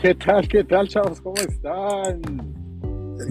¿Qué 0.00 0.14
tal, 0.14 0.48
qué 0.48 0.64
tal, 0.64 0.88
chavos? 0.88 1.20
¿Cómo 1.20 1.36
están? 1.36 2.22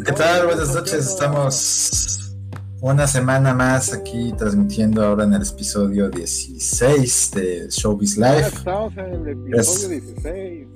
¿Qué 0.06 0.12
tal? 0.12 0.46
Buenas 0.46 0.76
noches. 0.76 1.08
Estamos 1.08 2.36
una 2.82 3.08
semana 3.08 3.56
más 3.56 3.92
aquí 3.92 4.32
transmitiendo 4.38 5.04
ahora 5.04 5.24
en 5.24 5.34
el 5.34 5.42
episodio 5.42 6.10
16 6.10 7.32
de 7.32 7.68
Showbiz 7.70 8.18
Live. 8.18 8.48
estamos 8.48 8.96
en 8.98 9.06
el 9.06 9.28
episodio 9.30 9.90
16. 9.90 10.68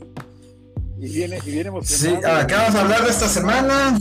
Y 0.99 1.09
viene, 1.09 1.39
y 1.45 1.51
viene 1.51 1.71
Sí, 1.83 2.07
¿qué 2.07 2.55
vamos 2.55 2.75
a 2.75 2.81
hablar 2.81 3.03
de 3.03 3.09
esta 3.09 3.27
semana? 3.27 3.97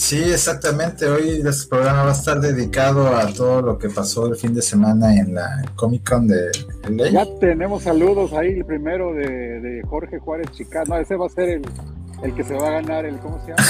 Sí, 0.00 0.16
exactamente. 0.16 1.06
Hoy 1.06 1.42
este 1.44 1.68
programa 1.68 2.04
va 2.04 2.08
a 2.08 2.14
estar 2.14 2.40
dedicado 2.40 3.14
a 3.14 3.26
todo 3.34 3.60
lo 3.60 3.78
que 3.78 3.90
pasó 3.90 4.26
el 4.28 4.34
fin 4.34 4.54
de 4.54 4.62
semana 4.62 5.14
en 5.14 5.34
la 5.34 5.62
Comic 5.76 6.08
Con 6.08 6.26
de 6.26 6.50
LA. 6.88 7.10
Ya 7.10 7.26
tenemos 7.38 7.82
saludos 7.82 8.32
ahí, 8.32 8.48
el 8.48 8.64
primero 8.64 9.12
de, 9.12 9.82
Jorge 9.86 10.18
Juárez 10.18 10.50
Chicano. 10.52 10.94
No, 10.94 11.00
ese 11.02 11.16
va 11.16 11.26
a 11.26 11.28
ser 11.28 11.50
el, 11.50 11.62
el, 12.22 12.34
que 12.34 12.42
se 12.42 12.54
va 12.54 12.68
a 12.68 12.70
ganar 12.80 13.04
el, 13.04 13.18
¿cómo 13.18 13.38
se 13.44 13.50
llama? 13.50 13.62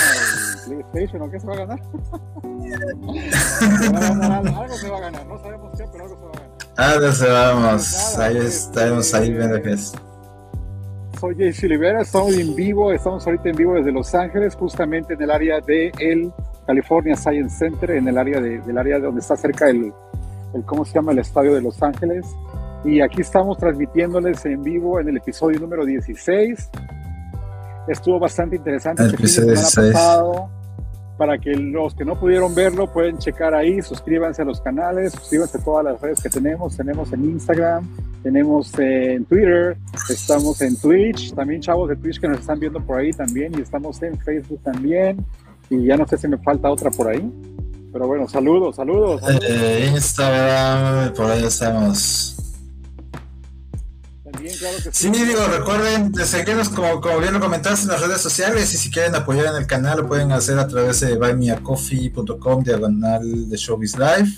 El 0.70 0.84
PlayStation, 0.92 1.22
¿o 1.22 1.30
qué 1.32 1.40
se 1.40 1.46
va 1.48 1.54
a 1.54 1.56
ganar? 1.56 1.80
se 3.80 3.88
va 3.92 3.98
a 3.98 4.14
ganar 4.14 4.46
algo, 4.46 4.76
se 4.76 4.88
va 4.88 4.98
a 4.98 5.00
ganar, 5.00 5.26
no 5.26 5.42
sabemos 5.42 5.72
qué, 5.76 5.84
pero 5.90 6.04
algo 6.04 6.16
se 6.16 6.24
va 6.26 6.30
a 6.30 6.38
ganar. 6.38 6.58
Ah, 6.76 6.94
no 7.00 7.12
sé, 7.12 7.28
vamos. 7.28 8.18
ahí 8.18 8.36
estaremos 8.36 9.14
ahí 9.14 9.32
viendo 9.32 9.60
qué 9.60 9.72
es 9.72 9.92
soy 11.20 11.36
Jay 11.36 11.52
Olivera, 11.64 12.00
estamos 12.00 12.34
en 12.34 12.54
vivo, 12.54 12.92
estamos 12.92 13.26
ahorita 13.26 13.50
en 13.50 13.56
vivo 13.56 13.74
desde 13.74 13.92
Los 13.92 14.14
Ángeles, 14.14 14.54
justamente 14.54 15.12
en 15.12 15.20
el 15.20 15.30
área 15.30 15.60
de 15.60 15.92
el 15.98 16.32
California 16.66 17.14
Science 17.14 17.58
Center, 17.58 17.90
en 17.90 18.08
el 18.08 18.16
área 18.16 18.40
de, 18.40 18.58
del 18.60 18.78
área 18.78 18.98
donde 18.98 19.20
está 19.20 19.36
cerca 19.36 19.68
el, 19.68 19.92
el, 20.54 20.64
¿cómo 20.64 20.82
se 20.82 20.94
llama? 20.94 21.12
El 21.12 21.18
estadio 21.18 21.54
de 21.54 21.60
Los 21.60 21.82
Ángeles. 21.82 22.26
Y 22.86 23.02
aquí 23.02 23.20
estamos 23.20 23.58
transmitiéndoles 23.58 24.46
en 24.46 24.62
vivo 24.62 24.98
en 24.98 25.10
el 25.10 25.18
episodio 25.18 25.60
número 25.60 25.84
16. 25.84 26.70
Estuvo 27.88 28.18
bastante 28.18 28.56
interesante. 28.56 29.02
El 29.02 29.12
episodio 29.12 29.52
16 29.52 29.94
para 31.20 31.36
que 31.36 31.50
los 31.54 31.94
que 31.94 32.02
no 32.02 32.18
pudieron 32.18 32.54
verlo 32.54 32.90
pueden 32.90 33.18
checar 33.18 33.52
ahí, 33.52 33.82
suscríbanse 33.82 34.40
a 34.40 34.46
los 34.46 34.58
canales, 34.62 35.12
suscríbanse 35.12 35.58
a 35.58 35.60
todas 35.62 35.84
las 35.84 36.00
redes 36.00 36.22
que 36.22 36.30
tenemos, 36.30 36.74
tenemos 36.74 37.12
en 37.12 37.26
Instagram, 37.26 37.86
tenemos 38.22 38.72
en 38.78 39.26
Twitter, 39.26 39.76
estamos 40.08 40.62
en 40.62 40.80
Twitch, 40.80 41.34
también 41.34 41.60
chavos 41.60 41.90
de 41.90 41.96
Twitch 41.96 42.18
que 42.20 42.26
nos 42.26 42.40
están 42.40 42.58
viendo 42.58 42.80
por 42.80 42.98
ahí 42.98 43.12
también, 43.12 43.52
y 43.54 43.60
estamos 43.60 44.02
en 44.02 44.18
Facebook 44.18 44.62
también, 44.62 45.22
y 45.68 45.84
ya 45.84 45.98
no 45.98 46.08
sé 46.08 46.16
si 46.16 46.26
me 46.26 46.38
falta 46.38 46.70
otra 46.70 46.90
por 46.90 47.08
ahí, 47.08 47.30
pero 47.92 48.06
bueno, 48.06 48.26
saludos, 48.26 48.76
saludos. 48.76 49.20
Eh, 49.46 49.90
Instagram, 49.92 51.12
por 51.12 51.26
ahí 51.26 51.44
estamos. 51.44 52.39
Sí, 54.92 55.10
digo, 55.10 55.46
recuerden 55.46 56.12
de 56.12 56.24
seguirnos 56.24 56.68
como, 56.68 57.00
como 57.00 57.18
bien 57.18 57.34
lo 57.34 57.40
comentaste 57.40 57.82
en 57.82 57.88
las 57.88 58.00
redes 58.00 58.20
sociales 58.20 58.72
y 58.74 58.76
si 58.76 58.90
quieren 58.90 59.14
apoyar 59.14 59.46
en 59.46 59.56
el 59.56 59.66
canal 59.66 59.98
lo 59.98 60.08
pueden 60.08 60.32
hacer 60.32 60.58
a 60.58 60.66
través 60.66 61.00
de 61.00 61.16
buymeacoffee.com 61.16 62.62
diagonal 62.62 63.48
de 63.48 63.56
Showbiz 63.56 63.98
Live. 63.98 64.32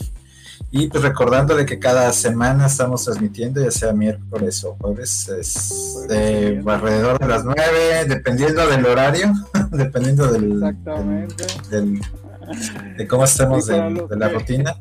Y 0.70 0.88
pues 0.88 1.02
recordándole 1.02 1.66
que 1.66 1.78
cada 1.78 2.10
semana 2.12 2.66
estamos 2.66 3.04
transmitiendo, 3.04 3.62
ya 3.62 3.70
sea 3.70 3.92
miércoles 3.92 4.64
o 4.64 4.74
jueves, 4.80 5.28
es 5.28 6.06
de 6.08 6.62
alrededor 6.66 7.18
de 7.18 7.28
las 7.28 7.44
nueve, 7.44 8.06
dependiendo 8.08 8.66
del 8.66 8.86
horario, 8.86 9.32
dependiendo 9.70 10.32
del, 10.32 10.60
del, 11.68 12.00
de 12.96 13.06
cómo 13.06 13.24
estemos 13.24 13.66
de, 13.66 14.06
de 14.08 14.16
la 14.16 14.28
rutina 14.30 14.74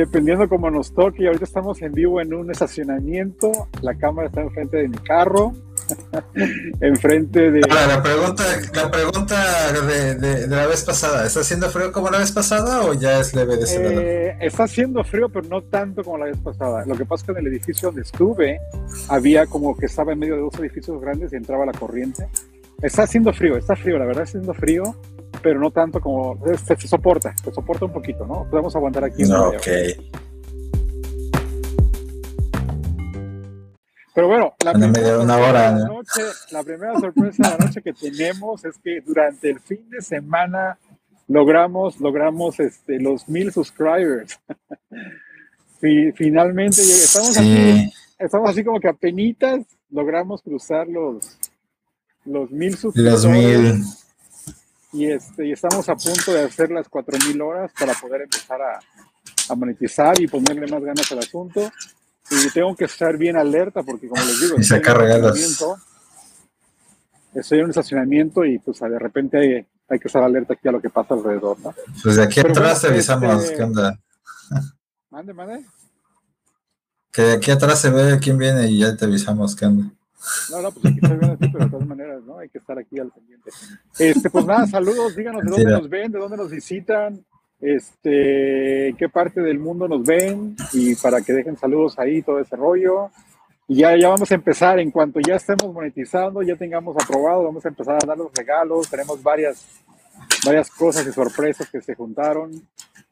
dependiendo 0.00 0.48
cómo 0.48 0.70
nos 0.70 0.92
toque. 0.92 1.26
Ahorita 1.26 1.44
estamos 1.44 1.80
en 1.82 1.92
vivo 1.92 2.20
en 2.20 2.32
un 2.34 2.50
estacionamiento. 2.50 3.68
La 3.82 3.94
cámara 3.96 4.28
está 4.28 4.40
enfrente 4.42 4.78
de 4.78 4.88
mi 4.88 4.98
carro. 4.98 5.52
enfrente 6.80 7.50
de. 7.50 7.60
la 7.60 8.00
pregunta, 8.02 8.44
la 8.74 8.90
pregunta 8.90 9.72
de, 9.72 10.46
la 10.46 10.66
vez 10.66 10.84
pasada: 10.84 11.26
¿está 11.26 11.40
haciendo 11.40 11.68
frío 11.68 11.90
como 11.90 12.10
la 12.10 12.18
vez 12.18 12.30
pasada 12.30 12.82
o 12.82 12.94
ya 12.94 13.20
es 13.20 13.34
leve 13.34 13.56
de 13.56 13.64
ese 13.64 14.28
eh, 14.28 14.36
Está 14.40 14.64
haciendo 14.64 15.02
frío, 15.02 15.28
pero 15.28 15.48
no 15.48 15.62
tanto 15.62 16.04
como 16.04 16.18
la 16.18 16.26
vez 16.26 16.38
pasada. 16.38 16.84
Lo 16.86 16.96
que 16.96 17.04
pasa 17.04 17.22
es 17.22 17.26
que 17.26 17.32
en 17.32 17.38
el 17.38 17.52
edificio 17.52 17.88
donde 17.88 18.02
estuve 18.02 18.60
había 19.08 19.46
como 19.46 19.76
que 19.76 19.86
estaba 19.86 20.12
en 20.12 20.20
medio 20.20 20.36
de 20.36 20.42
dos 20.42 20.54
edificios 20.60 21.00
grandes 21.00 21.32
y 21.32 21.36
entraba 21.36 21.66
la 21.66 21.72
corriente. 21.72 22.28
Está 22.80 23.02
haciendo 23.02 23.32
frío, 23.32 23.56
está 23.56 23.74
frío, 23.74 23.98
la 23.98 24.06
verdad 24.06 24.22
está 24.22 24.38
haciendo 24.38 24.54
frío 24.54 24.96
pero 25.42 25.58
no 25.58 25.70
tanto 25.70 26.00
como 26.00 26.38
se, 26.56 26.76
se, 26.76 26.88
soporta, 26.88 27.34
se 27.36 27.52
soporta 27.52 27.84
un 27.84 27.92
poquito, 27.92 28.26
¿no? 28.26 28.46
Podemos 28.50 28.74
aguantar 28.76 29.04
aquí. 29.04 29.22
No, 29.24 29.48
ok. 29.48 29.66
Pero 34.14 34.28
bueno, 34.28 34.54
la 34.64 34.72
primera, 34.72 35.18
una 35.18 35.36
hora, 35.36 35.72
noche, 35.72 36.22
la 36.50 36.62
primera 36.62 36.98
sorpresa 36.98 37.42
de 37.42 37.58
la 37.58 37.64
noche 37.64 37.80
que 37.80 37.92
tenemos 37.92 38.64
es 38.64 38.76
que 38.78 39.00
durante 39.00 39.50
el 39.50 39.60
fin 39.60 39.88
de 39.88 40.02
semana 40.02 40.78
logramos, 41.28 42.00
logramos 42.00 42.58
este, 42.58 43.00
los 43.00 43.28
mil 43.28 43.52
subscribers. 43.52 44.38
y 45.82 46.12
finalmente 46.12 46.82
estamos 46.82 47.38
así, 47.38 47.92
estamos 48.18 48.50
así 48.50 48.64
como 48.64 48.80
que 48.80 48.88
apenas 48.88 49.64
logramos 49.90 50.42
cruzar 50.42 50.88
los, 50.88 51.38
los 52.24 52.50
mil 52.50 52.76
suscriptores. 52.76 53.24
Los 53.24 53.32
mil 53.32 53.84
y, 54.92 55.06
este, 55.06 55.46
y 55.46 55.52
estamos 55.52 55.88
a 55.88 55.94
punto 55.94 56.32
de 56.32 56.42
hacer 56.42 56.70
las 56.70 56.90
4.000 56.90 57.42
horas 57.42 57.70
para 57.78 57.94
poder 57.94 58.22
empezar 58.22 58.60
a, 58.60 58.80
a, 59.48 59.54
monetizar 59.54 60.20
y 60.20 60.26
ponerle 60.26 60.66
más 60.66 60.82
ganas 60.82 61.10
al 61.12 61.20
asunto. 61.20 61.70
Y 62.30 62.50
tengo 62.50 62.74
que 62.76 62.84
estar 62.84 63.16
bien 63.16 63.36
alerta 63.36 63.82
porque, 63.82 64.08
como 64.08 64.22
les 64.22 64.40
digo, 64.40 64.56
estoy, 64.58 64.78
en 64.78 64.82
estoy 67.34 67.58
en 67.58 67.64
un 67.64 67.70
estacionamiento 67.70 68.44
y 68.44 68.58
pues 68.58 68.78
de 68.80 68.98
repente 68.98 69.38
hay, 69.38 69.66
hay, 69.88 69.98
que 69.98 70.08
estar 70.08 70.22
alerta 70.22 70.54
aquí 70.54 70.68
a 70.68 70.72
lo 70.72 70.80
que 70.80 70.90
pasa 70.90 71.14
alrededor. 71.14 71.58
¿no? 71.60 71.74
Pues 72.02 72.16
de 72.16 72.22
aquí 72.22 72.40
atrás 72.40 72.82
te 72.82 72.88
avisamos 72.88 73.42
este, 73.42 73.56
qué 73.56 73.62
onda. 73.62 73.98
Mande, 75.10 75.34
mande. 75.34 75.66
Que 77.12 77.22
de 77.22 77.32
aquí 77.34 77.50
atrás 77.50 77.80
se 77.80 77.90
ve 77.90 78.18
quién 78.20 78.38
viene 78.38 78.68
y 78.68 78.78
ya 78.78 78.96
te 78.96 79.04
avisamos 79.04 79.56
qué 79.56 79.66
onda. 79.66 79.92
No, 80.50 80.62
no, 80.62 80.72
pues 80.72 80.86
aquí 80.86 81.00
se 81.00 81.14
ven 81.14 81.30
así, 81.30 81.48
pero 81.48 81.64
de 81.64 81.70
todas 81.70 81.86
maneras, 81.86 82.22
¿no? 82.24 82.38
Hay 82.38 82.48
que 82.48 82.58
estar 82.58 82.78
aquí 82.78 82.98
al 82.98 83.10
pendiente. 83.10 83.50
Este, 83.98 84.30
pues 84.30 84.44
nada, 84.44 84.66
saludos, 84.66 85.16
díganos 85.16 85.44
de 85.44 85.50
dónde 85.50 85.70
nos 85.70 85.88
ven, 85.88 86.12
de 86.12 86.18
dónde 86.18 86.36
nos 86.36 86.50
visitan, 86.50 87.24
este, 87.60 88.94
qué 88.98 89.08
parte 89.12 89.40
del 89.40 89.58
mundo 89.58 89.88
nos 89.88 90.02
ven 90.02 90.56
y 90.72 90.94
para 90.96 91.20
que 91.20 91.32
dejen 91.32 91.56
saludos 91.56 91.98
ahí, 91.98 92.22
todo 92.22 92.40
ese 92.40 92.56
rollo. 92.56 93.10
Y 93.68 93.76
ya, 93.76 93.96
ya 93.96 94.08
vamos 94.08 94.30
a 94.30 94.34
empezar, 94.34 94.78
en 94.80 94.90
cuanto 94.90 95.20
ya 95.20 95.36
estemos 95.36 95.72
monetizando, 95.72 96.42
ya 96.42 96.56
tengamos 96.56 96.96
aprobado, 97.02 97.44
vamos 97.44 97.64
a 97.64 97.68
empezar 97.68 97.96
a 98.02 98.06
dar 98.06 98.18
los 98.18 98.32
regalos, 98.34 98.90
tenemos 98.90 99.22
varias, 99.22 99.64
varias 100.44 100.70
cosas 100.70 101.06
y 101.06 101.12
sorpresas 101.12 101.70
que 101.70 101.80
se 101.80 101.94
juntaron 101.94 102.50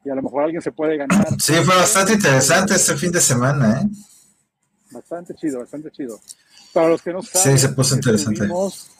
y 0.03 0.09
a 0.09 0.15
lo 0.15 0.21
mejor 0.21 0.43
alguien 0.43 0.61
se 0.61 0.71
puede 0.71 0.97
ganar. 0.97 1.27
Sí, 1.39 1.53
fue 1.63 1.75
bastante 1.75 2.13
interesante 2.13 2.75
este 2.75 2.95
fin 2.95 3.11
de 3.11 3.21
semana, 3.21 3.81
¿eh? 3.81 3.87
Bastante 4.91 5.33
chido, 5.35 5.59
bastante 5.59 5.91
chido. 5.91 6.19
Para 6.73 6.89
los 6.89 7.01
que 7.01 7.11
no 7.11 7.21
saben, 7.21 7.57
sí, 7.57 7.67
se 7.67 7.73
puso 7.73 7.95
interesante. 7.95 8.47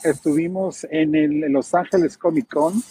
Estuvimos, 0.03 0.87
en, 0.89 1.15
el, 1.15 1.39
Los 1.51 1.73
Ángeles 1.73 2.17
Comic 2.17 2.47
Con, 2.47 2.81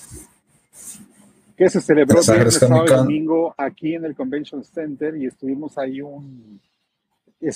que 1.57 1.69
se 1.69 1.81
celebró 1.81 2.23
sábado 2.23 2.85
y 2.85 2.89
domingo 2.89 3.55
aquí 3.59 3.95
en 3.95 4.05
el 4.05 4.15
Convention 4.15 4.63
Center 4.65 5.17
y 5.17 5.27
estuvimos 5.27 5.77
ahí 5.77 6.01
un... 6.01 6.61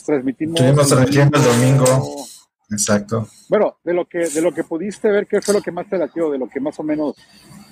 transmitimos 0.04 0.60
estuvimos 0.60 0.88
transmitiendo 0.88 1.38
el 1.38 1.44
domingo. 1.44 2.26
Exacto. 2.70 3.28
Bueno, 3.48 3.76
de 3.84 3.92
lo 3.92 4.06
que 4.06 4.28
de 4.28 4.40
lo 4.40 4.52
que 4.52 4.64
pudiste 4.64 5.08
ver, 5.08 5.26
¿qué 5.26 5.40
fue 5.40 5.54
lo 5.54 5.60
que 5.60 5.70
más 5.70 5.88
te 5.88 5.98
latió? 5.98 6.30
De 6.30 6.38
lo 6.38 6.48
que 6.48 6.58
más 6.58 6.78
o 6.80 6.82
menos 6.82 7.14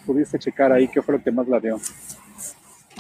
pudiste 0.06 0.38
checar 0.38 0.72
ahí, 0.72 0.88
¿qué 0.88 1.03
fue 1.03 1.17
lo 1.17 1.25
que 1.25 1.32
más 1.32 1.49
latió? 1.49 1.81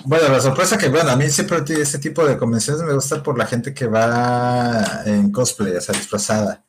Bueno, 0.04 0.28
la 0.28 0.40
sorpresa 0.40 0.78
que, 0.78 0.88
bueno, 0.88 1.10
a 1.10 1.16
mí 1.16 1.28
siempre 1.28 1.62
este 1.80 1.98
tipo 1.98 2.24
de 2.24 2.38
convenciones 2.38 2.82
me 2.82 2.94
gusta 2.94 3.22
por 3.22 3.36
la 3.36 3.46
gente 3.46 3.74
que 3.74 3.86
va 3.86 5.02
en 5.04 5.30
cosplay, 5.30 5.76
o 5.76 5.80
sea, 5.80 5.94
disfrazada. 5.94 6.64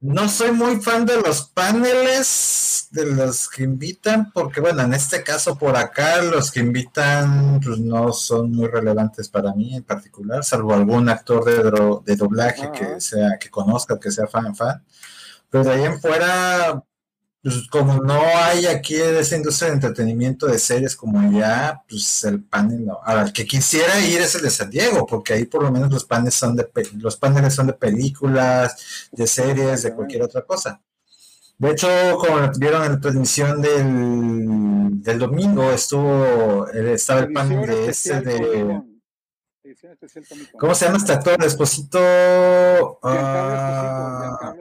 No 0.00 0.28
soy 0.28 0.52
muy 0.52 0.80
fan 0.80 1.06
de 1.06 1.20
los 1.20 1.42
paneles 1.42 2.88
de 2.90 3.06
los 3.06 3.48
que 3.48 3.62
invitan, 3.62 4.32
porque 4.32 4.60
bueno, 4.60 4.82
en 4.82 4.94
este 4.94 5.22
caso 5.22 5.56
por 5.56 5.76
acá 5.76 6.20
los 6.22 6.50
que 6.50 6.60
invitan 6.60 7.60
pues, 7.60 7.78
no 7.78 8.12
son 8.12 8.50
muy 8.50 8.66
relevantes 8.68 9.28
para 9.28 9.54
mí 9.54 9.76
en 9.76 9.84
particular, 9.84 10.42
salvo 10.44 10.74
algún 10.74 11.08
actor 11.08 11.44
de, 11.44 12.02
de 12.04 12.16
doblaje 12.16 12.70
que 12.72 13.00
sea 13.00 13.38
que 13.38 13.48
conozca, 13.48 14.00
que 14.00 14.10
sea 14.10 14.26
fan 14.26 14.54
fan. 14.56 14.84
Pero 15.50 15.64
de 15.64 15.70
ahí 15.70 15.84
en 15.84 16.00
fuera, 16.00 16.82
pues 17.42 17.66
como 17.68 17.94
no 17.94 18.20
hay 18.22 18.66
aquí 18.66 18.94
esa 18.94 19.36
industria 19.36 19.68
de 19.68 19.74
entretenimiento 19.74 20.46
de 20.46 20.60
series 20.60 20.94
como 20.94 21.36
ya, 21.36 21.82
pues 21.88 22.22
el 22.22 22.44
panel 22.44 22.86
no. 22.86 23.00
Ahora, 23.04 23.22
el 23.22 23.32
que 23.32 23.44
quisiera 23.46 23.98
ir 24.00 24.20
es 24.20 24.36
el 24.36 24.42
de 24.42 24.50
San 24.50 24.70
Diego, 24.70 25.04
porque 25.06 25.32
ahí 25.32 25.46
por 25.46 25.64
lo 25.64 25.72
menos 25.72 25.90
los 25.90 26.04
paneles 26.04 26.34
son 26.34 26.54
de 26.54 26.68
los 26.98 27.16
paneles 27.16 27.54
son 27.54 27.66
de 27.66 27.72
películas, 27.72 29.08
de 29.10 29.26
series, 29.26 29.82
de 29.82 29.92
cualquier 29.92 30.22
otra 30.22 30.42
cosa. 30.42 30.80
De 31.58 31.70
hecho, 31.70 31.88
como 32.18 32.50
vieron 32.58 32.84
en 32.84 32.92
la 32.92 33.00
transmisión 33.00 33.60
del, 33.60 35.02
del 35.02 35.18
domingo, 35.18 35.70
estuvo 35.72 36.68
estaba 36.68 37.20
el 37.20 37.32
panel 37.32 37.66
de 37.66 37.88
ese 37.88 38.20
de 38.20 38.91
especial. 39.92 40.24
¿Cómo 40.58 40.74
se 40.74 40.86
llama 40.86 40.98
este 40.98 41.12
actor? 41.12 41.44
Esposito. 41.44 41.98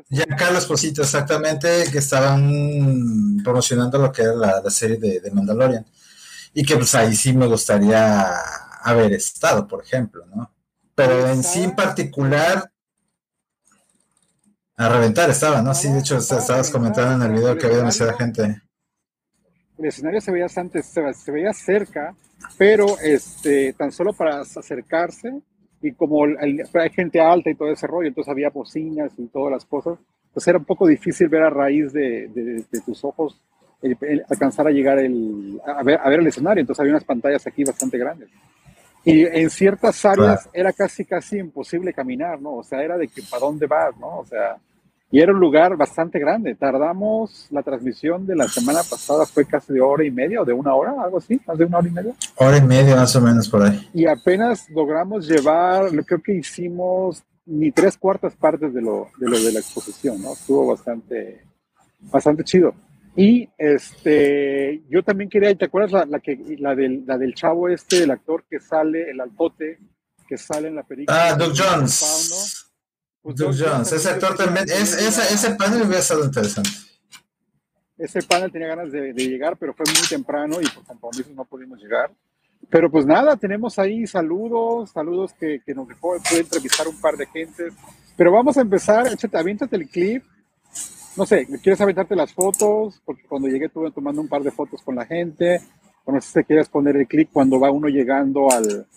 Giancarlo 0.09 0.59
Esposito, 0.59 1.01
exactamente, 1.01 1.85
que 1.91 1.97
estaban 1.97 3.37
promocionando 3.43 3.97
lo 3.97 4.11
que 4.11 4.23
era 4.23 4.33
la, 4.35 4.69
serie 4.69 4.97
de, 4.97 5.19
de, 5.19 5.31
Mandalorian. 5.31 5.85
Y 6.53 6.63
que 6.65 6.75
pues 6.75 6.93
ahí 6.95 7.15
sí 7.15 7.33
me 7.33 7.47
gustaría 7.47 8.29
haber 8.83 9.13
estado, 9.13 9.67
por 9.67 9.83
ejemplo, 9.83 10.25
¿no? 10.27 10.51
Pero 10.95 11.27
en 11.27 11.43
sí 11.43 11.63
en 11.63 11.75
particular, 11.75 12.71
a 14.75 14.89
reventar 14.89 15.29
estaba, 15.29 15.61
¿no? 15.61 15.73
Sí, 15.73 15.91
de 15.91 15.99
hecho, 15.99 16.17
estabas 16.17 16.69
comentando 16.69 17.23
en 17.23 17.31
el 17.31 17.37
video 17.37 17.57
que 17.57 17.65
había 17.65 17.77
demasiada 17.77 18.13
gente. 18.13 18.61
El 19.77 19.85
escenario 19.85 20.21
se 20.21 20.31
veía 20.31 20.47
antes, 20.55 20.85
se, 20.85 21.31
veía 21.31 21.53
cerca, 21.53 22.15
pero 22.57 22.97
este, 23.01 23.73
tan 23.73 23.91
solo 23.91 24.13
para 24.13 24.41
acercarse 24.41 25.41
y 25.81 25.93
como 25.93 26.23
hay 26.25 26.89
gente 26.91 27.19
alta 27.19 27.49
y 27.49 27.55
todo 27.55 27.71
ese 27.71 27.87
rollo, 27.87 28.07
entonces 28.07 28.31
había 28.31 28.49
bocinas 28.49 29.11
y 29.17 29.27
todas 29.27 29.51
las 29.51 29.65
cosas, 29.65 29.97
pues 30.33 30.47
era 30.47 30.59
un 30.59 30.65
poco 30.65 30.87
difícil 30.87 31.27
ver 31.27 31.43
a 31.43 31.49
raíz 31.49 31.91
de, 31.91 32.63
tus 32.85 33.03
ojos 33.03 33.39
alcanzar 34.29 34.67
a 34.67 34.71
llegar 34.71 34.99
el, 34.99 35.59
a 35.65 35.81
ver, 35.81 35.99
a 36.03 36.09
ver 36.09 36.19
el 36.19 36.27
escenario, 36.27 36.61
entonces 36.61 36.79
había 36.79 36.93
unas 36.93 37.03
pantallas 37.03 37.45
aquí 37.47 37.63
bastante 37.63 37.97
grandes. 37.97 38.29
Y 39.03 39.25
en 39.25 39.49
ciertas 39.49 40.05
áreas 40.05 40.47
era 40.53 40.71
casi, 40.71 41.05
casi 41.05 41.39
imposible 41.39 41.91
caminar, 41.91 42.39
¿no? 42.39 42.57
O 42.57 42.63
sea, 42.63 42.83
era 42.83 42.97
de 42.97 43.07
que 43.07 43.23
para 43.23 43.39
dónde 43.39 43.65
vas, 43.65 43.97
¿no? 43.97 44.19
O 44.19 44.25
sea, 44.25 44.57
y 45.11 45.19
era 45.19 45.33
un 45.33 45.39
lugar 45.39 45.75
bastante 45.75 46.17
grande. 46.19 46.55
Tardamos, 46.55 47.47
la 47.51 47.61
transmisión 47.61 48.25
de 48.25 48.35
la 48.35 48.47
semana 48.47 48.79
pasada 48.89 49.25
fue 49.25 49.45
casi 49.45 49.73
de 49.73 49.81
hora 49.81 50.05
y 50.05 50.11
media 50.11 50.41
o 50.41 50.45
de 50.45 50.53
una 50.53 50.73
hora, 50.73 50.93
algo 51.03 51.17
así, 51.17 51.39
más 51.45 51.57
de 51.57 51.65
una 51.65 51.79
hora 51.79 51.87
y 51.87 51.91
media. 51.91 52.13
Hora 52.35 52.57
y 52.57 52.61
media 52.61 52.95
más 52.95 53.15
o 53.15 53.21
menos 53.21 53.49
por 53.49 53.61
ahí. 53.63 53.89
Y 53.93 54.05
apenas 54.05 54.69
logramos 54.69 55.27
llevar, 55.27 55.89
creo 56.05 56.21
que 56.21 56.35
hicimos 56.35 57.23
ni 57.45 57.71
tres 57.71 57.97
cuartas 57.97 58.35
partes 58.35 58.73
de 58.73 58.81
lo 58.81 59.09
de, 59.17 59.29
lo 59.29 59.39
de 59.39 59.51
la 59.51 59.59
exposición, 59.59 60.21
¿no? 60.21 60.33
Estuvo 60.33 60.67
bastante, 60.67 61.43
bastante 61.99 62.43
chido. 62.45 62.73
Y 63.13 63.49
este, 63.57 64.81
yo 64.89 65.03
también 65.03 65.29
quería, 65.29 65.53
¿te 65.55 65.65
acuerdas 65.65 65.91
la, 65.91 66.05
la, 66.05 66.19
que, 66.19 66.39
la, 66.59 66.73
del, 66.73 67.03
la 67.05 67.17
del 67.17 67.35
chavo 67.35 67.67
este, 67.67 68.03
el 68.03 68.11
actor 68.11 68.45
que 68.49 68.61
sale, 68.61 69.11
el 69.11 69.19
altote, 69.19 69.79
que 70.25 70.37
sale 70.37 70.69
en 70.69 70.75
la 70.75 70.83
película? 70.83 71.31
Ah, 71.31 71.35
Doug 71.35 71.51
Jones. 71.53 72.60
Pues 73.21 73.35
Doug 73.35 73.53
Jones, 73.57 73.91
ese 73.91 74.09
actor 74.09 74.35
también, 74.35 74.65
es, 74.69 74.93
ese, 74.93 75.33
ese 75.33 75.55
panel 75.55 75.83
hubiera 75.83 75.99
estado 75.99 76.25
interesante. 76.25 76.69
Ese 77.97 78.21
panel 78.23 78.51
tenía 78.51 78.69
ganas 78.69 78.91
de, 78.91 79.13
de, 79.13 79.27
llegar, 79.27 79.57
pero 79.57 79.73
fue 79.73 79.85
muy 79.85 80.07
temprano 80.07 80.59
y 80.59 80.67
por 80.67 80.83
compromisos 80.83 81.31
no 81.35 81.45
pudimos 81.45 81.79
llegar. 81.79 82.11
Pero 82.69 82.89
pues 82.89 83.05
nada, 83.05 83.37
tenemos 83.37 83.77
ahí 83.77 84.07
saludos, 84.07 84.91
saludos 84.91 85.33
que, 85.39 85.61
que 85.63 85.73
nos 85.75 85.87
dejó, 85.87 86.17
puede 86.27 86.41
entrevistar 86.41 86.87
un 86.87 86.99
par 86.99 87.15
de 87.15 87.27
gentes. 87.27 87.73
Pero 88.17 88.31
vamos 88.31 88.57
a 88.57 88.61
empezar, 88.61 89.07
échate, 89.07 89.37
aviéntate 89.37 89.75
el 89.75 89.87
clip 89.87 90.23
no 91.17 91.25
sé, 91.25 91.45
¿quieres 91.61 91.81
aventarte 91.81 92.15
las 92.15 92.33
fotos? 92.33 93.01
Porque 93.05 93.23
cuando 93.27 93.47
llegué 93.47 93.65
estuve 93.65 93.91
tomando 93.91 94.21
un 94.21 94.29
par 94.29 94.43
de 94.43 94.51
fotos 94.51 94.81
con 94.81 94.95
la 94.95 95.05
gente. 95.05 95.59
O 96.05 96.11
no 96.11 96.21
sé 96.21 96.39
si 96.39 96.45
quieres 96.45 96.69
poner 96.69 96.95
el 96.95 97.07
clic 97.07 97.29
cuando 97.31 97.59
va 97.59 97.69
uno 97.69 97.87
llegando 97.87 98.49
al, 98.51 98.87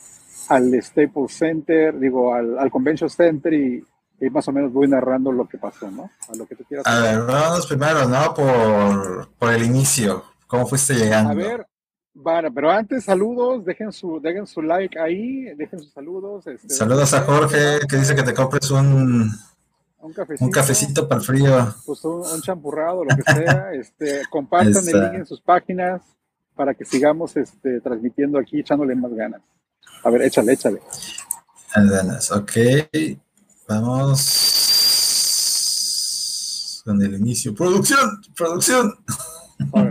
al 0.49 0.82
Staples 0.82 1.32
Center, 1.32 1.99
digo, 1.99 2.32
al, 2.32 2.59
al 2.59 2.71
Convention 2.71 3.11
Center 3.11 3.53
y, 3.53 3.85
más 4.31 4.47
o 4.49 4.53
menos 4.53 4.73
voy 4.73 4.88
narrando 4.88 5.32
lo 5.32 5.49
que 5.49 5.59
pasó, 5.59 5.91
¿no? 5.91 6.11
A 6.29 6.35
lo 6.37 6.47
que 6.47 6.56
te 6.56 6.65
quieras. 6.65 6.87
A 6.87 7.00
ver, 7.00 7.23
vamos 7.23 7.67
primero, 7.67 8.06
¿no? 8.06 8.35
Por, 8.35 9.29
por 9.38 9.53
el 9.53 9.65
inicio. 9.65 10.25
¿Cómo 10.47 10.67
fuiste 10.67 10.94
llegando? 10.94 11.31
A 11.31 11.35
ver, 11.35 11.67
bueno, 12.12 12.53
pero 12.55 12.71
antes 12.71 13.05
saludos, 13.05 13.65
dejen 13.65 13.91
su, 13.93 14.21
dejen 14.21 14.47
su 14.47 14.62
like 14.62 14.99
ahí, 14.99 15.55
dejen 15.56 15.81
sus 15.81 15.93
saludos. 15.93 16.47
Este, 16.47 16.69
saludos 16.69 17.12
a 17.15 17.23
Jorge, 17.23 17.81
que 17.88 17.97
dice 17.97 18.15
que 18.15 18.23
te 18.23 18.35
compres 18.35 18.71
un 18.71 19.31
un 20.41 20.50
cafecito, 20.50 21.09
para 21.09 21.21
el 21.21 21.26
frío. 21.26 21.75
Pues 21.87 22.05
un, 22.05 22.43
champurrado, 22.43 23.05
lo 23.05 23.17
que 23.17 23.23
sea. 23.23 23.73
este, 23.73 24.23
compartan 24.31 24.87
el 24.87 25.00
link 25.00 25.15
en 25.15 25.26
sus 25.26 25.41
páginas 25.41 26.03
para 26.55 26.75
que 26.75 26.85
sigamos 26.85 27.37
este, 27.37 27.81
transmitiendo 27.81 28.38
aquí, 28.38 28.61
echándole 28.61 28.94
más 28.94 29.12
ganas. 29.15 29.41
A 30.03 30.11
ver, 30.11 30.23
échale, 30.23 30.53
échale. 30.53 30.81
Ganas, 31.75 32.31
ok. 32.31 32.53
Vamos 33.69 34.43
con 36.84 37.02
el 37.02 37.14
inicio. 37.14 37.55
Producción, 37.55 38.20
producción. 38.37 38.94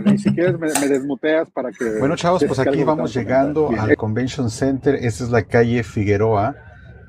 y 0.06 0.18
si 0.18 0.32
quieres 0.34 0.58
me, 0.58 0.68
desmuteas 0.88 1.50
para 1.50 1.72
que... 1.72 1.98
Bueno, 1.98 2.14
chavos, 2.16 2.44
pues 2.46 2.58
aquí 2.60 2.84
vamos 2.84 3.12
llegando 3.14 3.70
al 3.78 3.96
Convention 3.96 4.50
Center. 4.50 4.94
Esta 4.94 5.24
es 5.24 5.30
la 5.30 5.42
calle 5.42 5.82
Figueroa 5.82 6.54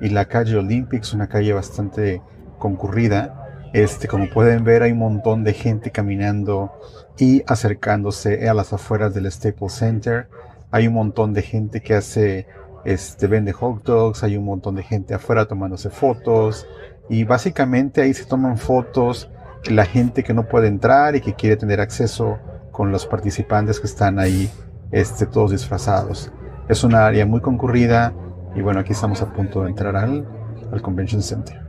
y 0.00 0.08
la 0.08 0.26
calle 0.26 0.56
Olympics, 0.56 1.12
una 1.12 1.28
calle 1.28 1.52
bastante 1.52 2.20
concurrida. 2.58 3.42
Este, 3.72 4.08
como 4.08 4.28
pueden 4.30 4.64
ver, 4.64 4.82
hay 4.82 4.92
un 4.92 4.98
montón 4.98 5.44
de 5.44 5.52
gente 5.52 5.90
caminando 5.90 6.72
y 7.18 7.42
acercándose 7.46 8.48
a 8.48 8.54
las 8.54 8.72
afueras 8.72 9.14
del 9.14 9.30
Staples 9.30 9.72
Center. 9.72 10.28
Hay 10.70 10.88
un 10.88 10.94
montón 10.94 11.32
de 11.32 11.42
gente 11.42 11.80
que 11.80 11.94
hace, 11.94 12.46
este, 12.86 13.26
vende 13.26 13.52
hot 13.52 13.82
dogs, 13.82 14.22
hay 14.22 14.36
un 14.36 14.44
montón 14.44 14.76
de 14.76 14.84
gente 14.84 15.12
afuera 15.12 15.46
tomándose 15.46 15.90
fotos. 15.90 16.68
Y 17.08 17.24
básicamente 17.24 18.00
ahí 18.00 18.14
se 18.14 18.24
toman 18.24 18.58
fotos 18.58 19.28
la 19.68 19.84
gente 19.84 20.22
que 20.22 20.32
no 20.32 20.46
puede 20.46 20.68
entrar 20.68 21.16
y 21.16 21.20
que 21.20 21.34
quiere 21.34 21.56
tener 21.56 21.80
acceso 21.80 22.38
con 22.70 22.92
los 22.92 23.04
participantes 23.04 23.80
que 23.80 23.88
están 23.88 24.20
ahí, 24.20 24.48
este, 24.92 25.26
todos 25.26 25.50
disfrazados. 25.50 26.30
Es 26.68 26.84
una 26.84 27.06
área 27.06 27.26
muy 27.26 27.40
concurrida 27.40 28.14
y 28.54 28.62
bueno, 28.62 28.80
aquí 28.80 28.92
estamos 28.92 29.20
a 29.20 29.32
punto 29.32 29.64
de 29.64 29.70
entrar 29.70 29.96
al, 29.96 30.24
al 30.70 30.80
Convention 30.80 31.22
Center. 31.22 31.60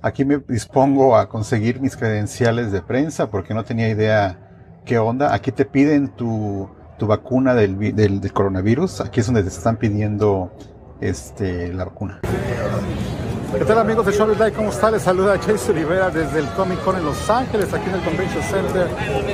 Aquí 0.00 0.24
me 0.24 0.38
dispongo 0.38 1.16
a 1.16 1.28
conseguir 1.28 1.80
mis 1.80 1.96
credenciales 1.96 2.70
de 2.70 2.82
prensa 2.82 3.30
porque 3.30 3.52
no 3.52 3.64
tenía 3.64 3.88
idea 3.88 4.80
qué 4.84 4.98
onda. 4.98 5.34
Aquí 5.34 5.50
te 5.50 5.64
piden 5.64 6.08
tu, 6.08 6.70
tu 7.00 7.06
vacuna 7.06 7.54
del, 7.54 7.96
del, 7.96 8.32
coronavirus. 8.32 9.00
Aquí 9.00 9.20
es 9.20 9.26
donde 9.26 9.42
te 9.42 9.48
están 9.48 9.76
pidiendo 9.76 10.52
este, 11.00 11.72
la 11.72 11.86
vacuna. 11.86 12.20
¿Qué 13.58 13.64
tal 13.64 13.78
amigos 13.78 14.06
de 14.06 14.12
Show 14.12 14.28
¿Cómo 14.54 14.68
está? 14.68 14.92
Les 14.92 15.02
saluda 15.02 15.40
Chase 15.40 15.72
Rivera 15.72 16.10
desde 16.10 16.38
el 16.38 16.46
Comic 16.50 16.84
Con 16.84 16.96
en 16.96 17.04
Los 17.04 17.28
Ángeles, 17.28 17.72
aquí 17.72 17.88
en 17.88 17.96
el 17.96 18.02
Convention 18.02 18.42
Center. 18.44 18.86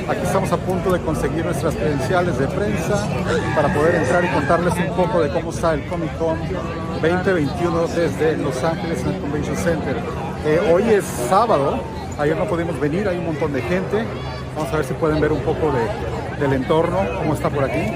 Aquí 0.09 0.21
estamos 0.23 0.51
a 0.51 0.57
punto 0.57 0.91
de 0.91 1.01
conseguir 1.01 1.43
nuestras 1.45 1.75
credenciales 1.75 2.39
de 2.39 2.47
prensa 2.47 3.05
para 3.53 3.71
poder 3.73 3.95
entrar 3.95 4.23
y 4.23 4.29
contarles 4.29 4.73
un 4.73 4.95
poco 4.95 5.21
de 5.21 5.29
cómo 5.29 5.51
está 5.51 5.73
el 5.73 5.85
Comic 5.87 6.17
Con 6.17 6.39
2021 7.01 7.87
desde 7.87 8.37
Los 8.37 8.63
Ángeles 8.63 9.01
en 9.03 9.09
el 9.09 9.21
Convention 9.21 9.57
Center. 9.57 9.97
Eh, 10.45 10.71
hoy 10.71 10.83
es 10.83 11.03
sábado, 11.03 11.79
ayer 12.17 12.35
no 12.35 12.45
pudimos 12.45 12.79
venir, 12.79 13.07
hay 13.09 13.17
un 13.17 13.25
montón 13.25 13.51
de 13.51 13.61
gente. 13.61 14.05
Vamos 14.55 14.73
a 14.73 14.77
ver 14.77 14.85
si 14.85 14.93
pueden 14.95 15.21
ver 15.21 15.31
un 15.31 15.41
poco 15.41 15.71
de, 15.71 15.81
del 16.39 16.53
entorno, 16.53 16.99
cómo 17.17 17.33
está 17.33 17.49
por 17.49 17.63
aquí. 17.63 17.93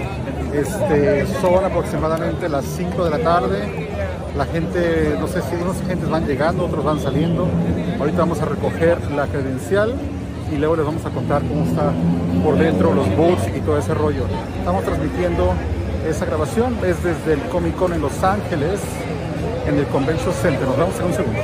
Este, 0.53 1.25
son 1.41 1.63
aproximadamente 1.63 2.49
las 2.49 2.65
5 2.65 3.05
de 3.05 3.09
la 3.09 3.19
tarde. 3.19 3.89
La 4.37 4.45
gente, 4.45 5.15
no 5.19 5.27
sé 5.27 5.41
si 5.41 5.55
unos 5.55 5.77
gentes 5.87 6.09
van 6.09 6.25
llegando, 6.25 6.65
otros 6.65 6.83
van 6.83 6.99
saliendo. 6.99 7.47
Ahorita 7.99 8.19
vamos 8.19 8.41
a 8.41 8.45
recoger 8.45 8.99
la 9.11 9.27
credencial 9.27 9.93
y 10.51 10.57
luego 10.57 10.75
les 10.75 10.85
vamos 10.85 11.05
a 11.05 11.09
contar 11.09 11.41
cómo 11.43 11.63
está 11.63 11.91
por 12.43 12.57
dentro 12.57 12.93
los 12.93 13.15
boots 13.15 13.47
y 13.55 13.59
todo 13.61 13.77
ese 13.77 13.93
rollo. 13.93 14.25
Estamos 14.59 14.83
transmitiendo 14.83 15.53
esa 16.07 16.25
grabación, 16.25 16.77
es 16.85 17.03
desde 17.03 17.33
el 17.33 17.41
Comic 17.49 17.75
Con 17.75 17.93
en 17.93 18.01
Los 18.01 18.23
Ángeles, 18.23 18.79
en 19.67 19.77
el 19.77 19.85
Convention 19.87 20.33
Center. 20.33 20.67
Nos 20.67 20.77
vemos 20.77 20.99
en 20.99 21.05
un 21.05 21.13
segundo. 21.13 21.41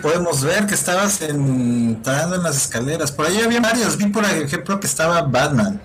Podemos 0.00 0.44
ver 0.44 0.66
que 0.66 0.74
estabas 0.74 1.20
entrando 1.22 2.36
en 2.36 2.42
las 2.42 2.56
escaleras. 2.56 3.12
Por 3.12 3.26
ahí 3.26 3.40
había 3.40 3.60
varios. 3.60 3.96
Vi, 3.96 4.06
por 4.06 4.24
ejemplo, 4.24 4.78
que 4.80 4.86
estaba 4.86 5.22
Batman. 5.22 5.80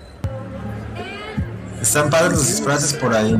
Están 1.80 2.10
padres 2.10 2.32
los 2.32 2.46
disfraces 2.46 2.92
por 2.94 3.14
ahí. 3.14 3.36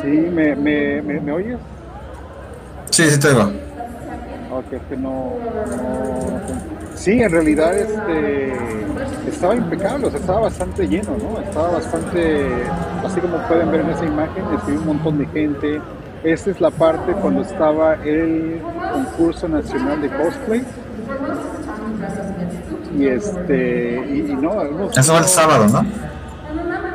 Sí, 0.00 0.08
¿me, 0.08 0.56
me, 0.56 1.02
me, 1.02 1.32
oyes? 1.32 1.58
Sí, 2.90 3.08
sí 3.08 3.20
te 3.20 3.28
oigo. 3.28 3.52
Ok, 4.50 4.88
que 4.88 4.96
no, 4.96 5.32
Sí, 6.94 7.22
en 7.22 7.30
realidad 7.30 7.76
este, 7.76 8.52
estaba 9.28 9.54
impecable, 9.54 10.06
o 10.06 10.10
sea, 10.10 10.20
estaba 10.20 10.40
bastante 10.40 10.86
lleno, 10.86 11.16
¿no? 11.18 11.40
Estaba 11.40 11.70
bastante, 11.70 12.46
así 13.04 13.20
como 13.20 13.38
pueden 13.48 13.70
ver 13.70 13.80
en 13.80 13.90
esa 13.90 14.04
imagen, 14.04 14.44
este, 14.54 14.72
un 14.72 14.86
montón 14.86 15.18
de 15.18 15.26
gente 15.26 15.80
esta 16.24 16.50
es 16.50 16.60
la 16.60 16.70
parte 16.70 17.12
cuando 17.12 17.42
estaba 17.42 17.94
el 18.04 18.60
concurso 18.92 19.48
nacional 19.48 20.00
de 20.00 20.08
cosplay. 20.08 20.64
Y 22.96 23.06
este, 23.06 23.96
y, 23.96 24.34
no, 24.34 24.90
Eso 24.90 25.12
fue 25.12 25.18
el 25.18 25.24
sábado, 25.24 25.66
¿no? 25.68 25.84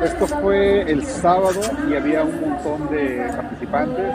Esto 0.02 0.28
fue 0.28 0.82
el 0.82 1.04
sábado 1.04 1.60
y 1.90 1.96
había 1.96 2.22
un 2.22 2.40
montón 2.40 2.88
de 2.88 3.28
participantes 3.34 4.14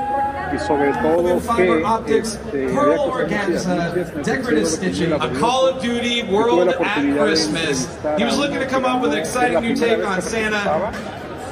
y 0.54 0.60
sobre 0.60 0.94
todo 0.94 1.56
que 1.58 2.18
este, 2.18 2.78
había 2.78 2.96
cosas 2.96 4.80
A 5.20 5.30
Call 5.40 5.70
of 5.70 5.84
Duty 5.84 6.24
World 6.32 6.70
at 6.70 6.78
Christmas. 7.22 7.90
He 8.18 8.24
was 8.24 8.38
looking 8.38 8.60
to 8.60 8.68
come 8.68 8.86
up 8.86 9.02
with 9.02 9.12
an 9.12 9.20
exciting 9.20 9.62
new 9.62 9.76
take 9.76 10.06
on 10.06 10.22
Santa. 10.22 10.92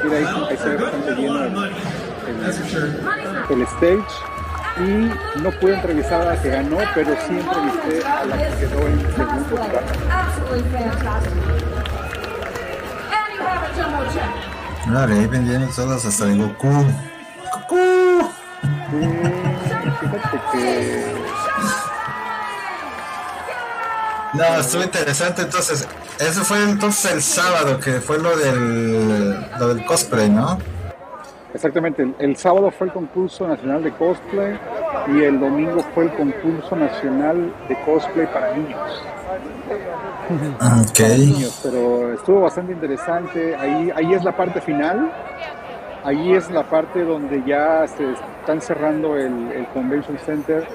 Mira, 0.04 0.18
ahí, 0.18 0.26
ahí 0.50 0.58
se 0.58 0.70
ve 0.70 0.76
bastante 0.78 1.12
lleno 1.12 1.44
el, 1.44 1.74
el 2.46 3.21
stage 3.60 4.32
y 4.78 5.40
no 5.42 5.52
pude 5.60 5.76
entrevistar 5.76 6.22
a 6.22 6.26
la 6.34 6.42
que 6.42 6.50
ganó, 6.50 6.78
pero 6.96 7.16
sí 7.28 7.40
entrevisté 7.40 8.08
a 8.08 8.26
la 8.26 8.38
que 8.38 8.58
quedó 8.58 8.88
en 8.88 9.00
segundo 9.16 9.50
lugar. 9.50 9.84
Vale, 14.88 15.14
ahí 15.14 15.28
vendieron 15.28 15.70
todos 15.74 16.06
hasta 16.06 16.26
de 16.26 16.38
Goku. 16.38 16.68
Goku. 17.54 18.32
fíjate 20.00 20.42
que... 20.52 21.22
No, 24.34 24.60
estuvo 24.60 24.84
interesante 24.84 25.42
entonces. 25.42 25.88
Eso 26.20 26.44
fue 26.46 26.64
entonces 26.64 27.12
el 27.12 27.22
sábado, 27.22 27.80
que 27.80 28.00
fue 28.00 28.18
lo 28.18 28.36
del, 28.38 29.46
lo 29.60 29.74
del 29.74 29.86
cosplay, 29.86 30.30
¿no? 30.30 30.58
Exactamente, 31.54 32.08
el, 32.20 32.36
sábado 32.38 32.72
fue 32.72 32.88
el 32.88 32.94
concurso 32.94 33.48
nacional 33.48 33.84
de 33.84 33.92
cosplay 33.92 34.58
y 35.14 35.24
el 35.24 35.40
domingo 35.40 35.80
fue 35.94 36.06
el 36.06 36.12
concurso 36.12 36.76
nacional 36.76 37.54
de 37.68 37.76
cosplay 37.84 38.26
para 38.28 38.56
niños. 38.56 39.04
Ok. 40.88 41.00
pero 41.64 42.14
estuvo 42.14 42.42
bastante 42.42 42.72
interesante. 42.72 43.56
Ahí, 43.56 43.92
ahí 43.94 44.14
es 44.14 44.24
la 44.24 44.36
parte 44.36 44.62
final. 44.62 45.12
Ahí 46.04 46.34
es 46.34 46.50
la 46.50 46.64
parte 46.64 47.04
donde 47.04 47.44
ya 47.46 47.86
se 47.88 48.04
están 48.42 48.62
cerrando 48.62 49.16
el, 49.16 49.68
Convention 49.74 50.18
Center, 50.26 50.68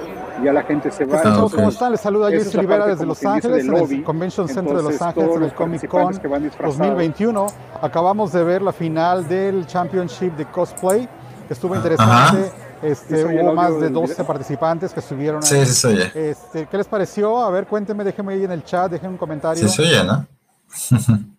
ya 0.43 0.53
la 0.53 0.63
gente 0.63 0.91
se 0.91 1.05
va. 1.05 1.21
Ah, 1.25 1.47
¿Cómo 1.53 1.69
están? 1.69 1.93
Les 1.93 2.01
saluda 2.01 2.31
Jesse 2.31 2.55
Rivera 2.55 2.87
desde 2.87 3.05
Los 3.05 3.25
Ángeles, 3.25 3.67
en 3.67 3.77
el 3.77 4.05
Convention 4.05 4.49
Center 4.49 4.77
de 4.77 4.83
Los 4.83 5.03
Ángeles, 5.03 5.37
en 5.37 5.43
el 5.43 5.53
Comic 5.53 5.89
Con 5.89 6.15
2021. 6.15 7.47
Acabamos 7.83 8.33
de 8.33 8.45
ver 8.45 8.63
la 8.63 8.73
final 8.73 9.27
del 9.29 9.67
Championship 9.67 10.37
de 10.37 10.47
Cosplay, 10.47 11.09
que 11.47 11.55
estuvo 11.55 11.75
interesante. 11.75 12.53
Este, 12.83 13.25
hubo 13.25 13.55
más 13.55 13.81
de 13.81 13.89
12 13.89 14.23
participantes 14.25 14.93
que 14.93 15.01
estuvieron 15.01 15.43
ahí. 15.43 15.67
Sí, 15.67 15.89
sí, 15.89 15.99
este, 16.15 16.67
¿Qué 16.67 16.77
les 16.77 16.87
pareció? 16.87 17.43
A 17.43 17.51
ver, 17.51 17.67
cuéntenme, 17.67 18.05
déjenme 18.05 18.35
ahí 18.35 18.45
en 18.45 18.53
el 18.53 18.63
chat, 18.65 18.91
déjenme 18.91 19.15
un 19.15 19.19
comentario. 19.19 19.67
Sí, 19.67 19.83
sí, 19.83 19.93
¿no? 20.07 20.27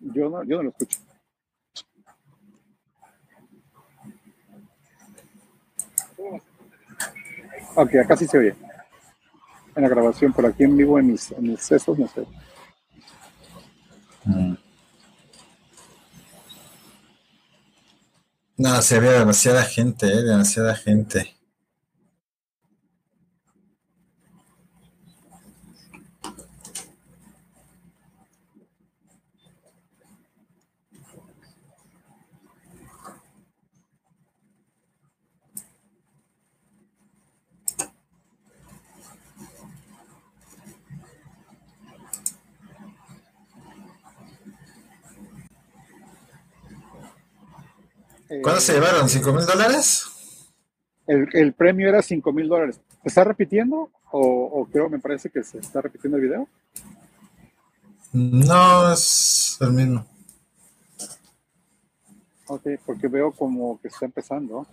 yo 0.00 0.28
¿no? 0.28 0.42
Yo 0.42 0.56
no 0.56 0.64
lo 0.64 0.68
escucho. 0.70 0.98
Ok, 7.80 7.94
acá 7.94 8.16
sí 8.16 8.26
se 8.26 8.36
oye. 8.36 8.56
En 9.76 9.82
la 9.84 9.88
grabación, 9.88 10.32
por 10.32 10.44
aquí 10.44 10.64
en 10.64 10.76
vivo, 10.76 10.98
en 10.98 11.12
mis, 11.12 11.32
sesos, 11.60 11.96
no 11.96 12.08
sé. 12.08 12.26
Mm. 14.24 14.54
No, 18.56 18.82
se 18.82 18.96
había 18.96 19.12
demasiada 19.12 19.62
gente, 19.62 20.08
¿eh? 20.08 20.24
demasiada 20.24 20.74
gente. 20.74 21.37
¿Cuánto 48.42 48.60
se 48.60 48.74
llevaron? 48.74 49.08
¿Cinco 49.08 49.32
mil 49.32 49.46
dólares? 49.46 50.06
El, 51.06 51.54
premio 51.54 51.88
era 51.88 52.02
cinco 52.02 52.32
mil 52.32 52.48
dólares. 52.48 52.80
¿Se 53.02 53.08
está 53.08 53.24
repitiendo? 53.24 53.90
O, 54.10 54.66
creo, 54.70 54.88
me 54.88 54.98
parece 54.98 55.30
que 55.30 55.42
se 55.42 55.58
está 55.58 55.80
repitiendo 55.80 56.18
el 56.18 56.22
video. 56.22 56.48
No, 58.12 58.92
es 58.92 59.56
el 59.60 59.72
mismo. 59.72 60.06
Ok, 62.46 62.66
porque 62.84 63.08
veo 63.08 63.32
como 63.32 63.80
que 63.80 63.88
está 63.88 64.06
empezando. 64.06 64.66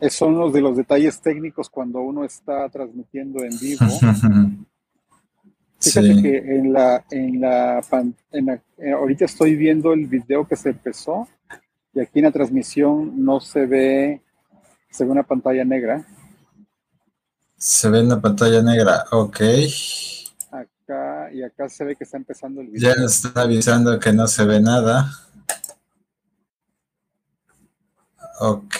Esos 0.00 0.18
son 0.18 0.36
los 0.36 0.52
de 0.52 0.60
los 0.60 0.76
detalles 0.76 1.20
técnicos 1.20 1.70
cuando 1.70 2.00
uno 2.00 2.24
está 2.24 2.68
transmitiendo 2.68 3.42
en 3.44 3.58
vivo. 3.58 3.84
Fíjate 5.82 6.22
que 6.22 6.38
en 6.38 6.72
la, 6.72 7.04
en 7.10 7.40
la, 7.40 7.80
en 8.30 8.48
eh, 8.50 8.92
ahorita 8.92 9.24
estoy 9.24 9.56
viendo 9.56 9.92
el 9.92 10.06
video 10.06 10.46
que 10.46 10.54
se 10.54 10.70
empezó 10.70 11.28
y 11.92 12.00
aquí 12.00 12.20
en 12.20 12.26
la 12.26 12.30
transmisión 12.30 13.24
no 13.24 13.40
se 13.40 13.66
ve, 13.66 14.22
se 14.90 15.04
ve 15.04 15.10
una 15.10 15.24
pantalla 15.24 15.64
negra. 15.64 16.06
Se 17.56 17.88
ve 17.88 18.00
una 18.00 18.20
pantalla 18.20 18.62
negra, 18.62 19.04
ok. 19.10 19.40
Acá 20.52 21.32
y 21.32 21.42
acá 21.42 21.68
se 21.68 21.84
ve 21.84 21.96
que 21.96 22.04
está 22.04 22.16
empezando 22.16 22.60
el 22.60 22.68
video. 22.68 22.94
Ya 22.94 23.04
está 23.04 23.42
avisando 23.42 23.98
que 23.98 24.12
no 24.12 24.28
se 24.28 24.44
ve 24.44 24.60
nada. 24.60 25.10
Ok. 28.40 28.76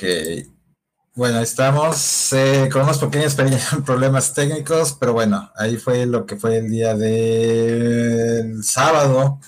Bueno, 1.15 1.41
estamos 1.41 2.33
eh, 2.33 2.71
con 2.73 2.85
unos 2.85 2.97
pequeños 2.97 3.37
problemas 3.85 4.33
técnicos, 4.33 4.97
pero 4.99 5.13
bueno, 5.13 5.51
ahí 5.57 5.77
fue 5.77 6.07
lo 6.07 6.25
que 6.25 6.37
fue 6.37 6.57
el 6.57 6.71
día 6.71 6.95
del 6.95 8.65
sábado 8.65 9.39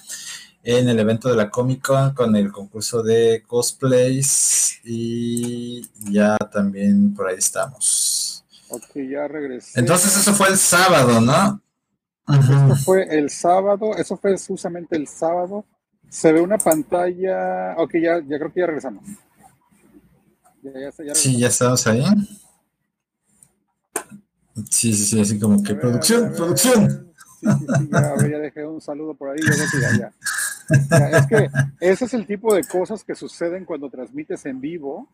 en 0.62 0.90
el 0.90 0.98
evento 1.00 1.30
de 1.30 1.36
la 1.36 1.48
Comic 1.48 1.80
Con 1.80 2.12
con 2.12 2.36
el 2.36 2.52
concurso 2.52 3.02
de 3.02 3.44
cosplays 3.46 4.78
y 4.84 5.88
ya 6.12 6.36
también 6.52 7.14
por 7.14 7.28
ahí 7.28 7.36
estamos. 7.38 8.44
Ok, 8.68 8.98
ya 9.10 9.26
regresé. 9.26 9.80
Entonces 9.80 10.14
eso 10.18 10.34
fue 10.34 10.48
el 10.48 10.58
sábado, 10.58 11.18
¿no? 11.22 11.62
Eso 12.28 12.76
fue 12.84 13.04
el 13.04 13.30
sábado, 13.30 13.96
eso 13.96 14.18
fue 14.18 14.36
justamente 14.36 14.96
el 14.96 15.08
sábado. 15.08 15.64
Se 16.10 16.30
ve 16.30 16.42
una 16.42 16.58
pantalla, 16.58 17.74
ok, 17.78 17.94
ya, 17.94 18.18
ya 18.18 18.38
creo 18.38 18.52
que 18.52 18.60
ya 18.60 18.66
regresamos 18.66 19.02
sí, 21.14 21.38
ya 21.38 21.48
estamos 21.48 21.86
ahí. 21.86 22.04
Sí, 24.70 24.92
sí, 24.92 25.04
sí, 25.04 25.20
así 25.20 25.38
como 25.38 25.62
que 25.62 25.74
producción, 25.74 26.32
producción. 26.34 27.12
Sí, 27.40 27.48
sí, 27.48 27.88
ya, 27.90 28.14
ya, 28.16 28.38
dejé 28.38 28.66
un 28.66 28.80
saludo 28.80 29.14
por 29.14 29.30
ahí, 29.30 29.38
ya, 29.42 29.98
ya. 29.98 30.12
Es 31.18 31.26
que 31.26 31.50
ese 31.80 32.04
es 32.06 32.14
el 32.14 32.26
tipo 32.26 32.54
de 32.54 32.64
cosas 32.64 33.04
que 33.04 33.14
suceden 33.14 33.64
cuando 33.64 33.90
transmites 33.90 34.46
en 34.46 34.60
vivo. 34.60 35.08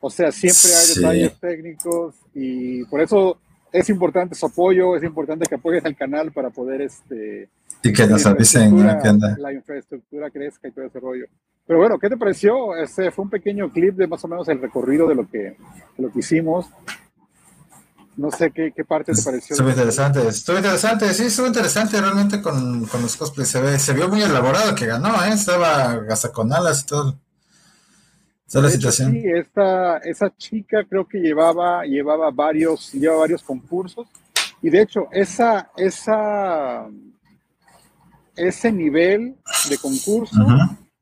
O 0.00 0.10
sea, 0.10 0.32
siempre 0.32 0.70
hay 0.74 0.94
detalles 0.94 1.40
técnicos 1.40 2.14
y 2.34 2.84
por 2.86 3.00
eso 3.00 3.38
es 3.70 3.88
importante 3.90 4.34
su 4.34 4.46
apoyo, 4.46 4.96
es 4.96 5.04
importante 5.04 5.46
que 5.46 5.54
apoyen 5.54 5.86
al 5.86 5.94
canal 5.94 6.32
para 6.32 6.50
poder 6.50 6.80
este 6.80 7.48
y 7.82 7.92
que 7.92 8.06
nos 8.06 8.26
avisen 8.26 8.76
que 8.76 9.38
la 9.38 9.52
infraestructura 9.52 10.30
crezca 10.30 10.68
y 10.68 10.72
todo 10.72 10.86
ese 10.86 11.00
rollo. 11.00 11.26
Pero 11.70 11.78
bueno, 11.78 12.00
¿qué 12.00 12.08
te 12.08 12.16
pareció? 12.16 12.74
Este 12.74 13.12
fue 13.12 13.26
un 13.26 13.30
pequeño 13.30 13.70
clip 13.70 13.94
de 13.94 14.08
más 14.08 14.24
o 14.24 14.26
menos 14.26 14.48
el 14.48 14.60
recorrido 14.60 15.06
de 15.06 15.14
lo 15.14 15.30
que, 15.30 15.38
de 15.38 15.56
lo 15.98 16.10
que 16.10 16.18
hicimos. 16.18 16.66
No 18.16 18.32
sé 18.32 18.50
qué, 18.50 18.72
qué 18.74 18.84
parte 18.84 19.12
te 19.12 19.22
pareció. 19.22 19.54
Estuvo 19.54 19.70
interesante, 19.70 20.26
estuvo 20.26 20.56
interesante, 20.56 21.14
sí, 21.14 21.26
estuvo 21.26 21.46
interesante 21.46 22.00
realmente 22.00 22.42
con, 22.42 22.86
con 22.86 23.02
los 23.02 23.16
cosplays. 23.16 23.50
Se, 23.50 23.60
ve, 23.60 23.78
se 23.78 23.92
vio 23.92 24.08
muy 24.08 24.20
elaborado 24.20 24.74
que 24.74 24.84
ganó, 24.84 25.10
¿eh? 25.24 25.32
Estaba 25.32 25.92
hasta 26.10 26.32
con 26.32 26.52
alas 26.52 26.82
y 26.82 26.86
todo. 26.86 27.20
Toda 28.50 28.64
la 28.64 28.70
situación. 28.70 29.12
Sí, 29.12 29.22
esta, 29.32 29.98
esa 29.98 30.36
chica 30.36 30.84
creo 30.88 31.06
que 31.06 31.18
llevaba, 31.18 31.84
llevaba 31.84 32.32
varios, 32.32 32.92
lleva 32.94 33.18
varios 33.18 33.44
concursos. 33.44 34.08
Y 34.60 34.70
de 34.70 34.82
hecho, 34.82 35.06
esa, 35.12 35.70
esa, 35.76 36.88
ese 38.34 38.72
nivel 38.72 39.36
de 39.68 39.78
concurso 39.78 40.34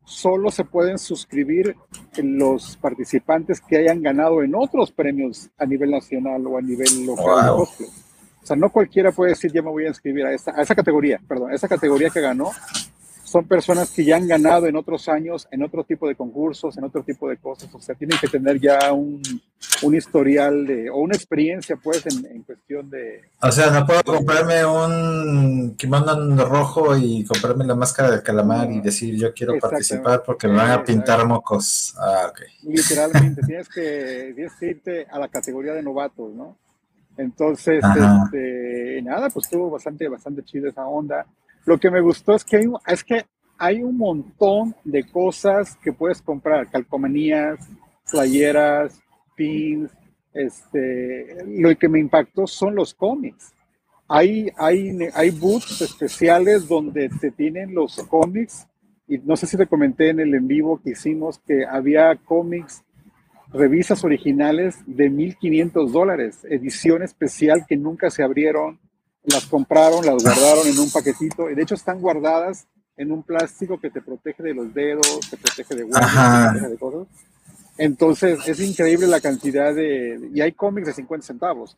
solo 0.09 0.51
se 0.51 0.65
pueden 0.65 0.99
suscribir 0.99 1.77
los 2.17 2.79
participantes 2.79 3.61
que 3.61 3.77
hayan 3.77 4.03
ganado 4.03 4.43
en 4.43 4.55
otros 4.55 4.91
premios 4.91 5.51
a 5.59 5.67
nivel 5.67 5.91
nacional 5.91 6.47
o 6.47 6.57
a 6.57 6.63
nivel 6.63 7.05
local. 7.05 7.51
O 7.51 7.69
sea, 8.43 8.57
no 8.57 8.71
cualquiera 8.71 9.13
puede 9.13 9.33
decir, 9.33 9.53
ya 9.53 9.61
me 9.61 9.69
voy 9.69 9.85
a 9.85 9.89
inscribir 9.89 10.25
a 10.25 10.33
esa, 10.33 10.53
a 10.57 10.63
esa 10.63 10.75
categoría, 10.75 11.21
perdón, 11.29 11.51
a 11.51 11.55
esa 11.55 11.69
categoría 11.69 12.09
que 12.09 12.23
ganó 12.23 12.51
son 13.29 13.47
personas 13.47 13.91
que 13.91 14.05
ya 14.05 14.17
han 14.17 14.27
ganado 14.27 14.67
en 14.67 14.77
otros 14.77 15.09
años, 15.09 15.47
en 15.51 15.63
otro 15.63 15.85
tipo 15.85 16.09
de 16.09 16.15
concursos, 16.15 16.79
en 16.79 16.85
otro 16.85 17.03
tipo 17.03 17.29
de 17.29 17.37
cosas. 17.37 17.69
O 17.75 17.81
sea, 17.81 17.95
tienen 17.95 18.19
que 18.19 18.29
tener 18.29 18.59
ya 18.59 18.93
un, 18.93 19.21
un 19.83 19.95
historial 19.95 20.67
de, 20.67 20.89
o 20.89 20.97
una 20.97 21.15
experiencia, 21.15 21.77
pues, 21.77 22.07
en, 22.07 22.25
en, 22.25 22.43
cuestión 22.43 22.89
de. 22.89 23.21
O 23.43 23.53
sea, 23.53 23.71
no 23.71 23.87
puedo 23.87 24.03
comprarme 24.03 24.65
un 24.65 25.75
kimono 25.77 26.45
rojo 26.47 26.97
y 26.97 27.25
comprarme 27.25 27.67
la 27.67 27.75
máscara 27.75 28.11
del 28.11 28.23
calamar 28.23 28.71
y 28.73 28.81
decir 28.81 29.15
yo 29.17 29.35
quiero 29.35 29.59
participar 29.59 30.23
porque 30.25 30.49
me 30.49 30.57
van 30.57 30.71
a 30.71 30.83
pintar 30.83 31.27
mocos. 31.27 31.95
Ah, 31.99 32.31
ok. 32.31 32.41
Literalmente, 32.63 33.43
tienes 33.47 33.69
que, 33.69 34.33
tienes 34.35 34.55
que 34.59 34.67
irte 34.67 35.07
a 35.11 35.19
la 35.19 35.29
categoría 35.29 35.75
de 35.75 35.83
novatos, 35.83 36.33
¿no? 36.33 36.57
Entonces, 37.19 37.85
este, 37.85 39.03
nada, 39.03 39.29
pues 39.29 39.47
estuvo 39.47 39.69
bastante, 39.69 40.09
bastante 40.09 40.43
chido 40.45 40.69
esa 40.69 40.87
onda. 40.87 41.27
Lo 41.69 41.77
que 41.77 41.91
me 41.91 42.01
gustó 42.01 42.35
es 42.35 42.47
que 42.47 42.57
hay, 42.57 42.65
es 42.87 43.05
que 43.05 43.27
hay 43.59 43.83
un 43.83 43.99
montón 43.99 44.75
de 44.85 45.07
cosas 45.07 45.77
que 45.77 45.93
puedes 45.93 46.23
comprar, 46.23 46.71
calcomanías, 46.71 47.59
playeras, 48.11 48.99
pins. 49.37 49.91
Este, 50.33 51.45
lo 51.47 51.77
que 51.77 51.91
me 51.91 52.01
impactó 52.01 52.47
son 52.47 52.75
los 52.75 52.95
cómics. 52.95 53.53
Hay, 54.09 54.49
hay, 54.57 54.97
hay 55.13 55.29
booths 55.29 55.83
especiales 55.83 56.67
donde 56.67 57.11
te 57.21 57.33
tienen 57.33 57.75
los 57.75 57.99
cómics 58.05 58.67
y 59.07 59.19
no 59.19 59.37
sé 59.37 59.47
si 59.47 59.59
te 59.59 59.67
comenté 59.67 60.09
en 60.09 60.21
el 60.21 60.35
en 60.35 60.49
vivo 60.49 60.81
que 60.83 60.93
hicimos 60.93 61.39
que 61.47 61.67
había 61.67 62.17
cómics, 62.17 62.83
revistas 63.53 64.05
originales 64.05 64.79
de 64.87 65.11
1.500 65.11 65.91
dólares, 65.91 66.47
edición 66.49 67.03
especial 67.03 67.67
que 67.69 67.77
nunca 67.77 68.09
se 68.09 68.23
abrieron, 68.23 68.81
las 69.33 69.47
compraron, 69.47 70.05
las 70.05 70.23
guardaron 70.23 70.67
en 70.67 70.79
un 70.79 70.91
paquetito 70.91 71.51
y 71.51 71.55
de 71.55 71.63
hecho 71.63 71.75
están 71.75 72.01
guardadas 72.01 72.67
en 72.97 73.13
un 73.13 73.23
plástico 73.23 73.79
que 73.79 73.91
te 73.91 74.03
protege 74.03 74.43
de 74.43 74.55
los 74.55 74.75
dedos, 74.75 75.21
te 75.31 75.37
protege 75.37 75.75
de 75.77 75.85
huevos, 75.85 76.71
de 76.71 76.77
cosas. 76.77 77.07
Entonces 77.79 78.41
es 78.47 78.61
increíble 78.61 79.07
la 79.07 79.21
cantidad 79.21 79.73
de... 79.73 80.31
Y 80.35 80.41
hay 80.41 80.53
cómics 80.53 80.89
de 80.89 80.95
50 80.95 81.27
centavos, 81.27 81.77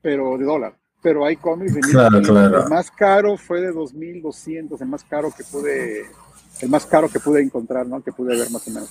pero 0.00 0.38
de 0.38 0.44
dólar. 0.44 0.74
Pero 1.02 1.26
hay 1.26 1.36
cómics 1.36 1.74
de 1.74 1.80
claro, 1.80 2.22
claro. 2.22 2.62
El 2.62 2.70
más 2.70 2.90
caro 2.90 3.36
fue 3.36 3.60
de 3.60 3.72
2.200, 3.72 4.80
el 4.80 4.88
más 4.88 5.04
caro 5.04 5.30
que 5.36 5.44
pude, 5.44 6.06
el 6.60 6.68
más 6.70 6.86
caro 6.86 7.08
que 7.08 7.20
pude 7.20 7.42
encontrar, 7.42 7.86
¿no? 7.86 8.02
Que 8.02 8.12
pude 8.12 8.36
ver 8.36 8.50
más 8.50 8.66
o 8.66 8.70
menos. 8.70 8.90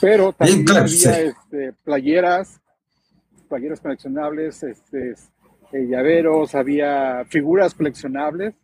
Pero 0.00 0.32
también 0.32 0.68
había 0.70 1.20
este, 1.20 1.72
playeras, 1.84 2.58
playeras 3.48 3.80
coleccionables, 3.80 4.62
este, 4.64 5.14
eh, 5.72 5.86
llaveros, 5.88 6.54
había 6.54 7.24
figuras 7.28 7.74
coleccionables. 7.74 8.54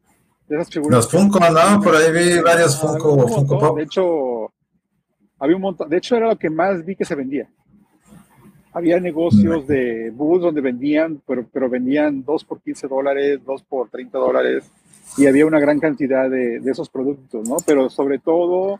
De 0.49 0.57
esas 0.57 0.71
figuras 0.71 0.97
Los 0.97 1.11
Funko, 1.11 1.39
¿no? 1.39 1.81
Por 1.81 1.97
ahí 1.97 2.13
vi 2.13 2.41
varios 2.41 2.81
Funko, 2.81 3.27
Funko 3.29 3.59
Pop. 3.59 3.77
De 3.77 3.85
hecho, 3.85 4.53
había 5.39 5.57
un 5.57 5.63
montón. 5.63 5.89
De 5.89 5.97
hecho, 5.97 6.17
era 6.17 6.29
lo 6.29 6.39
que 6.39 6.51
más 6.51 6.85
vi 6.85 6.97
que 6.97 7.05
se 7.05 7.15
vendía. 7.15 7.49
Había 8.75 8.99
negocios 9.01 9.67
de 9.67 10.11
bus 10.11 10.41
donde 10.41 10.63
vendían, 10.63 11.21
pero, 11.27 11.45
pero 11.53 11.69
vendían 11.69 12.25
dos 12.25 12.45
por 12.45 12.61
15 12.61 12.89
dólares, 12.89 13.41
dos 13.45 13.63
por 13.63 13.91
30 13.91 14.17
dólares, 14.17 14.71
y 15.19 15.27
había 15.27 15.45
una 15.45 15.61
gran 15.61 15.79
cantidad 15.79 16.31
de, 16.31 16.59
de 16.61 16.71
esos 16.71 16.89
productos, 16.89 17.47
¿no? 17.47 17.57
Pero 17.67 17.91
sobre 17.91 18.19
todo, 18.19 18.79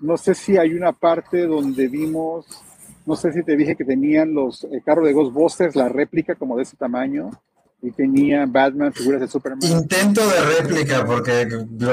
no 0.00 0.16
sé 0.16 0.34
si 0.34 0.56
hay 0.56 0.74
una 0.74 0.92
parte 0.92 1.46
donde 1.46 1.86
vimos, 1.86 2.46
no 3.06 3.14
sé 3.14 3.32
si 3.32 3.44
te 3.44 3.56
dije 3.56 3.76
que 3.76 3.84
tenían 3.84 4.34
los 4.34 4.64
el 4.64 4.82
carro 4.82 5.04
de 5.04 5.12
Ghostbusters, 5.12 5.76
la 5.76 5.88
réplica 5.88 6.34
como 6.34 6.56
de 6.56 6.64
ese 6.64 6.76
tamaño, 6.76 7.30
y 7.80 7.92
tenía 7.92 8.44
Batman, 8.46 8.92
figuras 8.92 9.20
de 9.20 9.28
Superman. 9.28 9.62
Intento 9.62 10.26
de 10.26 10.40
réplica, 10.40 11.04
porque 11.04 11.46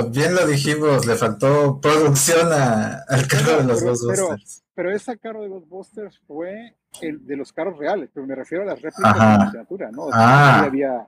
bien 0.10 0.34
lo 0.34 0.48
dijimos, 0.48 1.06
le 1.06 1.16
faltó 1.16 1.80
producción 1.80 2.52
al 2.52 3.28
carro 3.28 3.58
de 3.58 3.64
los 3.66 3.84
Ghostbusters. 3.84 4.64
Pero, 4.74 4.92
ese 4.92 5.18
carro 5.18 5.42
de 5.44 5.50
Ghostbusters 5.50 6.20
fue 6.28 6.76
el 7.02 7.26
de 7.26 7.38
los 7.38 7.54
carros 7.54 7.78
reales, 7.78 8.10
pero 8.14 8.26
me 8.26 8.36
refiero 8.36 8.64
a 8.64 8.68
las 8.68 8.82
réplicas 8.82 9.14
de 9.14 9.20
la 9.20 9.46
literatura, 9.46 9.92
¿no? 9.92 10.08
ah. 10.12 10.60
sí 10.60 10.68
había, 10.68 11.08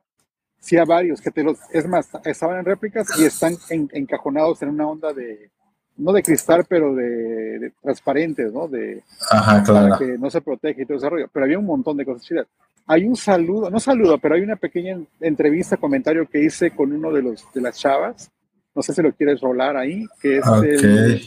sí 0.59 0.75
varios, 0.77 1.21
que 1.21 1.31
te 1.31 1.43
los, 1.43 1.57
es 1.71 1.87
más, 1.87 2.09
estaban 2.23 2.59
en 2.59 2.65
réplicas 2.65 3.07
y 3.19 3.25
están 3.25 3.57
encajonados 3.69 4.61
en 4.61 4.69
una 4.69 4.87
onda 4.87 5.11
de, 5.11 5.49
no 5.97 6.13
de 6.13 6.23
cristal, 6.23 6.65
pero 6.69 6.93
de, 6.95 7.73
transparentes, 7.81 8.53
¿no? 8.53 8.67
De, 8.67 9.03
Ajá, 9.29 9.63
claro. 9.63 9.89
Para 9.89 9.97
que 9.97 10.17
no 10.17 10.29
se 10.29 10.41
protege 10.41 10.83
y 10.83 10.85
todo 10.85 10.97
ese 10.97 11.09
rollo. 11.09 11.27
Pero 11.33 11.45
había 11.45 11.59
un 11.59 11.65
montón 11.65 11.97
de 11.97 12.05
cosas 12.05 12.23
chidas. 12.23 12.47
Hay 12.89 13.05
un 13.05 13.17
saludo, 13.17 13.69
no 13.69 13.79
saludo, 13.81 14.17
pero 14.17 14.35
hay 14.35 14.41
una 14.41 14.55
pequeña 14.55 14.97
entrevista, 15.19 15.75
comentario 15.75 16.25
que 16.27 16.41
hice 16.41 16.71
con 16.71 16.93
uno 16.93 17.11
de 17.11 17.21
los 17.21 17.45
de 17.53 17.59
las 17.59 17.77
chavas. 17.77 18.31
No 18.73 18.81
sé 18.81 18.93
si 18.93 19.01
lo 19.01 19.11
quieres 19.11 19.41
rolar 19.41 19.75
ahí, 19.75 20.05
que 20.21 20.37
es 20.37 20.45
el, 20.63 21.21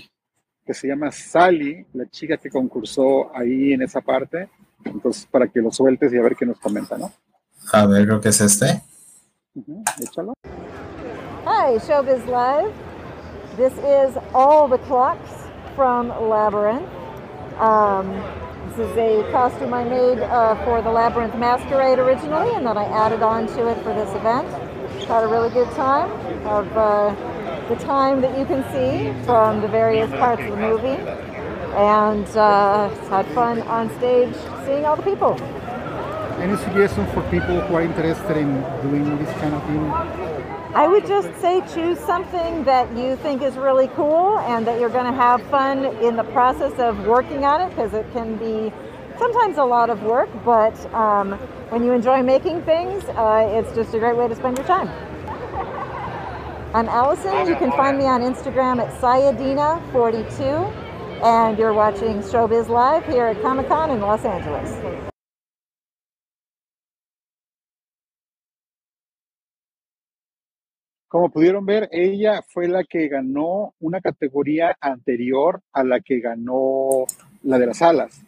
que 0.64 0.72
se 0.72 0.88
llama 0.88 1.12
Sally, 1.12 1.84
la 1.92 2.08
chica 2.08 2.38
que 2.38 2.48
concursó 2.48 3.36
ahí 3.36 3.74
en 3.74 3.82
esa 3.82 4.00
parte. 4.00 4.48
Entonces, 4.84 5.26
para 5.30 5.48
que 5.48 5.60
lo 5.60 5.70
sueltes 5.70 6.10
y 6.12 6.16
a 6.16 6.22
ver 6.22 6.34
qué 6.34 6.46
nos 6.46 6.58
comenta, 6.58 6.96
¿no? 6.96 7.12
A 7.72 7.86
ver, 7.86 8.06
creo 8.06 8.20
que 8.20 8.30
es 8.30 8.40
este. 8.40 8.82
Uh 9.54 9.82
échalo. 10.00 10.32
Hi, 11.44 11.76
Showbiz 11.86 12.24
Live. 12.26 12.72
This 13.56 13.72
is 13.74 14.16
all 14.32 14.66
the 14.66 14.78
clocks 14.86 15.30
from 15.76 16.08
Labyrinth. 16.08 16.88
Um, 17.58 18.06
This 18.70 18.88
is 18.88 18.96
a 18.98 19.28
costume 19.32 19.74
I 19.74 19.82
made 19.82 20.20
uh, 20.20 20.54
for 20.64 20.80
the 20.80 20.92
Labyrinth 20.92 21.34
Masquerade 21.34 21.98
originally, 21.98 22.54
and 22.54 22.64
then 22.64 22.78
I 22.78 22.84
added 22.84 23.20
on 23.20 23.48
to 23.48 23.68
it 23.68 23.74
for 23.82 23.92
this 23.92 24.08
event. 24.14 24.46
Had 25.08 25.24
a 25.24 25.26
really 25.26 25.50
good 25.50 25.68
time 25.72 26.08
of 26.46 26.70
uh, 26.76 27.68
the 27.68 27.74
time 27.82 28.20
that 28.20 28.38
you 28.38 28.44
can 28.44 28.62
see 28.70 29.10
from 29.26 29.60
the 29.60 29.66
various 29.66 30.08
parts 30.10 30.42
of 30.42 30.50
the 30.50 30.56
movie, 30.56 31.02
and 31.74 32.28
uh, 32.36 32.88
had 33.08 33.26
fun 33.34 33.60
on 33.62 33.90
stage 33.98 34.36
seeing 34.64 34.84
all 34.84 34.94
the 34.94 35.02
people. 35.02 35.34
Any 36.38 36.56
suggestions 36.56 37.10
for 37.12 37.22
people 37.28 37.60
who 37.62 37.74
are 37.74 37.82
interested 37.82 38.36
in 38.36 38.62
doing 38.82 39.18
this 39.18 39.32
kind 39.40 39.52
of 39.52 39.64
thing? 39.64 40.29
I 40.72 40.86
would 40.86 41.04
just 41.04 41.28
say 41.40 41.62
choose 41.74 41.98
something 41.98 42.62
that 42.62 42.96
you 42.96 43.16
think 43.16 43.42
is 43.42 43.56
really 43.56 43.88
cool 43.88 44.38
and 44.38 44.64
that 44.68 44.78
you're 44.78 44.88
going 44.88 45.10
to 45.10 45.12
have 45.12 45.42
fun 45.48 45.84
in 46.00 46.14
the 46.14 46.22
process 46.24 46.78
of 46.78 47.06
working 47.06 47.44
on 47.44 47.60
it 47.60 47.70
because 47.70 47.92
it 47.92 48.06
can 48.12 48.36
be 48.36 48.72
sometimes 49.18 49.58
a 49.58 49.64
lot 49.64 49.90
of 49.90 50.04
work, 50.04 50.28
but 50.44 50.74
um, 50.94 51.32
when 51.70 51.82
you 51.82 51.92
enjoy 51.92 52.22
making 52.22 52.62
things, 52.62 53.02
uh, 53.04 53.48
it's 53.50 53.74
just 53.74 53.94
a 53.94 53.98
great 53.98 54.16
way 54.16 54.28
to 54.28 54.36
spend 54.36 54.58
your 54.58 54.66
time. 54.66 54.88
I'm 56.72 56.88
Allison. 56.88 57.48
You 57.48 57.56
can 57.56 57.72
find 57.72 57.98
me 57.98 58.04
on 58.04 58.20
Instagram 58.20 58.80
at 58.80 58.94
Sayadina42, 59.00 61.20
and 61.22 61.58
you're 61.58 61.74
watching 61.74 62.20
Showbiz 62.20 62.68
Live 62.68 63.04
here 63.06 63.26
at 63.26 63.42
Comic 63.42 63.66
Con 63.66 63.90
in 63.90 64.00
Los 64.00 64.24
Angeles. 64.24 65.09
Como 71.10 71.28
pudieron 71.28 71.66
ver, 71.66 71.88
ella 71.90 72.40
fue 72.46 72.68
la 72.68 72.84
que 72.84 73.08
ganó 73.08 73.74
una 73.80 74.00
categoría 74.00 74.76
anterior 74.80 75.60
a 75.72 75.82
la 75.82 75.98
que 75.98 76.20
ganó 76.20 77.04
la 77.42 77.58
de 77.58 77.66
las 77.66 77.82
alas. 77.82 78.22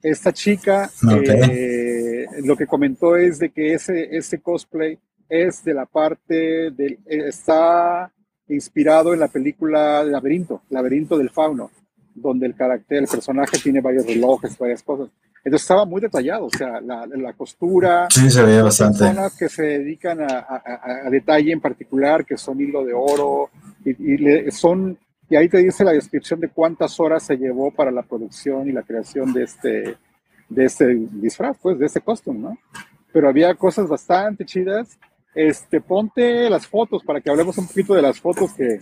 Esta 0.00 0.32
chica 0.32 0.88
eh, 1.10 2.26
lo 2.44 2.56
que 2.56 2.68
comentó 2.68 3.16
es 3.16 3.40
de 3.40 3.50
que 3.50 3.74
ese, 3.74 4.16
ese 4.16 4.40
cosplay 4.40 4.96
es 5.28 5.64
de 5.64 5.74
la 5.74 5.86
parte 5.86 6.70
del, 6.70 7.00
está 7.04 8.12
inspirado 8.46 9.12
en 9.12 9.18
la 9.18 9.26
película 9.26 10.04
Laberinto, 10.04 10.62
Laberinto 10.70 11.18
del 11.18 11.30
Fauno, 11.30 11.72
donde 12.14 12.46
el 12.46 12.54
carácter, 12.54 12.98
el 12.98 13.08
personaje 13.08 13.58
tiene 13.58 13.80
varios 13.80 14.06
relojes, 14.06 14.56
varias 14.56 14.84
cosas. 14.84 15.08
Entonces 15.42 15.62
estaba 15.62 15.86
muy 15.86 16.02
detallado, 16.02 16.46
o 16.46 16.50
sea, 16.50 16.80
la, 16.82 17.06
la 17.06 17.32
costura. 17.32 18.08
Sí, 18.10 18.30
se 18.30 18.42
veía 18.42 18.62
bastante. 18.62 18.98
Personas 18.98 19.36
que 19.38 19.48
se 19.48 19.62
dedican 19.62 20.20
a, 20.20 20.38
a, 20.38 21.06
a, 21.06 21.10
detalle 21.10 21.52
en 21.52 21.60
particular, 21.60 22.26
que 22.26 22.36
son 22.36 22.60
hilo 22.60 22.84
de 22.84 22.92
oro, 22.92 23.48
y, 23.84 23.90
y 23.90 24.16
le, 24.18 24.50
son, 24.50 24.98
y 25.30 25.36
ahí 25.36 25.48
te 25.48 25.58
dice 25.58 25.82
la 25.82 25.92
descripción 25.92 26.40
de 26.40 26.50
cuántas 26.50 27.00
horas 27.00 27.22
se 27.22 27.36
llevó 27.36 27.70
para 27.70 27.90
la 27.90 28.02
producción 28.02 28.68
y 28.68 28.72
la 28.72 28.82
creación 28.82 29.32
de 29.32 29.44
este, 29.44 29.96
de 30.50 30.64
este 30.64 30.94
disfraz, 31.12 31.56
pues, 31.62 31.78
de 31.78 31.86
este 31.86 32.02
costume, 32.02 32.40
¿no? 32.40 32.58
Pero 33.10 33.28
había 33.28 33.54
cosas 33.54 33.88
bastante 33.88 34.44
chidas. 34.44 34.98
Este, 35.34 35.80
ponte 35.80 36.50
las 36.50 36.66
fotos 36.66 37.02
para 37.02 37.20
que 37.20 37.30
hablemos 37.30 37.56
un 37.56 37.66
poquito 37.66 37.94
de 37.94 38.02
las 38.02 38.20
fotos 38.20 38.52
que, 38.52 38.78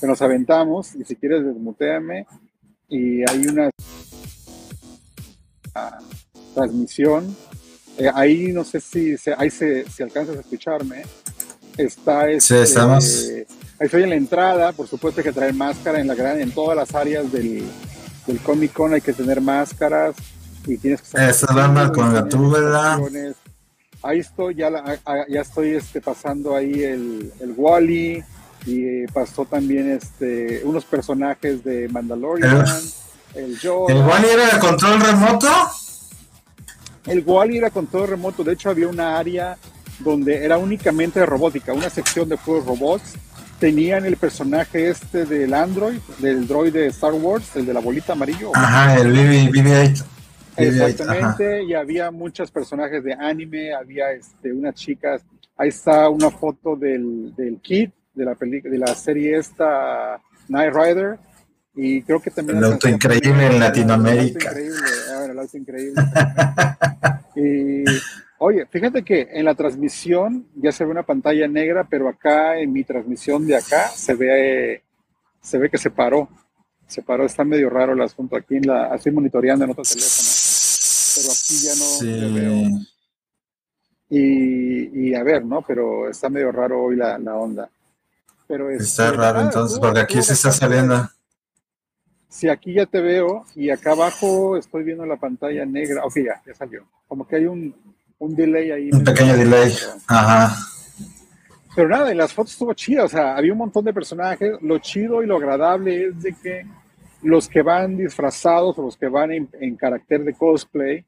que 0.00 0.06
nos 0.06 0.20
aventamos, 0.20 0.94
y 0.94 1.04
si 1.04 1.16
quieres 1.16 1.44
desmuteame. 1.44 2.26
Y 2.88 3.22
hay 3.22 3.46
transmisión. 6.54 7.36
Eh, 7.98 8.10
ahí 8.14 8.52
no 8.52 8.64
sé 8.64 8.80
si 8.80 9.16
se, 9.18 9.34
ahí 9.36 9.50
se, 9.50 9.88
si 9.90 10.02
alcanzas 10.02 10.36
a 10.36 10.40
escucharme. 10.40 11.02
Está 11.76 12.30
este, 12.30 12.56
sí, 12.56 12.62
estamos. 12.62 13.28
Ahí 13.78 13.86
estoy 13.86 14.02
en 14.02 14.10
la 14.10 14.16
entrada, 14.16 14.72
por 14.72 14.86
supuesto 14.86 15.22
que 15.22 15.32
traer 15.32 15.54
máscara 15.54 16.00
en 16.00 16.06
la 16.06 16.14
gran, 16.14 16.40
en 16.40 16.52
todas 16.52 16.76
las 16.76 16.94
áreas 16.94 17.30
del, 17.32 17.64
del 18.26 18.38
Comic 18.40 18.72
Con 18.72 18.94
hay 18.94 19.00
que 19.00 19.12
tener 19.12 19.40
máscaras 19.40 20.14
y 20.66 20.76
tienes 20.76 21.02
que 21.02 21.28
Esa 21.28 21.46
alarma 21.46 21.90
con 21.92 22.12
la 22.12 22.28
túbela. 22.28 23.00
Ahí 24.02 24.18
estoy, 24.18 24.56
ya, 24.56 24.68
la, 24.68 24.98
ya 25.28 25.40
estoy 25.40 25.70
este, 25.70 26.00
pasando 26.00 26.56
ahí 26.56 26.82
el, 26.82 27.32
el 27.40 27.54
Wally 27.56 28.22
y 28.66 29.06
pasó 29.08 29.44
también 29.44 29.90
este, 29.90 30.62
unos 30.64 30.84
personajes 30.84 31.62
de 31.64 31.88
Mandalorian. 31.88 32.64
El, 33.34 33.58
Yoda. 33.58 33.94
¿El 33.94 34.00
Wally 34.02 34.28
era 34.28 34.46
de 34.54 34.58
control 34.58 35.00
remoto? 35.00 35.48
El 37.06 37.22
Wally 37.26 37.58
era 37.58 37.70
control 37.70 38.08
remoto, 38.08 38.44
de 38.44 38.52
hecho 38.52 38.70
había 38.70 38.88
una 38.88 39.18
área 39.18 39.56
donde 39.98 40.44
era 40.44 40.58
únicamente 40.58 41.20
de 41.20 41.26
robótica, 41.26 41.72
una 41.72 41.90
sección 41.90 42.28
de 42.28 42.36
puros 42.36 42.64
robots. 42.64 43.14
Tenían 43.58 44.04
el 44.04 44.16
personaje 44.16 44.88
este 44.88 45.24
del 45.24 45.54
Android, 45.54 45.98
del 46.18 46.48
droid 46.48 46.72
de 46.72 46.86
Star 46.88 47.12
Wars, 47.12 47.54
el 47.54 47.64
de 47.64 47.74
la 47.74 47.80
bolita 47.80 48.12
amarillo. 48.12 48.50
Ajá, 48.54 48.96
el 48.96 49.12
BB-8. 49.12 50.04
Exactamente, 50.56 51.54
Ajá. 51.54 51.62
y 51.62 51.74
había 51.74 52.10
muchos 52.10 52.50
personajes 52.50 53.02
de 53.02 53.14
anime, 53.14 53.72
había 53.72 54.10
este, 54.12 54.52
unas 54.52 54.74
chicas, 54.74 55.22
ahí 55.56 55.68
está 55.68 56.08
una 56.08 56.30
foto 56.30 56.76
del, 56.76 57.34
del 57.36 57.60
Kid, 57.60 57.90
de 58.14 58.24
la, 58.24 58.34
de 58.34 58.78
la 58.78 58.94
serie 58.94 59.38
esta, 59.38 60.20
Night 60.48 60.74
Rider, 60.74 61.18
y 61.74 62.02
creo 62.02 62.20
que 62.20 62.30
también... 62.30 62.58
El 62.58 62.64
auto 62.64 62.88
increíble 62.88 63.46
en 63.46 63.60
Latinoamérica. 63.60 64.50
El 64.50 64.58
auto 64.58 64.60
increíble, 64.60 64.90
ah, 65.10 65.26
el 65.30 65.38
auto 65.38 65.56
increíble. 65.56 66.02
y, 67.36 67.84
oye, 68.38 68.66
fíjate 68.66 69.02
que 69.02 69.28
en 69.32 69.44
la 69.44 69.54
transmisión 69.54 70.46
ya 70.54 70.70
se 70.72 70.84
ve 70.84 70.90
una 70.90 71.02
pantalla 71.02 71.48
negra, 71.48 71.86
pero 71.88 72.08
acá 72.08 72.58
en 72.58 72.72
mi 72.72 72.84
transmisión 72.84 73.46
de 73.46 73.56
acá 73.56 73.88
se 73.88 74.14
ve, 74.14 74.82
se 75.40 75.58
ve 75.58 75.70
que 75.70 75.78
se 75.78 75.90
paró. 75.90 76.28
Se 76.86 77.00
paró, 77.02 77.24
está 77.24 77.42
medio 77.42 77.70
raro 77.70 77.94
el 77.94 78.02
asunto 78.02 78.36
aquí, 78.36 78.56
en 78.56 78.66
la, 78.66 78.94
estoy 78.94 79.12
monitoreando 79.12 79.64
en 79.64 79.70
otro 79.70 79.82
teléfono, 79.82 80.28
pero 81.16 81.32
aquí 81.32 81.54
ya 81.62 81.70
no 81.70 81.84
Sí. 81.84 82.20
se 82.20 82.40
veo. 82.40 82.68
Y, 84.10 85.08
y 85.08 85.14
a 85.14 85.22
ver, 85.22 85.42
¿no? 85.42 85.62
Pero 85.66 86.10
está 86.10 86.28
medio 86.28 86.52
raro 86.52 86.82
hoy 86.82 86.96
la, 86.96 87.16
la 87.18 87.34
onda. 87.34 87.70
Pero 88.46 88.68
Está 88.70 89.06
este, 89.06 89.16
raro 89.16 89.38
nada, 89.38 89.42
entonces, 89.44 89.78
porque 89.78 90.00
aquí 90.00 90.22
sí 90.22 90.34
está 90.34 90.52
saliendo. 90.52 91.08
Sí, 92.32 92.48
aquí 92.48 92.72
ya 92.72 92.86
te 92.86 93.00
veo 93.02 93.44
y 93.54 93.68
acá 93.68 93.92
abajo 93.92 94.56
estoy 94.56 94.84
viendo 94.84 95.04
la 95.04 95.16
pantalla 95.16 95.66
negra. 95.66 96.02
Ok, 96.04 96.14
ya, 96.24 96.40
ya 96.46 96.54
salió. 96.54 96.86
Como 97.06 97.28
que 97.28 97.36
hay 97.36 97.44
un, 97.44 97.74
un 98.18 98.34
delay 98.34 98.70
ahí. 98.70 98.90
Un 98.90 99.04
pequeño 99.04 99.36
delay. 99.36 99.70
Ajá. 100.08 100.56
Pero 101.76 101.88
nada, 101.90 102.10
en 102.10 102.16
las 102.16 102.32
fotos 102.32 102.52
estuvo 102.52 102.72
chida, 102.72 103.04
o 103.04 103.08
sea, 103.08 103.36
había 103.36 103.52
un 103.52 103.58
montón 103.58 103.84
de 103.84 103.92
personajes. 103.92 104.52
Lo 104.62 104.78
chido 104.78 105.22
y 105.22 105.26
lo 105.26 105.36
agradable 105.36 106.06
es 106.06 106.22
de 106.22 106.32
que 106.42 106.66
los 107.22 107.48
que 107.48 107.60
van 107.60 107.98
disfrazados 107.98 108.78
o 108.78 108.82
los 108.82 108.96
que 108.96 109.08
van 109.08 109.30
en, 109.32 109.48
en 109.60 109.76
carácter 109.76 110.24
de 110.24 110.32
cosplay 110.34 111.04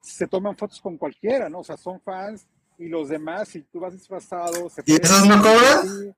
se 0.00 0.26
toman 0.26 0.56
fotos 0.56 0.80
con 0.80 0.98
cualquiera, 0.98 1.48
¿no? 1.48 1.60
O 1.60 1.64
sea, 1.64 1.76
son 1.76 2.00
fans 2.00 2.46
y 2.78 2.88
los 2.88 3.08
demás, 3.08 3.48
si 3.48 3.62
tú 3.62 3.78
vas 3.78 3.92
disfrazado, 3.92 4.68
se 4.70 4.82
¿Y 4.86 4.94
esos 5.00 5.24
no 5.26 5.36
cobran? 5.40 6.14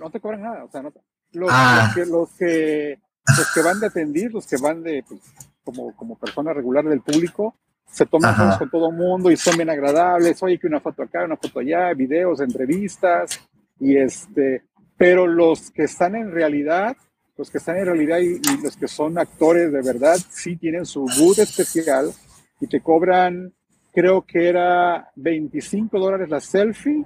No 0.00 0.10
te 0.10 0.20
cobran 0.20 0.42
nada, 0.42 0.64
o 0.64 0.70
sea, 0.70 0.80
no 0.82 0.90
te- 0.92 1.00
los, 1.32 1.50
Ah. 1.52 1.86
los 1.86 1.94
que, 2.06 2.10
los 2.12 2.30
que 2.34 2.98
los 3.36 3.52
que 3.52 3.62
van 3.62 3.80
de 3.80 3.86
atendir, 3.86 4.32
los 4.32 4.46
que 4.46 4.56
van 4.56 4.82
de 4.82 5.04
pues, 5.08 5.20
como, 5.64 5.94
como 5.96 6.16
persona 6.16 6.52
regular 6.52 6.84
del 6.84 7.00
público, 7.00 7.54
se 7.90 8.06
toman 8.06 8.36
fotos 8.36 8.58
con 8.58 8.70
todo 8.70 8.90
el 8.90 8.96
mundo 8.96 9.30
y 9.30 9.36
son 9.36 9.56
bien 9.56 9.70
agradables. 9.70 10.42
Oye, 10.42 10.58
que 10.58 10.66
una 10.66 10.80
foto 10.80 11.02
acá, 11.02 11.24
una 11.24 11.36
foto 11.36 11.60
allá, 11.60 11.92
videos, 11.94 12.40
entrevistas, 12.40 13.40
y 13.80 13.96
este, 13.96 14.64
pero 14.96 15.26
los 15.26 15.70
que 15.70 15.84
están 15.84 16.14
en 16.14 16.30
realidad, 16.30 16.96
los 17.36 17.50
que 17.50 17.58
están 17.58 17.76
en 17.76 17.86
realidad 17.86 18.18
y, 18.18 18.36
y 18.36 18.62
los 18.62 18.76
que 18.76 18.88
son 18.88 19.18
actores 19.18 19.72
de 19.72 19.82
verdad, 19.82 20.16
sí 20.30 20.56
tienen 20.56 20.86
su 20.86 21.06
boot 21.18 21.38
especial 21.38 22.12
y 22.60 22.66
te 22.66 22.80
cobran, 22.80 23.52
creo 23.92 24.22
que 24.22 24.48
era 24.48 25.10
25 25.16 25.98
dólares 25.98 26.28
la 26.28 26.40
selfie. 26.40 27.04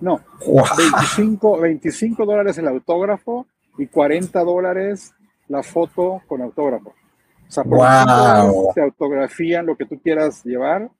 No, 0.00 0.20
Guau. 0.44 0.66
25, 0.76 1.60
25 1.60 2.26
dólares 2.26 2.58
el 2.58 2.68
autógrafo 2.68 3.46
y 3.78 3.86
40 3.86 4.40
dólares 4.40 5.14
la 5.52 5.62
foto 5.62 6.22
con 6.26 6.42
autógrafo. 6.42 6.90
O 7.48 7.50
sea, 7.52 7.62
por 7.64 7.78
Wow. 7.78 7.86
25 7.86 8.16
dólares 8.16 8.74
te 8.74 8.80
autografían 8.82 9.66
lo 9.66 9.76
que 9.76 9.84
tú 9.86 10.00
quieras 10.00 10.42
llevar 10.44 10.90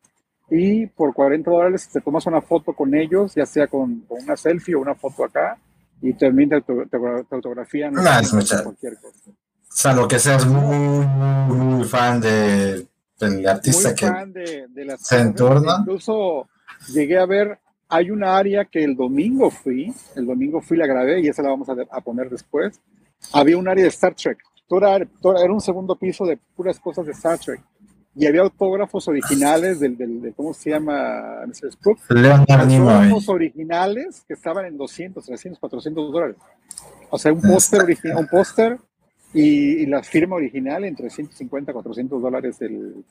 y 0.51 0.87
por 0.87 1.15
40 1.15 1.51
dólares 1.51 1.89
te 1.91 2.01
tomas 2.01 2.27
una 2.27 2.43
foto 2.43 2.73
con 2.75 2.95
ellos, 2.95 3.35
ya 3.35 3.47
sea 3.47 3.67
con, 3.67 4.01
con 4.03 4.23
una 4.23 4.37
selfie 4.37 4.75
o 4.75 4.81
una 4.81 4.95
foto 4.95 5.25
acá 5.25 5.57
y 6.03 6.13
también 6.15 6.51
te, 6.51 6.61
te- 6.61 6.87
te 6.87 7.35
autografían 7.35 7.95
No, 7.95 8.03
mucha- 8.35 8.63
cualquier 8.63 8.97
cosa. 9.01 9.31
Salvo 9.69 10.07
que 10.07 10.19
seas 10.19 10.45
muy, 10.47 10.77
muy, 10.77 11.57
muy 11.57 11.85
fan 11.85 12.21
de, 12.21 12.87
del 13.19 13.47
artista 13.49 13.89
muy 13.89 13.95
que. 13.97 14.07
fan 14.07 14.33
de, 14.35 14.67
de 14.69 14.85
las 14.85 15.01
se 15.01 15.19
entorna. 15.21 15.77
Incluso 15.81 16.47
llegué 16.93 17.19
a 17.19 17.25
ver, 17.25 17.59
hay 17.89 18.11
una 18.11 18.37
área 18.37 18.67
que 18.67 18.85
el 18.85 18.95
domingo 18.95 19.51
fui, 19.51 19.95
el 20.17 20.27
domingo 20.27 20.61
fui, 20.61 20.77
la 20.77 20.87
grabé 20.87 21.21
y 21.21 21.29
esa 21.29 21.43
la 21.43 21.49
vamos 21.49 21.71
a, 21.71 21.77
a 21.91 22.01
poner 22.03 22.29
después. 22.29 22.79
Había 23.33 23.57
un 23.57 23.69
área 23.69 23.85
de 23.85 23.91
Star 23.91 24.15
Trek. 24.15 24.39
Todo 24.69 24.87
era, 24.87 25.07
todo 25.21 25.37
era 25.43 25.53
un 25.53 25.61
segundo 25.61 25.97
piso 25.97 26.25
de 26.25 26.39
puras 26.57 26.79
cosas 26.81 27.07
de 27.07 27.13
Star 27.13 27.39
Trek. 27.39 27.61
Y 28.15 28.27
había 28.27 28.43
autógrafos 28.43 29.09
originales 29.09 29.81
del, 29.81 29.97
del, 29.97 30.21
de, 30.21 30.33
¿cómo 30.35 30.53
se 30.53 30.71
llama? 30.71 31.41
Mr. 31.47 31.73
Spook. 31.73 31.99
Autógrafos 32.11 33.29
originales 33.29 34.23
que 34.29 34.35
estaban 34.35 34.67
en 34.67 34.77
200, 34.77 35.25
300, 35.25 35.59
400 35.59 36.13
dólares. 36.13 36.37
O 37.11 37.19
sea, 37.19 37.33
un 37.33 37.41
póster 37.41 37.83
un 38.17 38.27
póster 38.27 38.79
y, 39.33 39.83
y 39.83 39.87
la 39.87 40.03
firma 40.03 40.37
original 40.37 40.85
en 40.85 40.95
350, 40.95 41.73
400 41.73 42.21
dólares 42.21 42.57
el, 42.61 43.03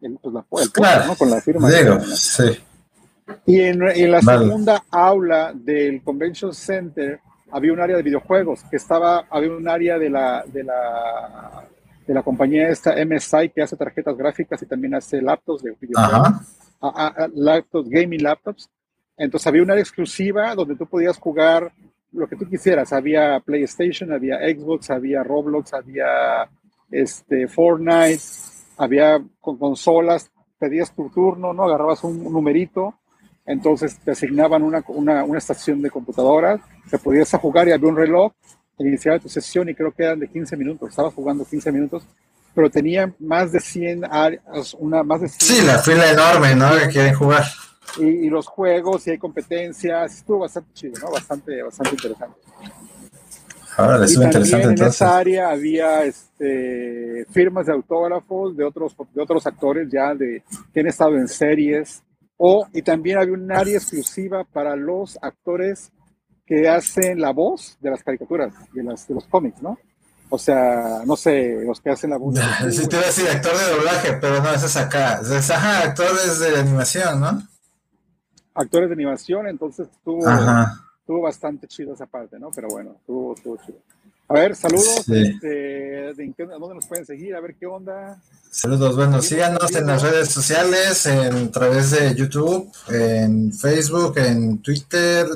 el, 0.00 0.18
pues 0.22 0.32
la, 0.34 0.40
el 0.40 0.46
póster, 0.46 0.72
Claro. 0.72 1.06
¿no? 1.06 1.16
Con 1.16 1.30
la 1.30 1.40
firma. 1.42 1.70
Digo, 1.70 2.00
sí. 2.00 2.44
Y 3.44 3.60
en, 3.60 3.82
en 3.82 4.10
la 4.10 4.20
Vale. 4.22 4.44
segunda 4.46 4.84
aula 4.90 5.52
del 5.54 6.02
Convention 6.02 6.54
Center 6.54 7.20
había 7.52 7.72
un 7.72 7.80
área 7.80 7.96
de 7.96 8.02
videojuegos, 8.02 8.62
que 8.70 8.76
estaba, 8.76 9.26
había 9.30 9.50
un 9.52 9.68
área 9.68 9.98
de 9.98 10.10
la, 10.10 10.44
de 10.46 10.64
la, 10.64 11.64
de 12.06 12.14
la 12.14 12.22
compañía 12.22 12.68
esta 12.68 12.94
MSI 13.04 13.50
que 13.50 13.62
hace 13.62 13.76
tarjetas 13.76 14.16
gráficas 14.16 14.62
y 14.62 14.66
también 14.66 14.94
hace 14.94 15.20
laptops 15.22 15.62
de 15.62 15.76
videojuegos 15.80 16.28
a- 16.80 16.88
a- 17.06 17.24
a 17.24 17.28
laptops, 17.34 17.88
gaming 17.88 18.22
laptops. 18.22 18.68
Entonces 19.16 19.46
había 19.46 19.62
una 19.62 19.72
área 19.72 19.82
exclusiva 19.82 20.54
donde 20.54 20.76
tú 20.76 20.86
podías 20.86 21.16
jugar 21.18 21.72
lo 22.12 22.26
que 22.28 22.36
tú 22.36 22.48
quisieras. 22.48 22.92
Había 22.92 23.40
PlayStation, 23.40 24.12
había 24.12 24.38
Xbox, 24.38 24.90
había 24.90 25.22
Roblox, 25.22 25.72
había 25.74 26.48
este, 26.90 27.48
Fortnite, 27.48 28.20
había 28.76 29.22
con 29.40 29.58
consolas. 29.58 30.30
Pedías 30.58 30.94
tu 30.94 31.10
turno, 31.10 31.52
¿no? 31.52 31.64
Agarrabas 31.64 32.02
un, 32.04 32.24
un 32.26 32.32
numerito. 32.32 32.94
Entonces 33.44 33.98
te 34.00 34.12
asignaban 34.12 34.62
una, 34.62 34.82
una, 34.88 35.24
una 35.24 35.38
estación 35.38 35.80
de 35.82 35.90
computadoras. 35.90 36.60
Te 36.90 36.98
podías 36.98 37.32
a 37.34 37.38
jugar 37.38 37.68
y 37.68 37.72
había 37.72 37.88
un 37.88 37.96
reloj. 37.96 38.32
Iniciaba 38.78 39.18
tu 39.18 39.28
sesión 39.28 39.68
y 39.68 39.74
creo 39.74 39.92
que 39.92 40.04
eran 40.04 40.20
de 40.20 40.28
15 40.28 40.56
minutos. 40.56 40.90
Estabas 40.90 41.14
jugando 41.14 41.44
15 41.44 41.72
minutos. 41.72 42.04
Pero 42.54 42.70
tenía 42.70 43.12
más 43.18 43.52
de 43.52 43.60
100 43.60 44.04
áreas, 44.04 44.74
una, 44.78 45.02
más 45.02 45.20
de 45.20 45.28
100 45.28 45.40
Sí, 45.40 45.66
la 45.66 45.78
fila 45.78 46.10
enorme, 46.10 46.54
¿no? 46.54 46.70
Que 46.78 46.88
quieren 46.88 47.14
jugar. 47.14 47.44
y, 47.98 48.04
y 48.04 48.30
los 48.30 48.46
juegos 48.46 49.06
y 49.06 49.10
hay 49.10 49.18
competencias. 49.18 50.14
Estuvo 50.18 50.40
bastante 50.40 50.70
chido, 50.72 50.94
¿no? 51.02 51.10
Bastante, 51.10 51.62
bastante 51.62 51.90
interesante. 51.94 52.36
Ahora 53.76 53.98
les 53.98 54.12
y 54.12 54.14
también 54.14 54.30
interesante 54.30 54.64
en 54.64 54.70
entonces. 54.70 54.94
esa 54.94 55.18
área 55.18 55.50
había 55.50 56.04
este, 56.04 57.26
firmas 57.30 57.66
de 57.66 57.72
autógrafos 57.74 58.56
de 58.56 58.64
otros, 58.64 58.96
de 59.12 59.22
otros 59.22 59.46
actores 59.46 59.88
ya 59.92 60.14
de, 60.14 60.42
que 60.72 60.80
han 60.80 60.86
estado 60.86 61.16
en 61.16 61.28
series. 61.28 62.02
O, 62.38 62.66
y 62.72 62.82
también 62.82 63.18
había 63.18 63.34
un 63.34 63.50
área 63.52 63.76
exclusiva 63.76 64.44
para 64.44 64.76
los 64.76 65.18
actores 65.22 65.90
que 66.46 66.68
hacen 66.68 67.20
la 67.20 67.32
voz 67.32 67.76
de 67.80 67.90
las 67.90 68.02
caricaturas, 68.02 68.54
de, 68.72 68.82
las, 68.82 69.08
de 69.08 69.14
los 69.14 69.24
cómics, 69.26 69.60
¿no? 69.60 69.78
O 70.28 70.38
sea, 70.38 71.02
no 71.04 71.16
sé, 71.16 71.60
los 71.64 71.80
que 71.80 71.90
hacen 71.90 72.10
la 72.10 72.16
voz. 72.16 72.34
Sí, 72.70 72.86
te 72.86 72.96
iba 72.96 73.04
a 73.04 73.06
decir 73.06 73.28
actor 73.28 73.56
de 73.56 73.76
doblaje, 73.76 74.12
pero 74.20 74.42
no, 74.42 74.52
ese 74.52 74.66
es 74.66 74.76
acá. 74.76 75.20
Es, 75.20 75.50
ajá, 75.50 75.82
actores 75.82 76.38
de 76.38 76.58
animación, 76.58 77.20
¿no? 77.20 77.42
Actores 78.54 78.88
de 78.88 78.94
animación, 78.94 79.48
entonces 79.48 79.88
estuvo, 79.92 80.24
estuvo 81.00 81.20
bastante 81.20 81.66
chido 81.66 81.94
esa 81.94 82.06
parte, 82.06 82.38
¿no? 82.38 82.50
Pero 82.54 82.68
bueno, 82.68 82.96
estuvo, 82.98 83.34
estuvo 83.34 83.56
chido. 83.58 83.78
A 84.28 84.34
ver, 84.34 84.56
saludos. 84.56 85.08
Este, 85.08 85.46
de, 85.46 86.34
¿Dónde 86.36 86.74
nos 86.74 86.86
pueden 86.86 87.06
seguir? 87.06 87.34
A 87.36 87.40
ver 87.40 87.54
qué 87.54 87.66
onda. 87.66 88.20
Saludos, 88.50 88.96
bueno, 88.96 89.20
síganos 89.20 89.74
en 89.76 89.86
las 89.86 90.02
redes 90.02 90.30
sociales, 90.30 91.06
en 91.06 91.50
través 91.52 91.90
de 91.90 92.14
YouTube, 92.14 92.72
en 92.88 93.52
Facebook, 93.52 94.18
en 94.18 94.58
Twitter, 94.62 95.26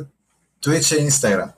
Twitch 0.60 0.92
e 0.92 1.00
Instagram. 1.00 1.52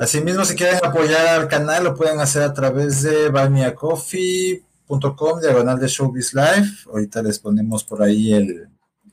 Asimismo, 0.00 0.44
si 0.44 0.54
quieren 0.54 0.78
apoyar 0.82 1.40
al 1.40 1.48
canal, 1.48 1.84
lo 1.84 1.94
pueden 1.94 2.20
hacer 2.20 2.42
a 2.42 2.54
través 2.54 3.02
de 3.02 3.28
buymeacoffee.com, 3.28 5.40
diagonal 5.40 5.78
de 5.78 5.88
Showbiz 5.88 6.32
Live. 6.32 6.68
Ahorita 6.86 7.22
les 7.22 7.38
ponemos 7.38 7.84
por 7.84 8.02
ahí 8.02 8.32
el, 8.32 8.66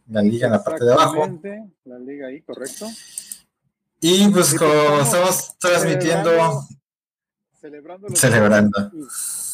la 0.07 0.21
liga 0.21 0.47
en 0.47 0.53
la 0.53 0.63
parte 0.63 0.85
de 0.85 0.93
abajo. 0.93 1.39
La 1.85 1.99
liga 1.99 2.27
ahí, 2.27 2.41
correcto. 2.41 2.87
Y 3.99 4.29
pues 4.29 4.53
como 4.53 5.01
estamos 5.01 5.57
transmitiendo 5.59 6.65
Celebrando 7.61 8.07
celebrando. 8.15 8.91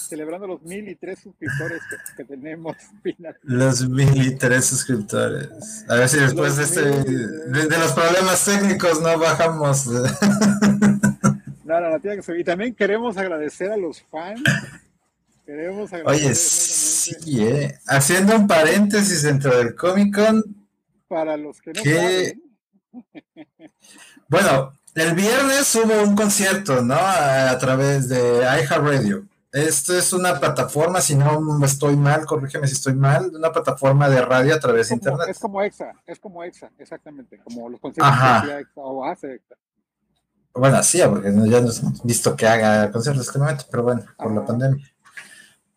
Celebrando 0.07 0.47
los 0.47 0.61
mil 0.63 0.87
y 0.87 0.95
tres 0.95 1.19
suscriptores 1.19 1.81
que, 2.15 2.23
tenemos. 2.23 2.75
Los 3.43 3.87
mil 3.89 4.25
y 4.25 4.35
tres 4.35 4.65
suscriptores. 4.65 5.85
A 5.87 5.95
ver 5.95 6.09
si 6.09 6.17
después 6.17 6.57
de, 6.57 6.63
este, 6.63 6.81
de, 6.81 7.77
los 7.77 7.91
problemas 7.93 8.43
técnicos 8.45 9.01
no 9.01 9.17
bajamos. 9.19 9.87
No, 11.63 11.81
no, 11.81 11.89
no, 11.89 11.99
tiene 11.99 12.17
que 12.17 12.23
ser. 12.23 12.39
Y 12.39 12.43
también 12.43 12.73
queremos 12.73 13.17
agradecer 13.17 13.71
a 13.71 13.77
los 13.77 14.01
fans. 14.03 14.41
Queremos 15.45 15.91
agradecer. 15.91 16.25
Oye, 16.25 16.35
sí, 16.35 17.43
eh. 17.43 17.77
Haciendo 17.87 18.35
un 18.35 18.47
paréntesis 18.47 19.23
dentro 19.23 19.57
del 19.57 19.75
Comic 19.75 20.15
Con. 20.15 20.43
Para 21.07 21.37
los 21.37 21.61
que 21.61 21.73
no 21.73 21.83
saben. 21.83 22.41
Bueno, 24.29 24.73
el 24.95 25.13
viernes 25.13 25.75
hubo 25.75 26.03
un 26.03 26.15
concierto, 26.15 26.81
¿no? 26.81 26.95
A, 26.97 27.57
través 27.59 28.09
de 28.09 28.39
iHeartRadio. 28.39 29.25
Esto 29.57 29.97
es 29.97 30.13
una 30.13 30.39
plataforma, 30.39 31.01
si 31.01 31.15
no 31.15 31.65
estoy 31.65 31.95
mal, 31.95 32.25
corrígeme 32.25 32.67
si 32.67 32.73
estoy 32.73 32.93
mal, 32.93 33.31
una 33.33 33.51
plataforma 33.51 34.07
de 34.07 34.21
radio 34.21 34.53
a 34.53 34.59
través 34.59 34.89
de 34.89 34.95
internet. 34.95 35.29
Es 35.29 35.39
como 35.39 35.63
EXA, 35.63 35.93
es 36.05 36.19
como 36.19 36.43
EXA, 36.43 36.69
exactamente, 36.77 37.39
como 37.43 37.67
los 37.67 37.79
conciertos 37.79 38.13
que 38.13 38.25
hacía 38.25 38.59
EXA 38.59 38.81
o 38.81 39.03
hace 39.03 39.33
EXA. 39.33 39.55
Bueno, 40.53 40.83
sí, 40.83 41.01
porque 41.09 41.29
ya 41.29 41.61
no 41.61 41.71
hemos 41.71 42.03
visto 42.03 42.35
que 42.35 42.47
haga 42.47 42.91
conciertos 42.91 43.25
este 43.25 43.39
momento, 43.39 43.65
pero 43.71 43.81
bueno, 43.81 44.05
por 44.15 44.31
la 44.31 44.45
pandemia. 44.45 44.85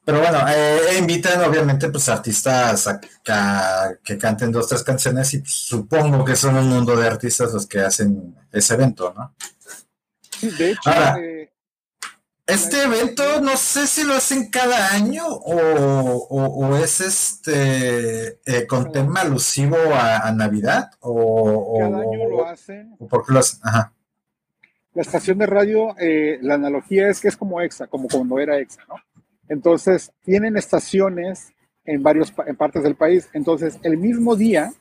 Pero 0.05 0.21
bueno, 0.21 0.40
eh, 0.49 0.99
invitan 0.99 1.43
obviamente 1.43 1.88
pues 1.88 2.07
artistas 2.11 2.87
a, 2.87 3.01
que 4.03 4.19
canten 4.19 4.53
dos, 4.53 4.69
tres 4.69 4.83
canciones 4.83 5.33
y 5.33 5.38
pues, 5.38 5.55
supongo 5.55 6.23
que 6.23 6.37
son 6.37 6.57
un 6.57 6.69
mundo 6.69 6.97
de 6.97 7.07
artistas 7.07 7.55
los 7.55 7.66
que 7.66 7.81
hacen 7.81 8.37
ese 8.53 8.75
evento, 8.75 9.14
¿no? 9.16 9.35
Sí, 10.38 10.51
de 10.51 10.73
hecho, 10.73 10.90
eh, 10.90 11.50
este 12.51 12.83
evento 12.85 13.41
no 13.41 13.57
sé 13.57 13.87
si 13.87 14.05
lo 14.05 14.15
hacen 14.15 14.51
cada 14.51 14.93
año 14.95 15.25
o, 15.27 16.77
es 16.77 17.01
este 17.01 18.41
eh, 18.47 18.67
con 18.67 18.93
tema 18.93 19.23
alusivo 19.23 19.77
a, 19.93 20.31
Navidad 20.33 20.91
o, 21.01 21.79
cada 21.79 22.03
año 22.03 22.29
lo 22.29 22.47
hacen. 22.47 22.97
¿Por 22.97 23.27
qué 23.27 23.33
lo 23.33 23.41
hacen? 23.41 23.61
Ajá. 23.63 23.93
La 24.95 25.03
estación 25.03 25.39
de 25.39 25.47
radio, 25.47 25.95
la 26.41 26.55
analogía 26.55 27.09
es 27.09 27.21
que 27.21 27.29
es 27.29 27.37
como 27.37 27.61
EXA, 27.61 27.87
como 27.87 28.09
cuando 28.09 28.41
era 28.41 28.59
EXA, 28.59 28.83
¿no? 28.89 28.97
Entonces, 29.51 30.13
tienen 30.25 30.57
estaciones 30.57 31.53
en 31.85 32.03
varios 32.03 32.33
en 32.47 32.57
partes 32.57 32.85
del 32.85 32.95
país. 32.95 33.29
Entonces, 33.33 33.79
el 33.83 33.97
mismo 33.99 34.37
día, 34.37 34.73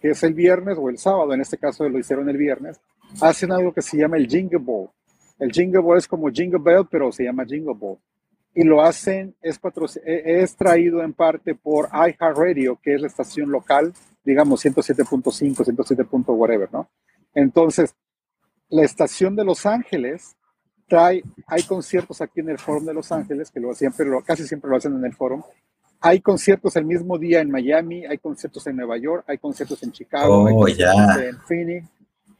que 0.00 0.10
es 0.10 0.22
el 0.22 0.34
viernes 0.34 0.76
o 0.78 0.90
el 0.90 0.98
sábado, 0.98 1.32
en 1.32 1.40
este 1.40 1.56
caso 1.56 1.88
lo 1.88 1.98
hicieron 1.98 2.28
el 2.28 2.36
viernes, 2.36 2.80
hacen 3.20 3.50
algo 3.50 3.72
que 3.72 3.80
se 3.80 3.96
llama 3.96 4.18
el 4.18 4.28
Jingle 4.28 4.58
Ball. 4.58 4.90
El 5.40 5.50
Jingle 5.50 5.80
Ball 5.80 5.98
es 5.98 6.06
como 6.06 6.30
Jingle 6.30 6.60
Bell, 6.62 6.86
pero 6.88 7.10
se 7.10 7.24
llama 7.24 7.44
Jingle 7.44 7.74
Ball. 7.74 7.98
Y 8.54 8.62
lo 8.64 8.82
hacen, 8.82 9.34
es, 9.42 9.58
e, 10.04 10.42
es 10.42 10.54
traído 10.54 11.02
en 11.02 11.12
parte 11.12 11.54
por 11.54 11.88
iHeartRadio, 11.92 12.78
que 12.82 12.94
es 12.94 13.00
la 13.00 13.08
estación 13.08 13.50
local, 13.50 13.92
digamos 14.24 14.64
107.5, 14.64 15.64
107. 15.64 16.06
whatever, 16.28 16.68
¿no? 16.72 16.88
Entonces, 17.34 17.94
la 18.68 18.84
estación 18.84 19.34
de 19.34 19.44
Los 19.44 19.66
Ángeles 19.66 20.36
hay 21.46 21.62
conciertos 21.66 22.20
aquí 22.20 22.40
en 22.40 22.50
el 22.50 22.58
Fórum 22.58 22.84
de 22.84 22.94
Los 22.94 23.12
Ángeles, 23.12 23.50
que 23.50 23.60
lo, 23.60 23.74
siempre, 23.74 24.06
lo, 24.06 24.22
casi 24.22 24.46
siempre 24.46 24.70
lo 24.70 24.76
hacen 24.76 24.94
en 24.94 25.04
el 25.04 25.14
Fórum. 25.14 25.42
Hay 26.00 26.20
conciertos 26.20 26.76
el 26.76 26.84
mismo 26.84 27.18
día 27.18 27.40
en 27.40 27.50
Miami, 27.50 28.06
hay 28.06 28.18
conciertos 28.18 28.66
en 28.66 28.76
Nueva 28.76 28.96
York, 28.96 29.24
hay 29.28 29.38
conciertos 29.38 29.82
en 29.82 29.92
Chicago, 29.92 30.46
hay 30.46 30.54
oh, 30.54 31.18
en 31.18 31.38
Phoenix. 31.40 31.86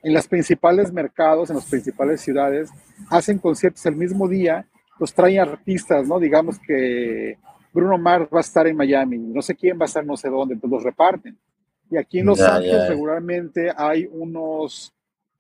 En 0.02 0.14
los 0.14 0.26
principales 0.26 0.92
mercados, 0.92 1.50
en 1.50 1.56
las 1.56 1.66
principales 1.66 2.20
ciudades, 2.20 2.70
hacen 3.08 3.38
conciertos 3.38 3.84
el 3.86 3.96
mismo 3.96 4.28
día, 4.28 4.66
los 4.98 5.12
traen 5.12 5.40
artistas, 5.40 6.06
¿no? 6.06 6.18
Digamos 6.18 6.58
que 6.58 7.38
Bruno 7.72 7.98
Mars 7.98 8.28
va 8.32 8.38
a 8.38 8.40
estar 8.40 8.66
en 8.66 8.76
Miami, 8.76 9.18
no 9.18 9.42
sé 9.42 9.54
quién 9.54 9.78
va 9.78 9.84
a 9.84 9.86
estar 9.86 10.04
no 10.04 10.16
sé 10.16 10.28
dónde, 10.28 10.54
entonces 10.54 10.74
los 10.74 10.84
reparten. 10.84 11.36
Y 11.90 11.96
aquí 11.96 12.20
en 12.20 12.26
Los 12.26 12.40
Ángeles 12.40 12.88
regularmente 12.88 13.72
hay 13.76 14.08
unos 14.12 14.94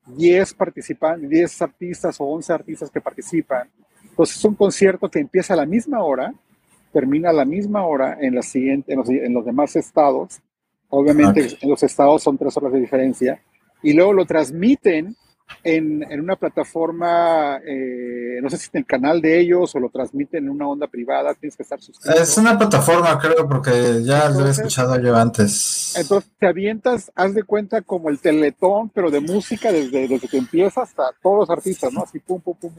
10 0.06 0.54
participantes, 0.54 1.30
10 1.30 1.62
artistas 1.62 2.20
o 2.20 2.24
11 2.24 2.52
artistas 2.52 2.90
que 2.90 3.00
participan. 3.00 3.68
Entonces 4.02 4.36
es 4.36 4.44
un 4.44 4.54
concierto 4.54 5.08
que 5.08 5.20
empieza 5.20 5.54
a 5.54 5.56
la 5.56 5.66
misma 5.66 6.02
hora, 6.02 6.34
termina 6.92 7.30
a 7.30 7.32
la 7.32 7.44
misma 7.44 7.84
hora 7.84 8.18
en, 8.20 8.34
la 8.34 8.42
siguiente, 8.42 8.92
en, 8.92 9.32
los, 9.32 9.44
demás 9.44 9.76
estados. 9.76 10.40
Obviamente 10.88 11.56
en 11.60 11.70
los 11.70 11.82
estados 11.84 12.22
son 12.22 12.36
tres 12.36 12.56
horas 12.56 12.72
de 12.72 12.80
diferencia. 12.80 13.40
Y 13.82 13.92
luego 13.92 14.12
lo 14.12 14.26
transmiten 14.26 15.16
en, 15.64 16.02
en 16.10 16.20
una 16.20 16.36
plataforma, 16.36 17.58
eh, 17.64 18.38
no 18.42 18.48
sé 18.48 18.56
si 18.56 18.70
en 18.72 18.80
el 18.80 18.86
canal 18.86 19.20
de 19.20 19.40
ellos 19.40 19.74
o 19.74 19.80
lo 19.80 19.90
transmiten 19.90 20.44
en 20.44 20.50
una 20.50 20.68
onda 20.68 20.86
privada, 20.86 21.34
tienes 21.34 21.56
que 21.56 21.62
estar 21.62 21.80
suscrito. 21.80 22.18
Es 22.18 22.36
una 22.38 22.56
plataforma, 22.56 23.18
creo, 23.18 23.48
porque 23.48 24.02
ya 24.02 24.28
lo 24.30 24.46
he 24.46 24.50
escuchado 24.50 24.98
yo 25.00 25.14
antes. 25.16 25.94
Entonces 25.96 26.30
te 26.38 26.46
avientas, 26.46 27.10
haz 27.14 27.34
de 27.34 27.42
cuenta 27.42 27.82
como 27.82 28.08
el 28.08 28.18
teletón, 28.18 28.90
pero 28.90 29.10
de 29.10 29.20
música 29.20 29.72
desde, 29.72 30.08
desde 30.08 30.28
que 30.28 30.38
empieza 30.38 30.82
hasta 30.82 31.04
todos 31.22 31.40
los 31.40 31.50
artistas, 31.50 31.92
¿no? 31.92 32.02
Así 32.02 32.18
pum, 32.20 32.40
pum, 32.40 32.56
pum. 32.56 32.72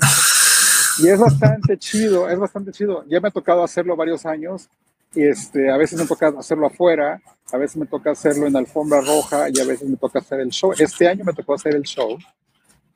Y 0.99 1.07
es 1.07 1.19
bastante 1.19 1.77
chido, 1.77 2.29
es 2.29 2.37
bastante 2.37 2.71
chido. 2.71 3.03
Ya 3.07 3.19
me 3.19 3.29
ha 3.29 3.31
tocado 3.31 3.63
hacerlo 3.63 3.95
varios 3.95 4.25
años. 4.25 4.69
Y 5.13 5.27
este, 5.27 5.69
a 5.69 5.77
veces 5.77 5.99
me 5.99 6.07
toca 6.07 6.33
hacerlo 6.37 6.67
afuera, 6.67 7.21
a 7.51 7.57
veces 7.57 7.77
me 7.77 7.85
toca 7.85 8.11
hacerlo 8.11 8.47
en 8.47 8.55
alfombra 8.55 9.01
roja 9.01 9.47
y 9.49 9.59
a 9.59 9.65
veces 9.65 9.89
me 9.89 9.97
toca 9.97 10.19
hacer 10.19 10.39
el 10.39 10.49
show. 10.49 10.73
Este 10.77 11.07
año 11.07 11.23
me 11.25 11.33
tocó 11.33 11.53
hacer 11.53 11.75
el 11.75 11.83
show 11.83 12.17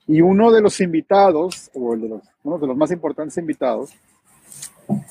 y 0.08 0.22
uno 0.22 0.52
de 0.52 0.62
los 0.62 0.80
invitados, 0.82 1.72
o 1.74 1.96
de 1.96 2.08
los, 2.08 2.22
uno 2.44 2.58
de 2.60 2.68
los 2.68 2.78
más 2.78 2.92
importantes 2.92 3.38
invitados, 3.38 3.92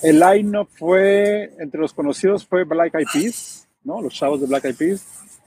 el 0.03 0.21
line-up 0.21 0.69
fue, 0.71 1.53
entre 1.59 1.81
los 1.81 1.93
conocidos 1.93 2.47
fue 2.47 2.63
Black 2.65 2.95
Eyed 2.95 3.09
Peas, 3.13 3.67
¿no? 3.83 4.01
Los 4.01 4.15
chavos 4.15 4.41
de 4.41 4.47
Black 4.47 4.67
Eyed 4.67 4.77
Peas. 4.77 5.05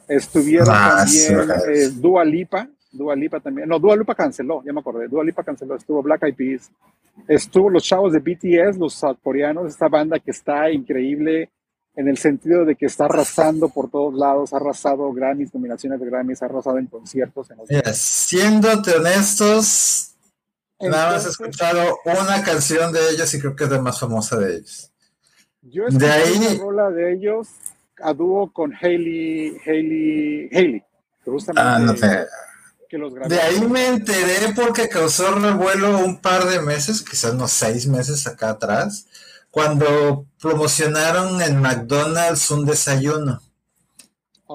Estuvieron 0.08 0.68
ah, 0.70 1.06
también 1.06 1.50
eh, 1.74 1.90
Dua 1.94 2.26
Lipa, 2.26 2.68
Dua 2.98 3.16
Lipa 3.16 3.40
también, 3.40 3.70
no, 3.70 3.80
Dua 3.80 3.96
Lipa 3.96 4.16
canceló, 4.16 4.64
ya 4.66 4.74
me 4.74 4.80
acordé, 4.80 5.08
Dua 5.08 5.24
Lipa 5.24 5.44
canceló, 5.44 5.76
estuvo 5.76 6.02
Black 6.02 6.24
Eyed 6.24 6.36
Peas, 6.36 6.72
estuvo 7.28 7.70
los 7.70 7.84
chavos 7.84 8.14
de 8.14 8.20
BTS, 8.20 8.78
los 8.78 9.02
coreanos, 9.22 9.68
esta 9.68 9.88
banda 9.88 10.20
que 10.20 10.32
está 10.32 10.70
increíble, 10.72 11.52
en 11.96 12.08
el 12.08 12.18
sentido 12.18 12.64
de 12.64 12.76
que 12.76 12.86
está 12.86 13.06
arrasando 13.06 13.70
por 13.70 13.90
todos 13.90 14.14
lados, 14.14 14.54
ha 14.54 14.58
arrasado 14.58 15.12
Grammys, 15.12 15.54
nominaciones 15.54 16.00
de 16.00 16.06
Grammys, 16.06 16.44
ha 16.44 16.46
arrasado 16.46 16.78
en 16.78 16.86
conciertos. 16.86 17.50
En 17.50 17.58
los... 17.58 17.98
siéndote 17.98 18.92
honestos, 18.92 20.14
nada 20.80 21.14
más 21.14 21.26
he 21.26 21.30
escuchado 21.30 21.98
una 22.06 22.44
canción 22.44 22.94
de 22.94 23.00
ellos 23.10 23.34
y 23.34 23.40
creo 23.40 23.56
que 23.56 23.64
es 23.64 23.70
la 23.72 23.82
más 23.82 24.00
famosa 24.00 24.38
de 24.38 24.58
ellos. 24.58 24.92
Yo 25.64 25.86
de 25.90 26.10
ahí 26.10 26.38
una 26.38 26.64
rola 26.64 26.92
de 26.92 27.14
ellos 27.14 27.48
a 28.00 28.14
dúo 28.14 28.54
con 28.54 28.74
Hailey, 28.80 29.58
Hailey, 29.66 30.50
Hailey, 30.54 30.84
ah, 31.56 31.80
no 31.80 31.96
de 32.90 33.42
ahí 33.42 33.62
me 33.62 33.88
enteré 33.88 34.54
porque 34.56 34.88
causó 34.88 35.34
revuelo 35.36 36.00
un 36.00 36.22
par 36.22 36.46
de 36.46 36.62
meses, 36.62 37.02
quizás 37.02 37.34
unos 37.34 37.52
seis 37.52 37.88
meses 37.88 38.26
acá 38.28 38.52
atrás, 38.52 39.06
cuando 39.52 40.26
promocionaron 40.40 41.42
en 41.42 41.60
McDonald's 41.60 42.50
un 42.52 42.66
desayuno, 42.66 43.42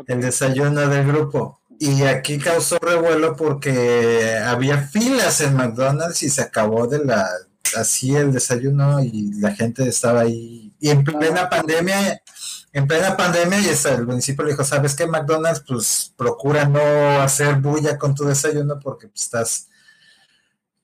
el 0.06 0.20
desayuno 0.20 0.88
del 0.88 1.06
grupo. 1.06 1.60
Y 1.78 2.02
aquí 2.02 2.38
causó 2.38 2.78
revuelo 2.78 3.34
porque 3.34 4.38
había 4.38 4.78
filas 4.78 5.40
en 5.40 5.56
McDonald's 5.56 6.22
y 6.22 6.30
se 6.30 6.42
acabó 6.42 6.86
de 6.86 7.04
la 7.04 7.28
así 7.76 8.14
el 8.14 8.32
desayuno 8.32 9.02
y 9.02 9.32
la 9.40 9.54
gente 9.54 9.88
estaba 9.88 10.20
ahí. 10.20 10.72
Y 10.80 10.90
en 10.90 11.04
plena 11.04 11.48
pandemia, 11.48 12.22
en 12.72 12.86
plena 12.86 13.16
pandemia, 13.16 13.58
y 13.60 13.68
el 13.68 14.06
municipio 14.06 14.44
le 14.44 14.52
dijo, 14.52 14.64
¿sabes 14.64 14.94
qué? 14.94 15.06
McDonald's, 15.06 15.62
pues 15.66 16.12
procura 16.16 16.64
no 16.64 17.20
hacer 17.20 17.56
bulla 17.56 17.98
con 17.98 18.14
tu 18.14 18.24
desayuno 18.24 18.78
porque 18.80 19.08
pues, 19.08 19.22
estás 19.22 19.68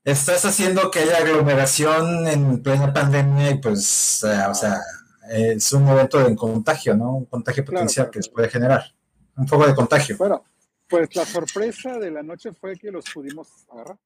estás 0.04 0.44
haciendo 0.44 0.90
que 0.90 1.00
haya 1.00 1.18
aglomeración 1.18 2.26
en 2.26 2.62
plena 2.62 2.92
pandemia 2.92 3.50
y 3.50 3.58
pues, 3.58 4.24
o 4.24 4.54
sea, 4.54 4.80
es 5.30 5.72
un 5.72 5.84
momento 5.84 6.18
de 6.18 6.34
contagio, 6.34 6.96
¿no? 6.96 7.16
Un 7.16 7.24
contagio 7.26 7.64
potencial 7.64 8.10
que 8.10 8.22
se 8.22 8.30
puede 8.30 8.48
generar. 8.48 8.84
Un 9.36 9.46
poco 9.46 9.66
de 9.66 9.74
contagio. 9.74 10.16
Bueno, 10.16 10.44
pues 10.88 11.14
la 11.14 11.26
sorpresa 11.26 11.98
de 11.98 12.10
la 12.10 12.22
noche 12.22 12.52
fue 12.52 12.76
que 12.76 12.90
los 12.90 13.04
pudimos 13.10 13.48
agarrar. 13.70 13.98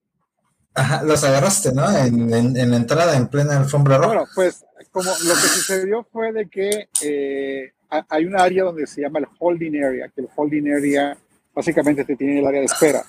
Ajá, 0.74 1.02
los 1.02 1.22
agarraste, 1.22 1.72
¿no? 1.72 1.90
En, 1.96 2.32
en, 2.32 2.70
la 2.70 2.76
entrada, 2.76 3.16
en 3.16 3.28
plena 3.28 3.58
alfombra 3.58 3.98
roja. 3.98 4.08
Bueno, 4.08 4.24
pues 4.35 4.64
como 4.90 5.11
lo 5.11 5.35
que 5.35 5.48
sucedió 5.48 6.06
fue 6.11 6.32
de 6.32 6.48
que 6.48 6.88
eh, 7.02 7.72
hay 8.08 8.24
un 8.24 8.38
área 8.38 8.64
donde 8.64 8.87
se 8.87 9.02
llama 9.02 9.18
el 9.18 9.26
holding 9.38 9.82
area, 9.82 10.08
que 10.08 10.22
el 10.22 10.28
holding 10.35 10.72
area 10.72 11.16
básicamente 11.54 12.04
te 12.04 12.16
tiene 12.16 12.40
el 12.40 12.46
área 12.46 12.61
de 12.61 12.66
espera. 12.66 13.04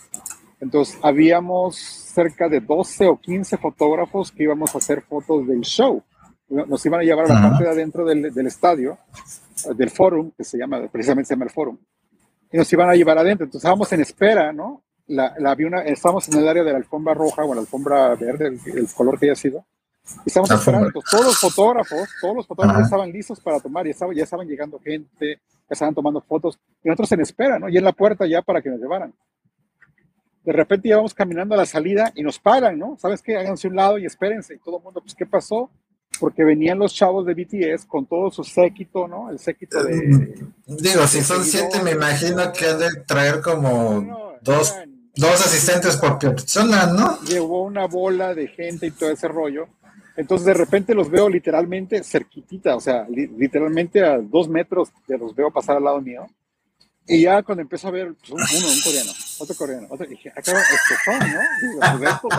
Entonces, 0.59 0.97
habíamos 1.01 1.77
cerca 1.77 2.47
de 2.47 2.59
12 2.59 3.07
o 3.07 3.19
15 3.19 3.57
fotógrafos 3.57 4.31
que 4.31 4.43
íbamos 4.43 4.73
a 4.75 4.77
hacer 4.77 5.01
fotos 5.01 5.47
del 5.47 5.61
show. 5.61 6.01
Nos 6.49 6.85
iban 6.85 6.99
a 6.99 7.03
llevar 7.03 7.25
a 7.25 7.33
la 7.33 7.41
parte 7.41 7.63
de 7.63 7.69
adentro 7.69 8.05
del, 8.05 8.33
del 8.33 8.47
estadio, 8.47 8.97
del 9.75 9.89
forum, 9.89 10.31
que 10.37 10.43
se 10.43 10.57
llama, 10.57 10.87
precisamente 10.91 11.29
se 11.29 11.33
llama 11.33 11.45
el 11.45 11.51
forum, 11.51 11.77
y 12.51 12.57
nos 12.57 12.71
iban 12.71 12.89
a 12.89 12.95
llevar 12.95 13.17
adentro. 13.17 13.45
Entonces, 13.45 13.63
estábamos 13.63 13.91
en 13.91 14.01
espera, 14.01 14.53
¿no? 14.53 14.83
La, 15.07 15.35
la, 15.37 15.55
una, 15.59 15.81
estábamos 15.81 16.27
en 16.29 16.39
el 16.39 16.47
área 16.47 16.63
de 16.63 16.71
la 16.71 16.77
alfombra 16.77 17.13
roja 17.13 17.43
o 17.43 17.53
la 17.53 17.61
alfombra 17.61 18.15
verde, 18.15 18.47
el, 18.47 18.87
color 18.95 19.19
que 19.19 19.25
haya 19.25 19.35
sido. 19.35 19.65
Y 20.25 20.27
estamos 20.27 20.49
esperando. 20.51 20.91
todos 21.09 21.25
los 21.25 21.37
fotógrafos, 21.37 22.09
todos 22.21 22.35
los 22.35 22.47
fotógrafos 22.47 22.83
estaban 22.83 23.11
listos 23.11 23.39
para 23.39 23.59
tomar, 23.59 23.85
ya 23.85 23.91
estaban, 23.91 24.15
ya 24.15 24.23
estaban 24.23 24.47
llegando 24.47 24.79
gente, 24.79 25.35
ya 25.35 25.69
estaban 25.69 25.93
tomando 25.93 26.21
fotos, 26.21 26.59
y 26.83 26.87
nosotros 26.87 27.11
en 27.13 27.21
espera, 27.21 27.59
¿no? 27.59 27.69
Y 27.69 27.77
en 27.77 27.83
la 27.83 27.93
puerta 27.93 28.25
ya 28.25 28.41
para 28.41 28.61
que 28.61 28.69
nos 28.69 28.79
llevaran. 28.79 29.13
De 30.43 30.51
repente 30.51 30.89
íbamos 30.89 31.13
caminando 31.13 31.55
a 31.55 31.57
la 31.57 31.65
salida 31.65 32.11
y 32.15 32.21
nos 32.21 32.37
paran, 32.37 32.77
¿no? 32.77 32.97
¿Sabes 32.99 33.21
qué? 33.21 33.37
Háganse 33.37 33.69
un 33.69 33.75
lado 33.75 33.97
y 33.97 34.05
espérense. 34.05 34.55
Y 34.55 34.59
todo 34.59 34.77
el 34.77 34.83
mundo, 34.83 34.99
pues, 35.01 35.15
¿qué 35.15 35.25
pasó? 35.25 35.69
Porque 36.19 36.43
venían 36.43 36.79
los 36.79 36.93
chavos 36.93 37.25
de 37.25 37.33
BTS 37.33 37.85
con 37.85 38.05
todo 38.05 38.29
su 38.29 38.43
séquito, 38.43 39.07
¿no? 39.07 39.29
El 39.29 39.39
séquito 39.39 39.81
de. 39.83 40.45
Digo, 40.67 41.07
si 41.07 41.21
son 41.21 41.43
siete, 41.45 41.81
me 41.81 41.91
imagino 41.91 42.51
que 42.51 42.67
han 42.67 42.79
de 42.79 42.89
traer 43.07 43.41
como 43.41 44.37
dos 44.41 44.75
Dos 45.15 45.45
asistentes 45.45 45.97
por 45.97 46.17
persona, 46.17 46.87
¿no? 46.87 47.21
Llevó 47.21 47.63
una 47.63 47.85
bola 47.85 48.33
de 48.33 48.47
gente 48.47 48.87
y 48.87 48.91
todo 48.91 49.11
ese 49.11 49.27
rollo. 49.27 49.67
Entonces 50.15 50.45
de 50.45 50.53
repente 50.53 50.95
los 50.95 51.09
veo 51.09 51.29
literalmente 51.29 52.03
cerquitita, 52.03 52.75
o 52.75 52.79
sea, 52.79 53.07
literalmente 53.09 54.03
a 54.03 54.17
dos 54.19 54.47
metros 54.47 54.89
de 55.07 55.17
los 55.17 55.35
veo 55.35 55.51
pasar 55.51 55.77
al 55.77 55.83
lado 55.83 56.01
mío. 56.01 56.25
Y 57.07 57.21
ya 57.23 57.43
cuando 57.43 57.61
empiezo 57.61 57.87
a 57.87 57.91
ver 57.91 58.13
pues, 58.15 58.31
uno, 58.31 58.43
un 58.43 58.81
coreano, 58.81 59.11
otro 59.39 59.55
coreano, 59.55 59.87
otro, 59.89 60.05
dije, 60.05 60.29
acá 60.29 60.53
ah, 60.55 60.61
estos 60.73 60.97
son, 61.03 61.19
¿no? 61.19 61.99
Digo, 61.99 62.19
pues 62.21 62.37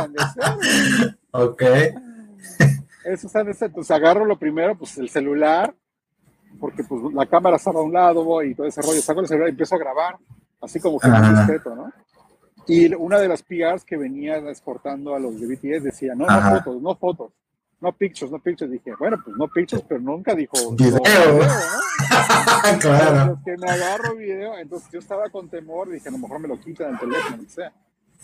de. 0.98 1.14
Ok. 1.32 1.62
Esos 3.04 3.36
han 3.36 3.46
de 3.46 3.54
ser. 3.54 3.68
Entonces 3.68 3.90
agarro 3.90 4.24
lo 4.24 4.38
primero, 4.38 4.76
pues 4.78 4.96
el 4.96 5.10
celular, 5.10 5.74
porque 6.58 6.82
pues 6.82 7.02
la 7.12 7.26
cámara 7.26 7.56
estaba 7.56 7.80
a 7.80 7.82
un 7.82 7.92
lado 7.92 8.42
y 8.42 8.54
todo 8.54 8.66
ese 8.66 8.80
rollo. 8.80 9.02
Saco 9.02 9.20
el 9.20 9.28
celular 9.28 9.48
y 9.48 9.50
empiezo 9.50 9.74
a 9.74 9.78
grabar, 9.78 10.16
así 10.62 10.80
como 10.80 10.98
que 10.98 11.08
más 11.08 11.38
discreto, 11.38 11.74
¿no? 11.74 11.92
Y 12.66 12.94
una 12.94 13.18
de 13.18 13.28
las 13.28 13.42
PRs 13.42 13.84
que 13.84 13.96
venía 13.96 14.38
exportando 14.38 15.14
a 15.14 15.18
los 15.18 15.40
de 15.40 15.46
BTS 15.46 15.84
decía, 15.84 16.14
no, 16.14 16.26
no 16.26 16.40
fotos, 16.50 16.82
no 16.82 16.96
fotos, 16.96 17.32
no 17.80 17.92
pictures, 17.92 18.32
no 18.32 18.38
pictures. 18.38 18.72
Dije, 18.72 18.94
bueno, 18.98 19.18
pues 19.22 19.36
no 19.36 19.48
pictures, 19.48 19.84
pero 19.86 20.00
nunca 20.00 20.34
dijo 20.34 20.56
video. 20.72 21.00
claro. 22.80 23.38
que 23.44 23.56
me 23.56 23.70
agarro 23.70 24.16
video, 24.16 24.56
entonces 24.58 24.90
yo 24.90 24.98
estaba 24.98 25.28
con 25.28 25.48
temor, 25.48 25.90
dije, 25.90 26.08
a 26.08 26.12
lo 26.12 26.18
mejor 26.18 26.38
me 26.40 26.48
lo 26.48 26.58
quitan 26.58 26.92
el 26.92 26.98
teléfono, 26.98 27.42
o 27.46 27.50
sea. 27.50 27.72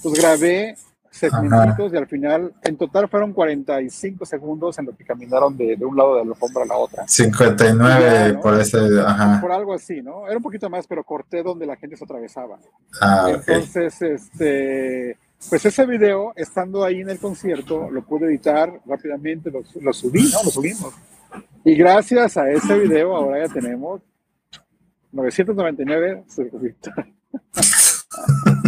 Pues 0.02 0.14
grabé 0.14 0.76
segmentos 1.10 1.92
y 1.92 1.96
al 1.96 2.06
final, 2.06 2.54
en 2.62 2.76
total 2.76 3.08
fueron 3.08 3.32
45 3.32 4.24
segundos 4.24 4.78
en 4.78 4.86
lo 4.86 4.96
que 4.96 5.04
caminaron 5.04 5.56
de, 5.56 5.76
de 5.76 5.84
un 5.84 5.96
lado 5.96 6.16
de 6.16 6.24
la 6.24 6.30
alfombra 6.30 6.62
a 6.62 6.66
la 6.66 6.76
otra. 6.76 7.06
59 7.06 8.38
por 8.40 8.60
ese, 8.60 8.78
ajá. 9.04 9.40
Por 9.40 9.52
algo 9.52 9.74
así, 9.74 10.00
¿no? 10.02 10.26
Era 10.26 10.36
un 10.36 10.42
poquito 10.42 10.70
más, 10.70 10.86
pero 10.86 11.04
corté 11.04 11.42
donde 11.42 11.66
la 11.66 11.76
gente 11.76 11.96
se 11.96 12.04
atravesaba. 12.04 12.58
Ah, 13.00 13.26
Entonces, 13.28 14.00
este, 14.00 15.18
pues 15.48 15.64
ese 15.64 15.86
video, 15.86 16.32
estando 16.36 16.84
ahí 16.84 17.00
en 17.00 17.10
el 17.10 17.18
concierto, 17.18 17.90
lo 17.90 18.02
pude 18.02 18.26
editar 18.26 18.80
rápidamente, 18.86 19.50
lo, 19.50 19.62
lo 19.80 19.92
subí, 19.92 20.30
¿no? 20.32 20.44
Lo 20.44 20.50
subimos. 20.50 20.94
Y 21.64 21.74
gracias 21.74 22.36
a 22.36 22.50
ese 22.50 22.78
video 22.78 23.16
ahora 23.16 23.46
ya 23.46 23.52
tenemos 23.52 24.00
999 25.12 26.24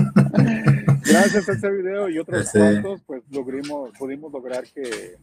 gracias 1.12 1.48
a 1.48 1.52
este 1.52 1.70
video 1.70 2.08
y 2.08 2.18
otros 2.18 2.50
cuantos, 2.50 3.00
pues 3.06 3.22
logramos, 3.30 3.90
pudimos 3.98 4.32
lograr 4.32 4.64
que 4.64 5.16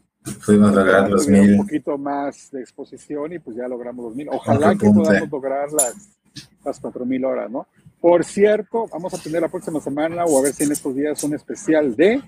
pudimos 0.46 0.74
lograr 0.74 1.10
los 1.10 1.28
mil. 1.28 1.52
Un 1.54 1.66
poquito 1.66 1.98
más 1.98 2.52
de 2.52 2.62
exposición 2.62 3.34
y 3.34 3.40
pues 3.40 3.58
ya 3.58 3.68
logramos 3.68 4.06
los 4.06 4.16
mil. 4.16 4.30
Ojalá 4.32 4.76
que 4.76 4.90
podamos 4.90 5.30
lograr 5.30 5.72
las, 5.72 5.96
las 6.64 6.80
cuatro 6.80 7.06
mil 7.06 7.26
horas, 7.26 7.50
¿no? 7.50 7.68
Por 8.00 8.24
cierto, 8.24 8.88
vamos 8.92 9.14
a 9.14 9.18
tener 9.18 9.42
la 9.42 9.50
próxima 9.50 9.82
semana 9.82 10.24
o 10.26 10.40
a 10.40 10.44
ver 10.44 10.54
si 10.54 10.64
en 10.64 10.72
estos 10.72 10.96
días 10.96 11.22
un 11.24 11.34
especial 11.34 11.96
de 11.96 12.22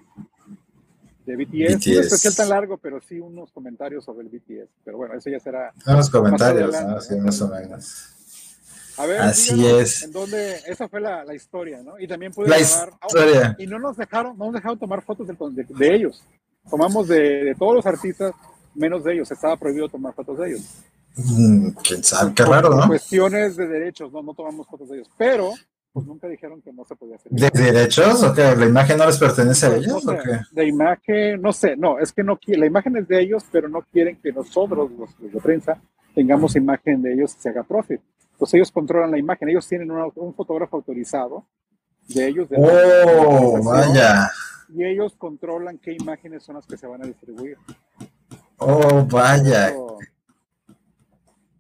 de 1.26 1.36
BTS. 1.36 1.78
BTS. 1.78 1.88
No 1.88 2.02
especial 2.02 2.36
tan 2.36 2.50
largo, 2.50 2.78
pero 2.78 3.00
sí 3.02 3.20
unos 3.20 3.52
comentarios 3.52 4.04
sobre 4.04 4.28
el 4.28 4.30
BTS. 4.30 4.70
Pero 4.84 4.98
bueno, 4.98 5.14
eso 5.16 5.30
ya 5.30 5.40
será. 5.40 5.74
Unos 5.86 6.10
comentarios, 6.10 6.72
¿no? 6.84 7.02
Sí, 7.02 7.16
más 7.20 7.42
o 7.42 7.48
menos. 7.48 8.16
A 8.98 9.06
ver, 9.06 9.22
Así 9.22 9.66
es. 9.66 10.04
En 10.04 10.12
donde, 10.12 10.56
esa 10.68 10.88
fue 10.88 11.02
la, 11.02 11.24
la, 11.24 11.34
historia, 11.34 11.82
¿no? 11.84 12.00
Y 12.00 12.08
también 12.08 12.32
pude 12.32 12.50
la 12.50 12.60
historia. 12.60 13.56
y 13.58 13.68
no 13.68 13.80
nos 13.80 13.98
dejaron, 13.98 14.38
no 14.38 14.46
nos 14.46 14.56
dejaron 14.56 14.78
tomar 14.78 15.02
fotos 15.04 15.28
de, 15.28 15.36
de, 15.70 15.96
ellos. 15.96 16.24
Tomamos 16.70 17.08
de, 17.08 17.44
de, 17.46 17.56
todos 17.56 17.76
los 17.76 17.86
artistas, 17.86 18.34
menos 18.76 19.04
de 19.04 19.14
ellos. 19.14 19.32
Estaba 19.32 19.58
prohibido 19.58 19.88
tomar 19.90 20.14
fotos 20.14 20.38
de 20.40 20.50
ellos. 20.50 20.62
Mm, 21.16 21.70
quién 21.84 22.04
sabe, 22.04 22.34
qué 22.34 22.44
raro, 22.44 22.76
¿no? 22.76 22.88
Cuestiones 22.88 23.56
de 23.58 23.68
derechos, 23.68 24.12
no, 24.12 24.22
no 24.22 24.34
tomamos 24.34 24.68
fotos 24.68 24.90
de 24.90 24.98
ellos. 24.98 25.10
Pero, 25.18 25.54
pues 25.94 26.06
nunca 26.06 26.28
dijeron 26.28 26.62
que 26.62 26.72
no 26.72 26.86
se 26.86 26.96
podía 26.96 27.16
hacer. 27.16 27.32
¿De 27.32 27.50
derechos? 27.50 28.24
¿O 28.24 28.34
que 28.34 28.56
la 28.56 28.66
imagen 28.66 28.98
no 28.98 29.06
les 29.06 29.18
pertenece 29.18 29.66
a 29.66 29.76
ellos? 29.76 30.06
No 30.06 30.12
sé, 30.14 30.20
¿o 30.20 30.24
qué? 30.24 30.40
De 30.52 30.68
imagen, 30.68 31.42
no 31.42 31.52
sé, 31.54 31.76
no, 31.76 32.00
es 32.00 32.12
que 32.12 32.24
no 32.24 32.40
la 32.46 32.66
imagen 32.66 32.98
es 32.98 33.08
de 33.08 33.22
ellos, 33.22 33.44
pero 33.52 33.68
no 33.68 33.82
quieren 33.92 34.18
que 34.22 34.32
nosotros, 34.32 34.90
los, 34.92 35.20
los 35.20 35.32
de 35.32 35.40
prensa, 35.40 35.82
tengamos 36.14 36.56
imagen 36.56 37.02
de 37.02 37.14
ellos 37.14 37.36
y 37.38 37.42
se 37.42 37.50
haga 37.50 37.64
profit 37.64 38.02
pues 38.42 38.56
ellos 38.56 38.72
controlan 38.72 39.12
la 39.12 39.20
imagen, 39.20 39.50
ellos 39.50 39.68
tienen 39.68 39.92
un 39.92 40.34
fotógrafo 40.34 40.78
autorizado 40.78 41.46
de 42.08 42.28
ellos. 42.28 42.50
De 42.50 42.58
oh, 42.58 43.62
vaya. 43.64 44.32
Y 44.74 44.84
ellos 44.84 45.14
controlan 45.16 45.78
qué 45.78 45.94
imágenes 45.94 46.42
son 46.42 46.56
las 46.56 46.66
que 46.66 46.76
se 46.76 46.88
van 46.88 47.04
a 47.04 47.06
distribuir. 47.06 47.56
Oh, 48.58 49.06
vaya. 49.06 49.76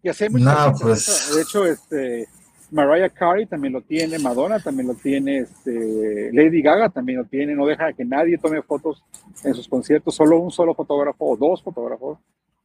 Y 0.01 0.09
así 0.09 0.23
hay 0.23 0.31
muchas 0.31 0.81
pues... 0.81 1.35
De 1.35 1.41
hecho, 1.43 1.65
este, 1.67 2.27
Mariah 2.71 3.09
Carey 3.09 3.45
también 3.45 3.73
lo 3.73 3.82
tiene, 3.84 4.17
Madonna 4.17 4.59
también 4.59 4.88
lo 4.88 4.95
tiene, 4.95 5.38
este, 5.38 6.32
Lady 6.34 6.63
Gaga 6.63 6.89
también 6.89 7.19
lo 7.19 7.25
tiene, 7.25 7.53
no 7.53 7.67
deja 7.67 7.93
que 7.93 8.05
nadie 8.05 8.39
tome 8.39 8.63
fotos 8.63 9.03
en 9.43 9.53
sus 9.53 9.67
conciertos, 9.67 10.15
solo 10.15 10.39
un 10.39 10.49
solo 10.49 10.73
fotógrafo 10.73 11.25
o 11.25 11.38
dos 11.38 11.61
fotógrafos, 11.61 12.17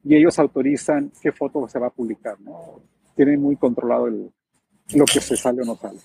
y 0.03 0.17
ellos 0.17 0.39
autorizan 0.39 1.13
qué 1.21 1.33
foto 1.33 1.69
se 1.69 1.79
va 1.79 1.89
a 1.89 1.91
publicar, 1.91 2.41
¿no? 2.41 2.81
Tienen 3.17 3.41
muy 3.41 3.57
controlado 3.57 4.07
el, 4.07 4.31
lo 4.95 5.05
que 5.05 5.21
se 5.21 5.37
sale 5.37 5.63
o 5.63 5.65
no 5.65 5.77
sale. 5.77 5.99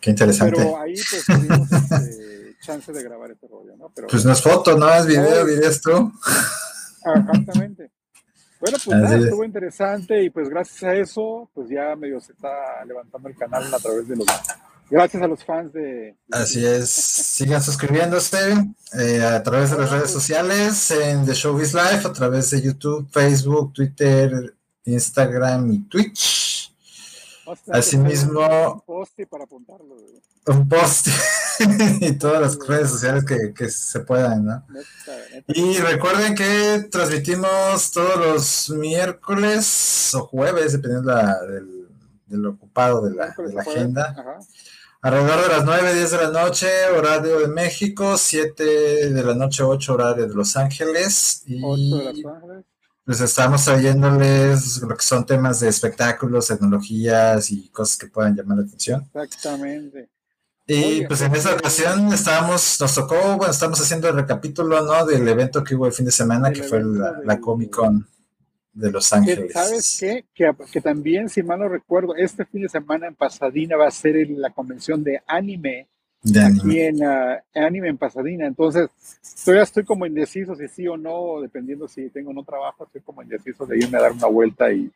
Qué 0.00 0.10
interesante. 0.10 0.56
Pero 0.56 0.78
ahí 0.78 0.94
pues 0.94 1.24
tuvimos 1.24 1.72
este, 1.72 2.56
chance 2.60 2.92
de 2.92 3.02
grabar 3.02 3.30
este 3.30 3.48
rollo, 3.48 3.76
¿no? 3.76 3.90
Pero, 3.94 4.08
pues 4.08 4.24
no 4.24 4.32
es 4.32 4.42
foto, 4.42 4.76
no 4.76 4.92
es 4.92 5.06
video, 5.06 5.46
dirías 5.46 5.80
tú. 5.80 6.12
Exactamente. 7.14 7.90
Bueno, 8.60 8.78
pues 8.84 8.98
nada, 8.98 9.16
estuvo 9.18 9.44
interesante 9.44 10.22
y 10.22 10.30
pues 10.30 10.48
gracias 10.48 10.82
a 10.82 10.94
eso, 10.94 11.50
pues 11.54 11.68
ya 11.68 11.94
medio 11.94 12.20
se 12.20 12.32
está 12.32 12.84
levantando 12.86 13.28
el 13.28 13.36
canal 13.36 13.72
a 13.72 13.78
través 13.78 14.08
de 14.08 14.16
los... 14.16 14.26
Gracias 14.88 15.20
a 15.20 15.26
los 15.26 15.44
fans 15.44 15.72
de... 15.72 16.16
Así 16.30 16.64
es, 16.64 16.88
sigan 16.88 17.60
suscribiéndose 17.60 18.38
eh, 18.98 19.20
a 19.20 19.42
través 19.42 19.72
de 19.72 19.78
las 19.78 19.90
redes 19.90 20.10
sociales, 20.10 20.90
en 20.92 21.26
The 21.26 21.34
Showbiz 21.34 21.74
Live, 21.74 22.02
a 22.04 22.12
través 22.12 22.50
de 22.50 22.62
YouTube, 22.62 23.08
Facebook, 23.10 23.72
Twitter, 23.72 24.54
Instagram 24.84 25.72
y 25.72 25.88
Twitch. 25.88 26.55
Asimismo, 27.70 28.40
un 28.74 28.80
post 28.80 29.18
para 29.28 29.44
apuntarlo. 29.44 29.96
Un 30.46 30.68
post 30.68 31.08
y 32.00 32.12
todas 32.12 32.40
las 32.40 32.68
redes 32.68 32.90
sociales 32.90 33.24
que, 33.24 33.52
que 33.54 33.68
se 33.68 34.00
puedan, 34.00 34.44
¿no? 34.44 34.66
Y 35.48 35.78
recuerden 35.78 36.34
que 36.34 36.88
transmitimos 36.90 37.90
todos 37.92 38.16
los 38.18 38.70
miércoles 38.70 40.14
o 40.14 40.26
jueves, 40.26 40.72
dependiendo 40.72 41.12
la, 41.12 41.40
del, 41.42 41.88
del, 42.26 42.46
ocupado 42.46 43.02
de 43.02 43.14
la, 43.14 43.34
de 43.36 43.52
la 43.52 43.62
agenda. 43.62 44.40
Alrededor 45.02 45.42
de 45.42 45.48
las 45.48 45.64
9, 45.64 45.94
10 45.94 46.10
de 46.10 46.16
la 46.16 46.30
noche, 46.30 46.68
horario 46.96 47.40
de 47.40 47.48
México, 47.48 48.16
7 48.16 49.10
de 49.10 49.22
la 49.22 49.34
noche, 49.34 49.62
8 49.62 49.94
horario 49.94 50.26
de 50.26 50.34
Los 50.34 50.56
Ángeles. 50.56 51.42
Y... 51.46 51.60
8 51.62 51.96
de 51.98 52.04
Los 52.22 52.32
Ángeles 52.32 52.64
pues 53.06 53.20
estamos 53.20 53.64
trayéndoles 53.64 54.82
lo 54.82 54.96
que 54.96 55.04
son 55.04 55.24
temas 55.24 55.60
de 55.60 55.68
espectáculos, 55.68 56.48
tecnologías 56.48 57.52
y 57.52 57.68
cosas 57.68 57.96
que 57.96 58.08
puedan 58.08 58.34
llamar 58.34 58.58
la 58.58 58.64
atención. 58.64 59.08
Exactamente. 59.14 60.08
Y 60.66 61.06
pues 61.06 61.20
en 61.20 61.32
esta 61.32 61.54
ocasión 61.54 62.12
estábamos, 62.12 62.80
nos 62.80 62.94
tocó, 62.96 63.36
bueno, 63.36 63.52
estamos 63.52 63.80
haciendo 63.80 64.08
el 64.08 64.16
recapítulo, 64.16 64.82
¿no? 64.82 65.06
Del 65.06 65.26
evento 65.28 65.62
que 65.62 65.76
hubo 65.76 65.86
el 65.86 65.92
fin 65.92 66.06
de 66.06 66.10
semana, 66.10 66.52
que 66.52 66.64
fue 66.64 66.82
la, 66.82 67.38
Comic 67.38 67.70
Con 67.70 68.04
de 68.72 68.90
Los 68.90 69.12
Ángeles. 69.12 69.52
¿Sabes 69.52 69.96
qué? 70.00 70.24
Que, 70.34 70.52
que, 70.72 70.80
también, 70.80 71.28
si 71.28 71.44
mal 71.44 71.60
no 71.60 71.68
recuerdo, 71.68 72.16
este 72.16 72.44
fin 72.44 72.62
de 72.62 72.68
semana 72.68 73.06
en 73.06 73.14
Pasadena 73.14 73.76
va 73.76 73.86
a 73.86 73.92
ser 73.92 74.16
la 74.30 74.50
convención 74.50 75.04
de 75.04 75.22
anime 75.28 75.86
aquí 76.40 76.80
en 76.80 77.02
uh, 77.02 77.36
anime 77.54 77.88
en 77.88 77.98
Pasadena. 77.98 78.46
Entonces, 78.46 78.88
todavía 79.44 79.64
estoy 79.64 79.84
como 79.84 80.06
indeciso 80.06 80.54
si 80.54 80.68
sí 80.68 80.88
o 80.88 80.96
no, 80.96 81.40
dependiendo 81.40 81.88
si 81.88 82.08
tengo 82.10 82.30
o 82.30 82.34
no 82.34 82.44
trabajo, 82.44 82.84
estoy 82.84 83.00
como 83.02 83.22
indeciso 83.22 83.66
de 83.66 83.78
irme 83.78 83.98
a 83.98 84.02
dar 84.02 84.12
una 84.12 84.26
vuelta 84.26 84.72
y, 84.72 84.90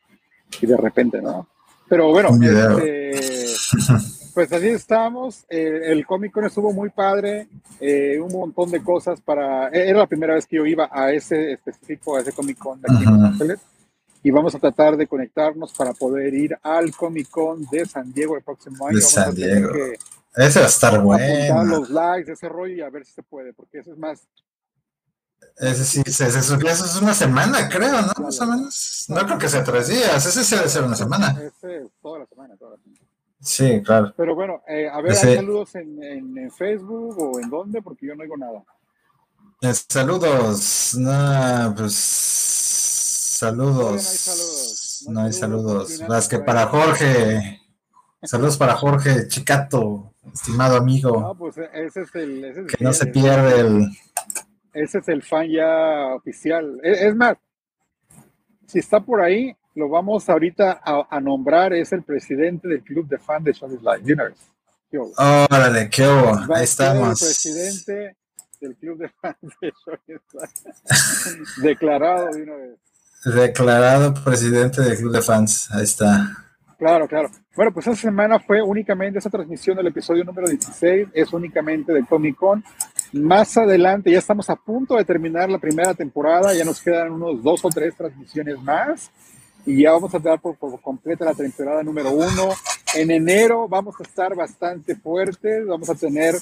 y 0.61 0.67
de 0.67 0.77
repente, 0.77 1.21
¿no? 1.21 1.47
Pero 1.91 2.09
bueno, 2.11 2.31
este, 2.41 3.11
pues 4.35 4.53
así 4.53 4.69
estamos. 4.69 5.45
Eh, 5.51 5.81
el 5.87 6.07
Comic 6.07 6.31
Con 6.31 6.45
estuvo 6.45 6.73
muy 6.73 6.91
padre, 6.91 7.49
eh, 7.81 8.17
un 8.21 8.33
montón 8.33 8.71
de 8.71 8.81
cosas 8.81 9.21
para. 9.21 9.71
Eh, 9.71 9.89
era 9.89 9.99
la 9.99 10.07
primera 10.07 10.35
vez 10.35 10.47
que 10.47 10.57
yo 10.57 10.67
iba 10.67 10.89
a 10.91 11.13
ese 11.13 11.55
específico, 11.55 12.17
a 12.17 12.21
ese 12.21 12.33
Comic 12.33 12.59
Con 12.59 12.81
de 12.81 12.95
aquí 12.95 13.03
en 13.03 13.13
Los 13.13 13.25
Ángeles. 13.25 13.59
Y 14.23 14.31
vamos 14.31 14.55
a 14.55 14.61
tratar 14.61 14.97
de 14.97 15.09
conectarnos 15.09 15.73
para 15.73 15.93
poder 15.93 16.33
ir 16.33 16.57
al 16.63 16.95
Comic 16.95 17.29
Con 17.29 17.67
de 17.73 17.85
San 17.85 18.13
Diego 18.13 18.37
el 18.37 18.45
próximo 18.45 18.87
año. 18.87 18.97
De 18.97 19.03
San 19.03 19.35
Diego. 19.35 19.71
Ese 20.37 20.61
va 20.61 20.67
a 20.67 20.69
estar 20.69 21.01
bueno. 21.03 21.65
los 21.65 21.91
likes, 21.91 22.33
ese 22.33 22.49
rollo 22.49 22.75
y 22.75 22.81
a 22.81 22.91
ver 22.91 23.05
si 23.05 23.13
se 23.13 23.23
puede, 23.23 23.53
porque 23.53 23.79
eso 23.79 23.93
es 23.93 23.99
más. 23.99 24.27
Ese 25.57 25.85
sí, 25.85 26.03
ese, 26.05 26.27
eso 26.29 26.55
es 26.55 27.03
una 27.03 27.15
semana, 27.15 27.69
creo, 27.69 28.01
¿no? 28.03 28.13
Más 28.23 28.41
o 28.41 28.47
menos. 28.47 29.07
No 29.09 29.25
creo 29.27 29.39
que 29.39 29.49
sea 29.49 29.65
tres 29.65 29.89
días, 29.89 30.25
ese 30.25 30.45
sí 30.45 30.55
debe 30.55 30.69
ser 30.69 30.85
una 30.85 30.97
semana. 30.97 31.31
Ese 31.43 31.79
es 31.79 31.91
toda 32.01 32.21
la 32.21 32.27
semana, 32.27 32.57
toda 32.57 32.73
la 32.73 32.77
semana. 32.79 33.01
Sí, 33.41 33.83
claro. 33.83 34.13
Pero 34.17 34.35
bueno, 34.35 34.63
eh, 34.69 34.89
a 34.89 35.01
ver, 35.01 35.13
¿hay 35.13 35.37
saludos 35.37 35.75
en, 35.75 36.03
en, 36.03 36.51
Facebook 36.51 37.19
o 37.19 37.41
en 37.41 37.49
dónde? 37.49 37.81
Porque 37.83 38.07
yo 38.07 38.15
no 38.15 38.23
oigo 38.23 38.37
nada. 38.37 38.63
Eh, 39.63 39.75
saludos, 39.75 40.95
no, 40.99 41.75
pues 41.77 41.95
saludos. 43.41 45.05
No 45.09 45.23
hay 45.23 45.33
saludos. 45.33 46.01
Más 46.07 46.29
que 46.29 46.39
para 46.39 46.67
Jorge. 46.67 47.60
Saludos 48.23 48.59
para 48.59 48.75
Jorge 48.75 49.29
Chicato, 49.29 50.13
estimado 50.33 50.77
amigo. 50.77 51.21
No, 51.21 51.35
pues 51.35 51.57
ese 51.73 52.03
es 52.03 52.15
el. 52.15 52.45
Ese 52.45 52.61
es 52.61 52.67
que 52.67 52.85
no 52.85 52.93
se 52.93 53.07
pierde 53.07 53.61
el. 53.61 53.89
Ese 54.75 54.99
es 54.99 55.09
el 55.09 55.23
fan 55.23 55.49
ya 55.49 56.15
oficial. 56.15 56.81
E, 56.83 57.09
es 57.09 57.17
más, 57.17 57.39
si 58.67 58.79
está 58.79 59.01
por 59.01 59.23
ahí, 59.23 59.57
lo 59.75 59.89
vamos 59.89 60.29
ahorita 60.29 60.83
a, 60.85 61.21
nombrar, 61.21 61.73
es 61.73 61.93
el 61.93 62.03
presidente 62.03 62.69
del 62.69 62.83
club 62.83 63.09
de 63.09 63.19
fans 63.19 63.45
de 63.45 63.53
Showbiz 63.53 63.81
Live 63.81 64.03
Universe. 64.03 64.43
Órale, 65.17 65.89
qué 65.89 66.07
hubo, 66.07 66.55
ahí 66.55 66.65
estamos. 66.65 67.23
El 67.23 67.27
presidente 67.27 68.17
del 68.61 68.77
club 68.77 68.99
de 68.99 69.09
fans 69.09 69.37
de 69.61 69.73
Live. 69.87 70.21
Declarado 71.63 72.33
de 72.33 72.43
una 72.43 72.57
vez. 72.57 72.79
Declarado 73.25 74.15
presidente 74.23 74.83
del 74.83 74.99
club 74.99 75.13
de 75.13 75.23
fans, 75.23 75.71
ahí 75.73 75.85
está. 75.85 76.50
Claro, 76.81 77.07
claro. 77.07 77.31
Bueno, 77.55 77.75
pues 77.75 77.87
esta 77.87 78.01
semana 78.01 78.39
fue 78.41 78.63
únicamente 78.63 79.19
esa 79.19 79.29
transmisión 79.29 79.77
del 79.77 79.89
episodio 79.89 80.25
número 80.25 80.49
16, 80.49 81.09
es 81.13 81.31
únicamente 81.31 81.93
de 81.93 82.07
Comic 82.07 82.37
Con. 82.37 82.65
Más 83.13 83.55
adelante, 83.59 84.11
ya 84.11 84.19
estamos 84.19 84.49
a 84.49 84.57
punto 84.57 84.97
de 84.97 85.05
terminar 85.05 85.51
la 85.51 85.59
primera 85.59 85.93
temporada, 85.93 86.55
ya 86.55 86.65
nos 86.65 86.81
quedan 86.81 87.13
unos 87.13 87.43
dos 87.43 87.63
o 87.67 87.69
tres 87.69 87.95
transmisiones 87.95 88.59
más 88.63 89.11
y 89.67 89.83
ya 89.83 89.93
vamos 89.93 90.15
a 90.15 90.21
dar 90.21 90.41
por, 90.41 90.57
completa 90.81 91.27
la 91.27 91.35
temporada 91.35 91.83
número 91.83 92.13
uno. 92.13 92.49
En 92.95 93.11
enero 93.11 93.69
vamos 93.69 93.97
a 94.01 94.03
estar 94.03 94.35
bastante 94.35 94.97
fuertes, 94.97 95.67
vamos 95.67 95.91
a 95.91 95.95
tener, 95.95 96.35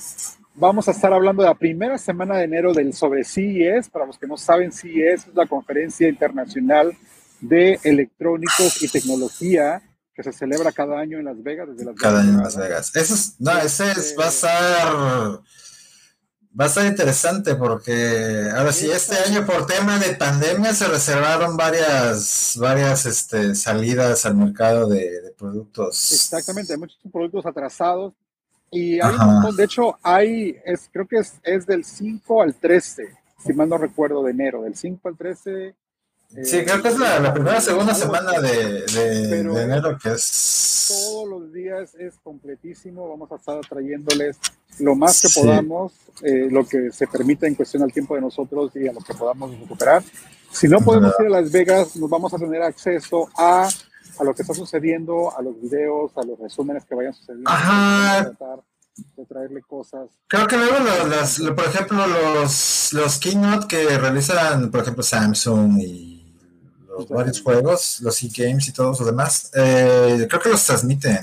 vamos 0.54 0.86
a 0.86 0.92
estar 0.92 1.12
hablando 1.12 1.42
de 1.42 1.48
la 1.48 1.56
primera 1.56 1.98
semana 1.98 2.36
de 2.36 2.44
enero 2.44 2.72
del 2.72 2.94
sobre 2.94 3.24
CES. 3.24 3.88
Para 3.88 4.06
los 4.06 4.16
que 4.16 4.28
no 4.28 4.36
saben, 4.36 4.70
CES 4.70 5.26
es 5.26 5.34
la 5.34 5.46
conferencia 5.46 6.08
internacional 6.08 6.96
de 7.40 7.80
electrónicos 7.82 8.80
y 8.84 8.88
tecnología 8.88 9.82
que 10.18 10.24
se 10.24 10.32
celebra 10.32 10.72
cada 10.72 10.98
año 10.98 11.18
en 11.18 11.26
Las 11.26 11.40
Vegas. 11.40 11.68
Desde 11.68 11.84
las 11.84 11.94
cada 11.94 12.22
año 12.22 12.30
en 12.30 12.38
Las 12.38 12.56
Vegas. 12.56 12.90
Eso 12.96 13.14
es, 13.14 13.36
no, 13.38 13.56
ese 13.56 13.92
es, 13.92 14.16
va 14.18 14.26
a 14.26 14.30
ser 14.32 15.40
Va 16.60 16.64
a 16.64 16.66
estar 16.66 16.84
interesante 16.86 17.54
porque 17.54 18.50
ahora 18.52 18.72
sí, 18.72 18.90
este 18.90 19.14
año 19.14 19.46
por 19.46 19.66
tema 19.66 19.96
de 20.00 20.16
pandemia 20.16 20.74
se 20.74 20.88
reservaron 20.88 21.56
varias, 21.56 22.58
varias 22.60 23.06
este, 23.06 23.54
salidas 23.54 24.26
al 24.26 24.34
mercado 24.34 24.88
de, 24.88 25.34
productos. 25.38 26.10
Exactamente, 26.10 26.72
hay 26.72 26.80
muchos 26.80 26.98
productos 27.12 27.46
atrasados 27.46 28.12
y 28.72 28.98
hay 29.00 29.14
de 29.56 29.64
hecho 29.64 29.98
hay, 30.02 30.56
es, 30.64 30.90
creo 30.92 31.06
que 31.06 31.18
es, 31.18 31.34
es 31.44 31.64
del 31.64 31.84
5 31.84 32.42
al 32.42 32.56
13, 32.56 33.04
si 33.46 33.52
mal 33.52 33.68
no 33.68 33.78
recuerdo, 33.78 34.24
de 34.24 34.32
enero, 34.32 34.62
del 34.62 34.74
5 34.74 35.08
al 35.10 35.16
13 35.16 35.76
Sí, 36.28 36.62
creo 36.62 36.82
que 36.82 36.88
es 36.88 36.98
la, 36.98 37.32
primera 37.32 37.60
segunda 37.60 37.94
semana 37.94 38.32
de, 38.40 38.84
enero 39.40 39.96
que 39.98 40.10
es... 40.10 40.86
Todos 40.88 41.28
los 41.28 41.52
días 41.52 41.94
es 41.94 42.18
completísimo, 42.22 43.08
vamos 43.08 43.32
a 43.32 43.36
estar 43.36 43.60
trayéndoles 43.60 44.38
lo 44.78 44.94
más 44.94 45.22
que 45.22 45.28
podamos, 45.40 45.92
eh, 46.22 46.48
lo 46.50 46.66
que 46.66 46.92
se 46.92 47.06
permita 47.06 47.46
en 47.46 47.54
cuestión 47.54 47.82
al 47.82 47.92
tiempo 47.92 48.14
de 48.14 48.20
nosotros 48.20 48.70
y 48.74 48.88
a 48.88 48.92
lo 48.92 49.00
que 49.00 49.14
podamos 49.14 49.58
recuperar. 49.58 50.02
Si 50.50 50.68
no 50.68 50.80
podemos 50.80 51.14
ir 51.20 51.26
a 51.26 51.40
Las 51.40 51.50
Vegas, 51.50 51.96
nos 51.96 52.10
vamos 52.10 52.32
a 52.32 52.38
tener 52.38 52.62
acceso 52.62 53.28
a, 53.36 53.68
a 54.18 54.24
lo 54.24 54.34
que 54.34 54.42
está 54.42 54.54
sucediendo, 54.54 55.36
a 55.36 55.42
los 55.42 55.60
videos, 55.60 56.12
a 56.16 56.22
los 56.22 56.38
resúmenes 56.38 56.84
que 56.84 56.94
vayan 56.94 57.14
sucediendo. 57.14 57.50
Ajá 57.50 58.32
de 59.16 59.24
traerle 59.26 59.62
cosas. 59.62 60.10
Creo 60.26 60.46
que 60.46 60.56
luego, 60.56 60.74
las, 61.08 61.38
por 61.38 61.64
ejemplo, 61.64 62.06
los, 62.06 62.92
los 62.92 63.18
keynote 63.18 63.66
que 63.68 63.98
realizan, 63.98 64.70
por 64.70 64.80
ejemplo, 64.80 65.02
Samsung 65.02 65.78
y 65.80 66.17
varios 67.06 67.42
juegos, 67.42 68.00
los 68.00 68.22
e-games 68.22 68.68
y 68.68 68.72
todos 68.72 68.98
los 68.98 69.06
demás, 69.06 69.50
eh, 69.54 70.26
creo 70.28 70.40
que 70.40 70.48
los 70.48 70.64
transmiten. 70.64 71.18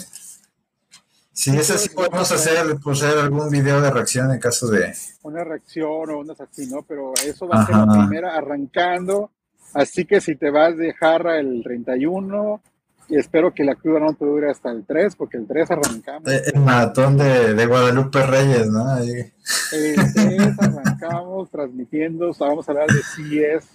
Si 1.34 1.56
es 1.56 1.70
así, 1.70 1.90
podemos 1.90 2.32
hacer, 2.32 2.78
pues, 2.82 3.04
hacer 3.04 3.20
algún 3.20 3.50
video 3.50 3.82
de 3.82 3.92
reacción 3.92 4.32
en 4.32 4.40
caso 4.40 4.68
de... 4.68 4.94
Una 5.24 5.44
reacción 5.44 6.10
o 6.10 6.20
unas 6.20 6.40
así, 6.40 6.66
¿no? 6.68 6.84
Pero 6.84 7.12
eso 7.26 7.46
va 7.46 7.62
a 7.62 7.66
ser 7.66 7.76
la 7.76 7.88
primera 7.88 8.36
arrancando. 8.36 9.32
Así 9.74 10.06
que 10.06 10.22
si 10.22 10.38
te 10.38 10.50
vas 10.50 10.78
de 10.78 10.94
jarra 10.94 11.38
el 11.38 11.62
31, 11.62 12.62
y 13.10 13.18
espero 13.18 13.54
que 13.54 13.66
la 13.66 13.76
cruda 13.76 14.00
no 14.00 14.14
te 14.14 14.24
dure 14.24 14.50
hasta 14.50 14.72
el 14.72 14.86
3, 14.86 15.18
porque 15.18 15.36
el 15.36 15.46
3 15.46 15.72
arrancamos. 15.72 16.32
Eh, 16.32 16.42
el 16.54 16.62
maratón 16.62 17.18
de, 17.18 17.54
de, 17.54 17.66
Guadalupe 17.66 18.26
Reyes, 18.26 18.68
¿no? 18.68 18.98
El 18.98 19.34
3 19.72 20.58
arrancamos 20.58 21.52
transmitiendo, 21.52 22.32
vamos 22.40 22.68
a 22.70 22.72
hablar 22.72 22.88
de 22.88 23.02
CES 23.04 23.68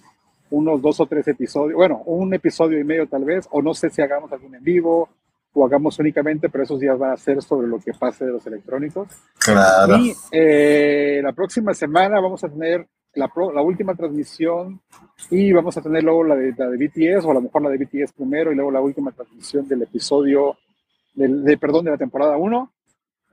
unos 0.51 0.81
dos 0.81 0.99
o 0.99 1.05
tres 1.05 1.27
episodios, 1.27 1.75
bueno, 1.75 2.03
un 2.05 2.33
episodio 2.33 2.79
y 2.79 2.83
medio 2.83 3.07
tal 3.07 3.25
vez, 3.25 3.47
o 3.51 3.61
no 3.61 3.73
sé 3.73 3.89
si 3.89 4.01
hagamos 4.01 4.31
algún 4.31 4.55
en 4.55 4.63
vivo 4.63 5.09
o 5.53 5.65
hagamos 5.65 5.99
únicamente, 5.99 6.49
pero 6.49 6.63
esos 6.63 6.79
días 6.79 6.97
van 6.97 7.11
a 7.11 7.17
ser 7.17 7.41
sobre 7.41 7.67
lo 7.67 7.79
que 7.79 7.93
pase 7.93 8.25
de 8.25 8.31
los 8.31 8.45
electrónicos. 8.47 9.07
Claro. 9.37 9.97
Y 9.97 10.13
eh, 10.31 11.19
la 11.21 11.33
próxima 11.33 11.73
semana 11.73 12.19
vamos 12.21 12.43
a 12.43 12.49
tener 12.49 12.87
la, 13.13 13.29
la, 13.53 13.61
última 13.61 13.95
transmisión 13.95 14.81
y 15.29 15.51
vamos 15.51 15.75
a 15.77 15.81
tener 15.81 16.03
luego 16.03 16.23
la 16.23 16.35
de, 16.35 16.53
la 16.57 16.69
de 16.69 16.77
BTS, 16.77 17.25
o 17.25 17.31
a 17.31 17.33
lo 17.33 17.41
mejor 17.41 17.61
la 17.63 17.69
de 17.69 17.77
BTS 17.77 18.13
primero, 18.13 18.51
y 18.51 18.55
luego 18.55 18.71
la 18.71 18.81
última 18.81 19.11
transmisión 19.11 19.67
del 19.67 19.81
episodio, 19.81 20.57
del, 21.13 21.43
de, 21.43 21.57
perdón, 21.57 21.85
de 21.85 21.91
la 21.91 21.97
temporada 21.97 22.37
1. 22.37 22.71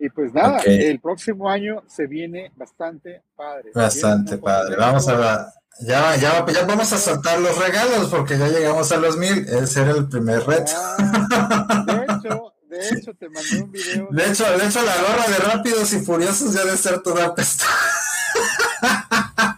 Y 0.01 0.11
pues 0.11 0.33
nada, 0.33 0.61
el 0.65 1.01
próximo 1.01 1.49
año 1.49 1.83
se 1.89 2.07
viene 2.07 2.53
bastante 2.57 3.23
padre. 3.35 3.71
Bastante 3.75 4.39
padre. 4.39 4.77
Vamos 4.77 5.09
a, 5.09 5.53
ya, 5.81 6.17
ya, 6.17 6.45
ya 6.45 6.65
vamos 6.67 6.93
a 6.93 6.99
soltar 6.99 7.39
los 7.39 7.57
regalos 7.57 8.09
porque 8.09 8.37
ya 8.37 8.49
llegamos 8.49 8.91
a 8.91 8.97
los 8.97 9.17
mil. 9.17 9.47
Ese 9.49 9.83
era 9.83 9.93
el 9.93 10.09
primer 10.09 10.45
reto. 10.45 10.73
Ah, 10.75 11.85
de 11.87 12.05
hecho, 12.05 12.53
de 12.69 12.89
hecho, 12.91 13.15
te 13.15 13.29
mandé 13.29 13.63
un 13.63 13.71
video. 13.71 14.09
De, 14.11 14.27
hecho, 14.29 14.45
de 14.59 14.67
hecho, 14.67 14.83
la 14.83 14.97
gorra 14.97 15.29
de 15.29 15.39
Rápidos 15.39 15.93
y 15.93 16.01
Furiosos 16.01 16.53
ya 16.53 16.65
debe 16.65 16.77
ser 16.77 17.01
toda 17.03 17.33
pesta. 17.35 17.65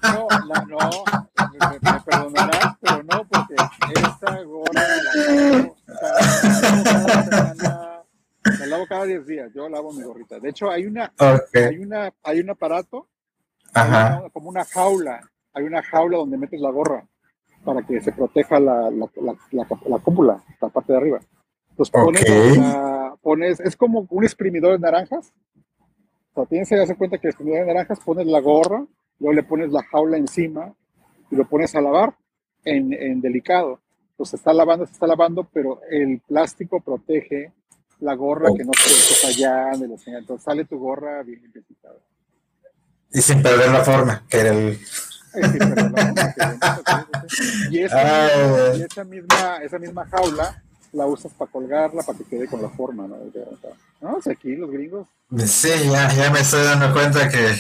No, 0.02 0.28
la, 0.46 0.62
no, 0.66 1.04
me, 1.58 1.92
me, 1.92 2.00
perdonarás, 2.00 2.76
pero 2.80 3.02
no, 3.02 3.26
porque 3.28 3.54
esta 3.54 4.42
gorra 4.42 4.72
la, 7.56 8.04
la 8.58 8.66
lavo 8.66 8.86
cada 8.86 9.04
10 9.04 9.26
días. 9.26 9.50
Yo 9.54 9.68
lavo 9.70 9.92
mi 9.92 10.02
gorrita. 10.02 10.38
De 10.38 10.50
hecho, 10.50 10.70
hay 10.70 10.84
una, 10.84 11.12
hay 11.18 11.78
una, 11.78 12.12
hay 12.22 12.40
un 12.40 12.50
aparato, 12.50 13.08
como 14.32 14.50
una 14.50 14.66
jaula 14.66 15.30
hay 15.52 15.64
una 15.64 15.82
jaula 15.82 16.18
donde 16.18 16.38
metes 16.38 16.60
la 16.60 16.70
gorra 16.70 17.06
para 17.64 17.82
que 17.86 18.00
se 18.00 18.12
proteja 18.12 18.58
la, 18.58 18.90
la, 18.90 19.08
la, 19.16 19.66
la 19.86 19.98
cúpula, 19.98 20.42
la 20.60 20.68
parte 20.68 20.92
de 20.92 20.98
arriba. 20.98 21.20
Entonces 21.70 21.92
pones, 21.92 23.18
pones, 23.20 23.60
es 23.60 23.76
como 23.76 24.06
un 24.08 24.24
exprimidor 24.24 24.72
de 24.72 24.78
naranjas. 24.78 25.32
O 26.32 26.34
sea, 26.34 26.46
tienes 26.46 26.68
que 26.68 26.76
darse 26.76 26.96
cuenta 26.96 27.18
que 27.18 27.26
el 27.26 27.32
exprimidor 27.32 27.60
de 27.60 27.72
naranjas 27.72 28.00
pones 28.00 28.26
la 28.26 28.40
gorra, 28.40 28.84
luego 29.18 29.34
le 29.34 29.42
pones 29.42 29.70
la 29.70 29.82
jaula 29.84 30.16
encima 30.16 30.74
y 31.30 31.36
lo 31.36 31.46
pones 31.48 31.74
a 31.74 31.80
lavar 31.80 32.16
en, 32.64 32.92
en 32.92 33.20
delicado. 33.20 33.80
Entonces 34.12 34.40
está 34.40 34.52
lavando, 34.52 34.86
se 34.86 34.92
está 34.92 35.06
lavando, 35.06 35.48
pero 35.52 35.80
el 35.90 36.20
plástico 36.20 36.80
protege 36.80 37.52
la 38.00 38.14
gorra 38.14 38.50
que 38.56 38.64
no 38.64 38.72
se 38.74 39.26
fallan, 39.26 39.80
de 39.80 39.88
los 39.88 40.06
entonces 40.06 40.44
sale 40.44 40.64
tu 40.64 40.78
gorra 40.78 41.22
bien 41.22 41.42
limpiecita. 41.42 41.90
Y 43.12 43.20
sin 43.20 43.42
perder 43.42 43.70
la 43.70 43.84
forma, 43.84 44.24
que 44.28 44.38
era 44.38 44.50
el... 44.50 44.78
y, 47.70 47.78
esa, 47.80 48.76
y 48.76 48.82
esa, 48.82 49.04
misma, 49.04 49.56
esa 49.62 49.78
misma 49.78 50.06
jaula 50.06 50.62
la 50.92 51.06
usas 51.06 51.32
para 51.32 51.50
colgarla, 51.50 52.02
para 52.02 52.18
que 52.18 52.24
quede 52.24 52.48
con 52.48 52.60
la 52.62 52.68
forma, 52.70 53.06
¿no? 53.06 53.16
No, 54.00 54.16
o 54.16 54.22
sea, 54.22 54.32
aquí 54.32 54.56
los 54.56 54.70
gringos. 54.70 55.06
Sí, 55.46 55.70
ya, 55.90 56.12
ya 56.12 56.30
me 56.30 56.40
estoy 56.40 56.64
dando 56.64 56.92
cuenta 56.92 57.28
que, 57.28 57.54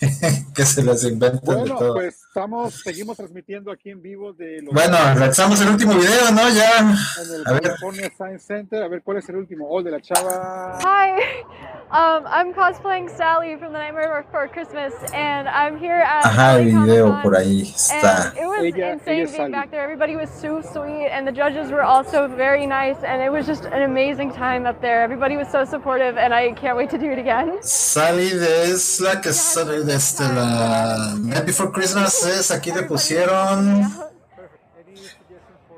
que 0.54 0.64
se 0.64 0.82
las 0.82 1.04
inventan 1.04 1.40
bueno, 1.42 1.62
de 1.62 1.70
todo. 1.70 1.94
pues 1.94 2.22
estamos, 2.26 2.82
seguimos 2.82 3.16
transmitiendo 3.16 3.70
aquí 3.70 3.90
en 3.90 4.02
vivo 4.02 4.32
de 4.32 4.62
los 4.62 4.74
Bueno, 4.74 4.96
lanzamos 5.16 5.60
el 5.60 5.68
último 5.70 5.94
video, 5.94 6.30
¿no? 6.32 6.48
Ya. 6.50 6.80
En 6.80 7.34
el 7.34 7.40
a 7.46 7.60
California 7.60 8.02
ver. 8.02 8.12
Science 8.16 8.46
Center, 8.46 8.82
a 8.82 8.88
ver 8.88 9.02
cuál 9.02 9.18
es 9.18 9.28
el 9.28 9.36
último. 9.36 9.68
Oh, 9.68 9.82
de 9.82 9.90
la 9.90 10.00
chava. 10.00 10.78
Hi, 10.82 11.42
um, 11.90 12.26
I'm 12.26 12.52
cosplaying 12.52 13.08
Sally 13.08 13.56
from 13.56 13.72
The 13.72 13.78
Nightmare 13.78 14.22
Before 14.22 14.48
Christmas, 14.48 14.92
and 15.12 15.48
I'm 15.48 15.78
here 15.78 16.00
at. 16.00 16.24
Ajá, 16.24 16.58
el 16.58 16.64
video 16.66 17.20
por 17.22 17.36
ahí 17.36 17.62
está. 17.62 18.32
It 18.36 18.46
was 18.46 18.64
ella, 18.64 18.92
insane 18.92 19.20
ella 19.20 19.36
being 19.36 19.52
back 19.52 19.70
there. 19.70 19.82
Everybody 19.82 20.16
was 20.16 20.30
so 20.30 20.60
sweet, 20.60 21.08
and 21.08 21.26
the 21.26 21.32
judges 21.32 21.70
were 21.70 21.82
also 21.84 22.28
very 22.28 22.66
nice, 22.66 22.96
and 23.04 23.22
it 23.22 23.30
was 23.30 23.46
just 23.46 23.64
an 23.66 23.82
amazing 23.82 24.32
time 24.32 24.66
up 24.66 24.80
there. 24.80 25.02
Everybody 25.02 25.36
was 25.36 25.48
so 25.48 25.64
supportive, 25.64 26.16
and 26.18 26.34
I 26.34 26.52
can't 26.52 26.76
wait 26.76 26.90
to 26.90 26.98
do 26.98 27.10
it 27.10 27.18
again. 27.18 27.58
Sally 27.62 28.30
es 28.32 29.00
la 29.00 29.20
que 29.20 29.32
sale 29.32 29.84
desde 29.94 30.26
la 30.34 31.14
Night 31.20 31.46
Before 31.46 31.70
Christmas 31.70 32.24
es 32.26 32.50
aquí 32.50 32.72
le 32.72 32.82
pusieron 32.82 33.88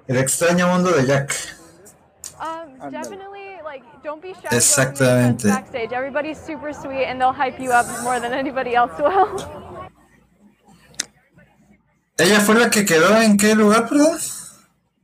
el 0.07 0.17
extraño 0.17 0.69
mundo 0.69 0.91
de 0.91 1.07
Jack. 1.07 1.35
Um, 2.41 2.91
definitely, 2.91 3.61
like, 3.63 3.85
don't 4.03 4.23
be 4.23 4.33
shy. 4.33 4.57
Exactamente. 4.57 5.49
Backstage. 5.49 5.93
Everybody's 5.93 6.39
super 6.39 6.73
sweet, 6.73 7.05
and 7.05 7.21
they'll 7.21 7.35
hype 7.35 7.61
you 7.61 7.73
up 7.73 7.87
more 8.03 8.19
than 8.19 8.33
anybody 8.33 8.75
else 8.75 8.93
will. 8.99 9.29
¿Ella 12.17 12.41
fue 12.41 12.55
la 12.55 12.71
que 12.71 12.87
quedó 12.87 13.21
en 13.21 13.37
qué 13.37 13.55
lugar, 13.55 13.87
perdón? 13.87 14.17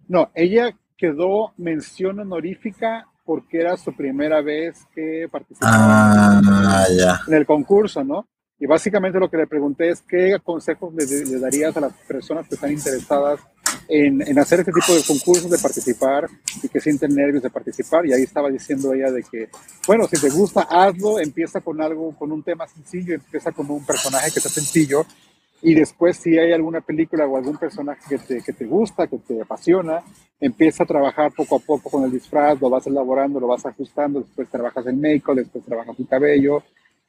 No, 0.08 0.30
ella 0.34 0.74
quedó 0.96 1.52
mención 1.58 2.18
honorífica 2.20 3.06
porque 3.26 3.60
era 3.60 3.76
su 3.76 3.94
primera 3.94 4.40
vez 4.40 4.86
que 4.94 5.28
participaba 5.30 5.76
ah, 5.76 6.86
en, 6.88 6.96
ya. 6.96 7.20
en 7.26 7.34
el 7.34 7.44
concurso, 7.44 8.02
¿no? 8.02 8.26
Y 8.62 8.66
básicamente 8.66 9.18
lo 9.18 9.28
que 9.28 9.38
le 9.38 9.48
pregunté 9.48 9.88
es 9.88 10.02
qué 10.02 10.38
consejos 10.40 10.94
le, 10.94 11.04
darías 11.40 11.76
a 11.76 11.80
las 11.80 11.92
personas 12.06 12.46
que 12.46 12.54
están 12.54 12.70
interesadas 12.70 13.40
en, 13.88 14.22
en, 14.22 14.38
hacer 14.38 14.60
este 14.60 14.70
tipo 14.70 14.94
de 14.94 15.02
concursos, 15.02 15.50
de 15.50 15.58
participar 15.58 16.28
y 16.62 16.68
que 16.68 16.80
sienten 16.80 17.12
nervios 17.12 17.42
de 17.42 17.50
participar. 17.50 18.06
Y 18.06 18.12
ahí 18.12 18.22
estaba 18.22 18.48
diciendo 18.50 18.92
ella 18.94 19.10
de 19.10 19.24
que, 19.24 19.48
bueno, 19.84 20.06
si 20.06 20.20
te 20.20 20.30
gusta, 20.30 20.60
hazlo, 20.70 21.18
empieza 21.18 21.60
con 21.60 21.82
algo, 21.82 22.16
con 22.16 22.30
un 22.30 22.44
tema 22.44 22.68
sencillo, 22.68 23.14
empieza 23.14 23.50
con 23.50 23.68
un 23.68 23.84
personaje 23.84 24.30
que 24.30 24.38
sea 24.38 24.52
sencillo. 24.52 25.06
Y 25.60 25.74
después, 25.74 26.16
si 26.18 26.38
hay 26.38 26.52
alguna 26.52 26.82
película 26.82 27.26
o 27.26 27.36
algún 27.36 27.56
personaje 27.56 28.00
que 28.08 28.18
te, 28.18 28.42
que 28.42 28.52
te 28.52 28.64
gusta, 28.64 29.08
que 29.08 29.18
te 29.18 29.42
apasiona, 29.42 30.04
empieza 30.38 30.84
a 30.84 30.86
trabajar 30.86 31.32
poco 31.32 31.56
a 31.56 31.58
poco 31.58 31.90
con 31.90 32.04
el 32.04 32.12
disfraz, 32.12 32.60
lo 32.60 32.70
vas 32.70 32.86
elaborando, 32.86 33.40
lo 33.40 33.48
vas 33.48 33.66
ajustando, 33.66 34.20
después 34.20 34.48
trabajas 34.48 34.86
el 34.86 34.98
make-up, 34.98 35.34
después 35.34 35.64
trabajas 35.64 35.98
el 35.98 36.06
cabello, 36.06 36.62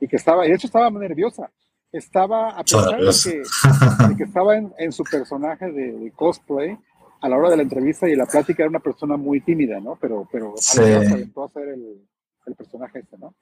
y 0.03 0.07
que 0.09 0.17
estaba, 0.17 0.45
y 0.45 0.49
de 0.49 0.55
hecho 0.55 0.67
estaba 0.67 0.89
nerviosa, 0.89 1.49
estaba, 1.89 2.49
a 2.49 2.63
pesar 2.63 2.99
de 2.99 3.05
que, 3.23 4.07
de 4.09 4.15
que 4.17 4.23
estaba 4.23 4.57
en, 4.57 4.73
en, 4.77 4.91
su 4.91 5.05
personaje 5.05 5.71
de, 5.71 5.93
de, 5.93 6.11
cosplay, 6.11 6.77
a 7.21 7.29
la 7.29 7.37
hora 7.37 7.51
de 7.51 7.55
la 7.55 7.63
entrevista 7.63 8.09
y 8.09 8.15
la 8.17 8.25
plática 8.25 8.63
era 8.63 8.69
una 8.69 8.81
persona 8.81 9.15
muy 9.15 9.39
tímida, 9.39 9.79
¿no? 9.79 9.97
Pero, 10.01 10.27
pero 10.29 10.55
sí. 10.57 10.79
se 10.79 10.95
aventó 10.95 11.43
a 11.43 11.45
hacer 11.45 11.69
el, 11.69 12.05
el 12.45 12.55
personaje 12.55 12.99
este, 12.99 13.17
¿no? 13.17 13.33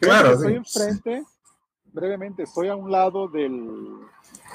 Creo 0.00 0.10
claro. 0.10 0.32
Estoy 0.32 0.54
enfrente, 0.54 1.22
brevemente, 1.92 2.44
estoy 2.44 2.68
a 2.68 2.76
un 2.76 2.90
lado 2.90 3.28
del, 3.28 3.98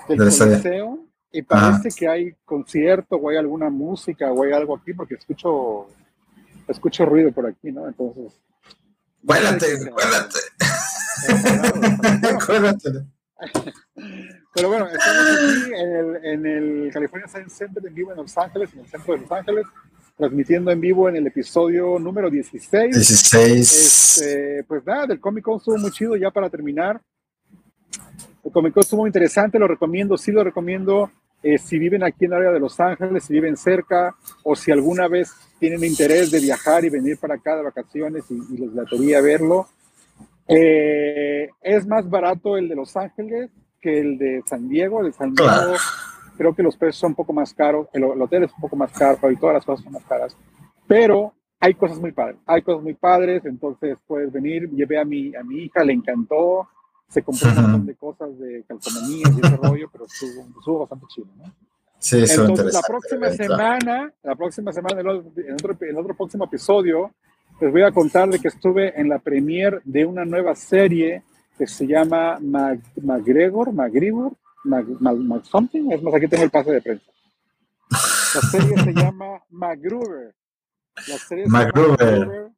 del 0.08 0.18
coliseo 0.18 1.06
y 1.32 1.44
parece 1.44 1.90
ah. 1.90 1.96
que 1.96 2.08
hay 2.08 2.34
concierto 2.44 3.18
o 3.18 3.30
hay 3.30 3.38
alguna 3.38 3.70
música 3.70 4.32
o 4.32 4.44
hay 4.44 4.52
algo 4.52 4.78
aquí 4.78 4.96
porque 4.96 5.14
escucho, 5.14 5.90
escucho 6.68 7.06
ruido 7.06 7.32
por 7.32 7.46
aquí, 7.46 7.72
¿no? 7.72 7.88
Entonces... 7.88 8.34
Cuélate, 9.24 9.68
cuélate. 9.92 10.40
Pero 14.54 14.68
bueno, 14.68 14.88
estamos 14.88 15.26
aquí 15.32 15.74
en 15.74 15.96
el, 15.96 16.26
en 16.26 16.46
el, 16.46 16.92
California 16.92 17.28
Science 17.28 17.56
Center 17.56 17.86
en 17.86 17.94
vivo 17.94 18.12
en 18.12 18.18
Los 18.18 18.38
Ángeles, 18.38 18.70
en 18.74 18.82
el 18.82 18.88
centro 18.88 19.14
de 19.14 19.22
Los 19.22 19.32
Ángeles, 19.32 19.66
transmitiendo 20.18 20.72
en 20.72 20.82
vivo 20.82 21.08
en 21.10 21.16
el 21.16 21.28
episodio 21.28 21.98
número 21.98 22.30
16. 22.30 22.94
16. 22.94 24.18
Este, 24.18 24.64
pues 24.66 24.86
nada, 24.86 25.08
del 25.08 25.20
Comic 25.20 25.44
Con 25.44 25.58
estuvo 25.58 25.78
muy 25.78 25.92
chido 25.92 26.16
ya 26.18 26.32
para 26.32 26.50
terminar. 26.50 27.02
El 28.44 28.52
Comic 28.52 28.74
Con 28.74 28.82
estuvo 28.82 29.02
muy 29.02 29.08
interesante, 29.08 29.58
lo 29.58 29.68
recomiendo, 29.68 30.18
sí 30.18 30.32
lo 30.32 30.44
recomiendo. 30.44 31.10
Eh, 31.44 31.58
si 31.58 31.80
viven 31.80 32.04
aquí 32.04 32.26
en 32.26 32.34
el 32.34 32.38
área 32.40 32.52
de 32.52 32.60
Los 32.60 32.80
Ángeles, 32.80 33.24
si 33.24 33.34
viven 33.34 33.58
cerca 33.58 34.16
o 34.44 34.56
si 34.56 34.72
alguna 34.72 35.08
vez 35.08 35.32
tienen 35.60 35.84
interés 35.84 36.30
de 36.30 36.40
viajar 36.40 36.86
y 36.86 36.90
venir 36.90 37.18
para 37.18 37.36
acá 37.36 37.56
de 37.56 37.64
vacaciones 37.64 38.26
y, 38.30 38.36
y 38.54 38.58
les 38.58 38.72
gustaría 38.72 39.22
verlo, 39.22 39.68
eh, 40.52 41.50
es 41.62 41.88
más 41.88 42.10
barato 42.10 42.58
el 42.58 42.68
de 42.70 42.76
Los 42.76 42.96
Ángeles 42.98 43.50
que 43.80 44.00
el 44.00 44.18
de 44.18 44.44
San 44.46 44.68
Diego. 44.68 45.00
El 45.00 45.08
de 45.08 45.14
San 45.14 45.34
Diego 45.34 45.52
claro. 45.52 45.74
creo 46.38 46.56
que 46.56 46.64
los 46.64 46.78
precios 46.78 46.98
son 46.98 47.12
un 47.12 47.16
poco 47.16 47.34
más 47.34 47.54
caros, 47.54 47.88
el, 47.94 48.04
el, 48.04 48.22
hotel 48.22 48.44
es 48.44 48.54
un 48.54 48.62
poco 48.62 48.76
más 48.76 48.92
caro 48.92 49.32
y 49.32 49.38
todas 49.38 49.56
las 49.56 49.66
cosas 49.66 49.84
son 49.84 49.94
más 49.94 50.04
caras, 50.04 50.36
pero 50.88 51.34
hay 51.60 51.76
cosas 51.76 52.00
muy 52.00 52.12
padres, 52.12 52.38
hay 52.46 52.62
cosas 52.64 52.84
muy 52.84 52.96
padres, 52.96 53.46
entonces 53.46 53.98
puedes 54.08 54.32
venir, 54.32 54.70
llevé 54.72 55.00
a 55.00 55.06
mi, 55.06 55.36
a 55.36 55.44
mi 55.44 55.64
hija, 55.64 55.84
le 55.84 55.94
encantó, 55.94 56.68
se 57.08 57.22
compró 57.22 57.50
un 57.50 57.56
montón 57.56 57.86
de 57.86 57.96
cosas 57.96 58.40
de 58.40 58.64
calcomanías 58.68 59.32
y 59.38 59.46
ese 59.46 59.58
rollo, 59.58 59.90
pero 59.92 60.06
estuvo, 60.06 60.42
estuvo 60.58 60.80
bastante 60.80 61.06
chido, 61.08 61.28
¿no? 61.38 61.54
Sí, 62.00 62.18
Entonces, 62.18 62.74
la 62.74 62.82
próxima 62.82 63.30
semana, 63.30 64.12
la 64.24 64.36
próxima 64.36 64.74
semana, 64.74 65.02
en 65.02 65.08
otro, 65.54 65.78
en 65.82 65.98
otro 65.98 66.16
próximo 66.16 66.46
episodio, 66.46 67.12
les 67.62 67.72
voy 67.72 67.84
a 67.84 67.92
contar 67.92 68.28
de 68.28 68.40
que 68.40 68.48
estuve 68.48 69.00
en 69.00 69.08
la 69.08 69.20
premier 69.20 69.82
de 69.86 70.04
una 70.04 70.26
nueva 70.26 70.56
serie 70.56 71.24
que 71.58 71.68
se 71.68 71.86
llama 71.86 72.40
McGregor, 72.42 73.72
Mag, 73.72 73.94
Mag, 74.64 75.18
Mag, 75.18 75.46
something. 75.46 75.92
Es 75.92 76.02
más, 76.02 76.16
aquí 76.16 76.28
tengo 76.28 76.44
el 76.44 76.50
pase 76.50 76.72
de 76.72 76.82
prensa. 76.82 77.06
La 77.90 78.42
serie 78.42 78.84
se 78.84 78.94
llama 78.94 79.44
MacGruber. 79.52 80.34
La 81.08 81.18
serie 81.20 81.46
MacGruber. 81.48 82.50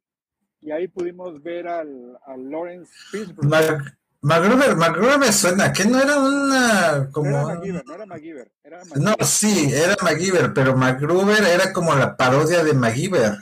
Y 0.62 0.70
ahí 0.70 0.88
pudimos 0.88 1.42
ver 1.42 1.68
al, 1.68 2.18
al 2.26 2.50
Lawrence 2.50 2.90
Fishburne. 3.10 3.84
MacGruber, 4.22 4.74
MacGruber 4.74 5.32
suena, 5.34 5.70
que 5.70 5.84
no 5.84 6.00
era 6.00 6.18
una 6.18 7.10
como... 7.12 7.30
No 7.30 7.50
era 7.50 7.54
MacGyver, 7.54 7.84
no 7.84 7.94
era 7.94 8.06
MacGyver. 8.06 8.52
Era 8.62 8.82
no, 8.96 9.14
sí, 9.20 9.70
era 9.70 9.96
MacGyver, 10.02 10.54
pero 10.54 10.74
MacGruber 10.74 11.44
era 11.44 11.74
como 11.74 11.94
la 11.94 12.16
parodia 12.16 12.64
de 12.64 12.72
MacGyver. 12.72 13.36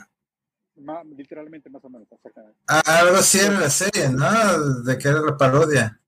Más, 0.83 1.05
literalmente 1.05 1.69
más 1.69 1.83
o 1.85 1.89
menos. 1.89 2.07
Ah, 2.67 2.81
algo 2.85 3.17
así 3.17 3.39
era 3.39 3.59
la 3.59 3.69
serie, 3.69 4.09
¿no? 4.09 4.83
De 4.83 4.97
que 4.97 5.07
era 5.07 5.21
la 5.21 5.37
parodia. 5.37 5.99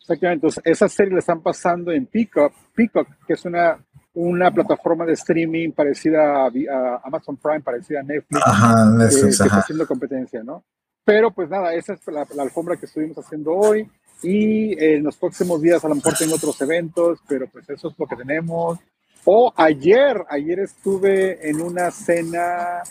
Exactamente, 0.00 0.46
entonces 0.46 0.62
esa 0.64 0.88
serie 0.88 1.12
la 1.12 1.18
están 1.18 1.42
pasando 1.42 1.92
en 1.92 2.06
Peacock, 2.06 2.54
Peacock 2.74 3.08
que 3.26 3.34
es 3.34 3.44
una, 3.44 3.78
una 4.14 4.50
plataforma 4.50 5.04
de 5.04 5.12
streaming 5.12 5.72
parecida 5.72 6.46
a, 6.46 6.46
a 6.46 7.00
Amazon 7.04 7.36
Prime, 7.36 7.60
parecida 7.60 8.00
a 8.00 8.02
Netflix, 8.02 8.42
ajá, 8.42 8.86
Netflix 8.86 9.38
que, 9.38 9.44
está 9.44 9.58
haciendo 9.58 9.86
competencia, 9.86 10.42
¿no? 10.42 10.64
Pero 11.04 11.30
pues 11.30 11.50
nada, 11.50 11.74
esa 11.74 11.92
es 11.92 12.06
la, 12.06 12.26
la, 12.34 12.42
alfombra 12.42 12.78
que 12.78 12.86
estuvimos 12.86 13.18
haciendo 13.18 13.52
hoy 13.52 13.86
y 14.22 14.82
en 14.82 15.04
los 15.04 15.16
próximos 15.16 15.60
días 15.60 15.84
a 15.84 15.88
lo 15.88 15.94
mejor 15.94 16.14
tengo 16.18 16.36
otros 16.36 16.58
eventos, 16.62 17.18
pero 17.28 17.46
pues 17.48 17.68
eso 17.68 17.88
es 17.88 17.94
lo 17.98 18.06
que 18.06 18.16
tenemos. 18.16 18.78
O 19.26 19.52
ayer, 19.56 20.24
ayer 20.30 20.60
estuve 20.60 21.50
en 21.50 21.60
una 21.60 21.90
cena 21.90 22.82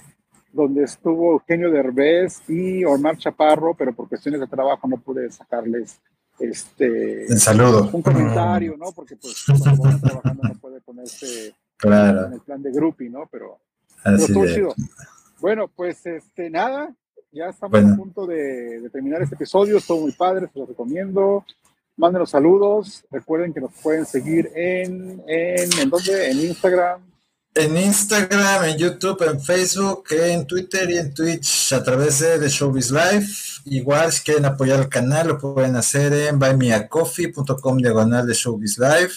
donde 0.57 0.83
estuvo 0.83 1.33
Eugenio 1.33 1.69
Derbez 1.69 2.41
y 2.49 2.83
Omar 2.83 3.15
Chaparro, 3.15 3.75
pero 3.75 3.93
por 3.93 4.09
cuestiones 4.09 4.41
de 4.41 4.47
trabajo 4.47 4.87
no 4.87 4.97
pude 4.97 5.31
sacarles 5.31 6.01
este 6.39 7.25
el 7.25 7.39
saludo. 7.39 7.89
un 7.93 8.01
comentario, 8.01 8.75
¿no? 8.75 8.91
Porque 8.91 9.15
pues 9.15 9.45
cuando 9.63 9.83
van 9.83 10.01
trabajando 10.01 10.43
no 10.43 10.59
puede 10.59 10.81
ponerse 10.81 11.53
claro. 11.77 12.25
en 12.25 12.33
el 12.33 12.41
plan 12.41 12.61
de 12.63 12.71
groupie, 12.71 13.09
¿no? 13.09 13.27
Pero, 13.31 13.59
Así 14.03 14.33
pero 14.33 14.47
chido. 14.47 14.75
Bueno, 15.39 15.67
pues 15.67 16.03
este 16.07 16.49
nada, 16.49 16.91
ya 17.31 17.49
estamos 17.49 17.79
bueno. 17.79 17.93
a 17.93 17.97
punto 17.97 18.25
de, 18.25 18.81
de, 18.81 18.89
terminar 18.89 19.21
este 19.21 19.35
episodio, 19.35 19.77
estuvo 19.77 20.01
muy 20.01 20.11
padre, 20.13 20.47
se 20.51 20.57
los 20.57 20.67
recomiendo. 20.67 21.45
Mándenos 21.97 22.31
saludos, 22.31 23.05
recuerden 23.11 23.53
que 23.53 23.61
nos 23.61 23.73
pueden 23.73 24.07
seguir 24.07 24.51
en, 24.55 25.21
en, 25.27 25.79
¿en 25.79 25.89
dónde? 25.89 26.31
En 26.31 26.39
Instagram, 26.39 27.01
en 27.57 27.77
Instagram, 27.77 28.65
en 28.65 28.77
YouTube, 28.77 29.21
en 29.23 29.41
Facebook, 29.41 30.05
en 30.11 30.45
Twitter 30.45 30.89
y 30.89 30.97
en 30.97 31.13
Twitch 31.13 31.73
a 31.73 31.83
través 31.83 32.19
de 32.19 32.39
The 32.39 32.47
Showbiz 32.47 32.91
Live. 32.91 33.27
Igual, 33.65 34.11
si 34.11 34.23
quieren 34.23 34.45
apoyar 34.45 34.79
el 34.79 34.89
canal, 34.89 35.27
lo 35.27 35.37
pueden 35.37 35.75
hacer 35.75 36.13
en 36.13 36.39
buymeacoffee.com 36.39 37.77
diagonal 37.77 38.27
de 38.27 38.33
Showbiz 38.33 38.77
Live. 38.77 39.11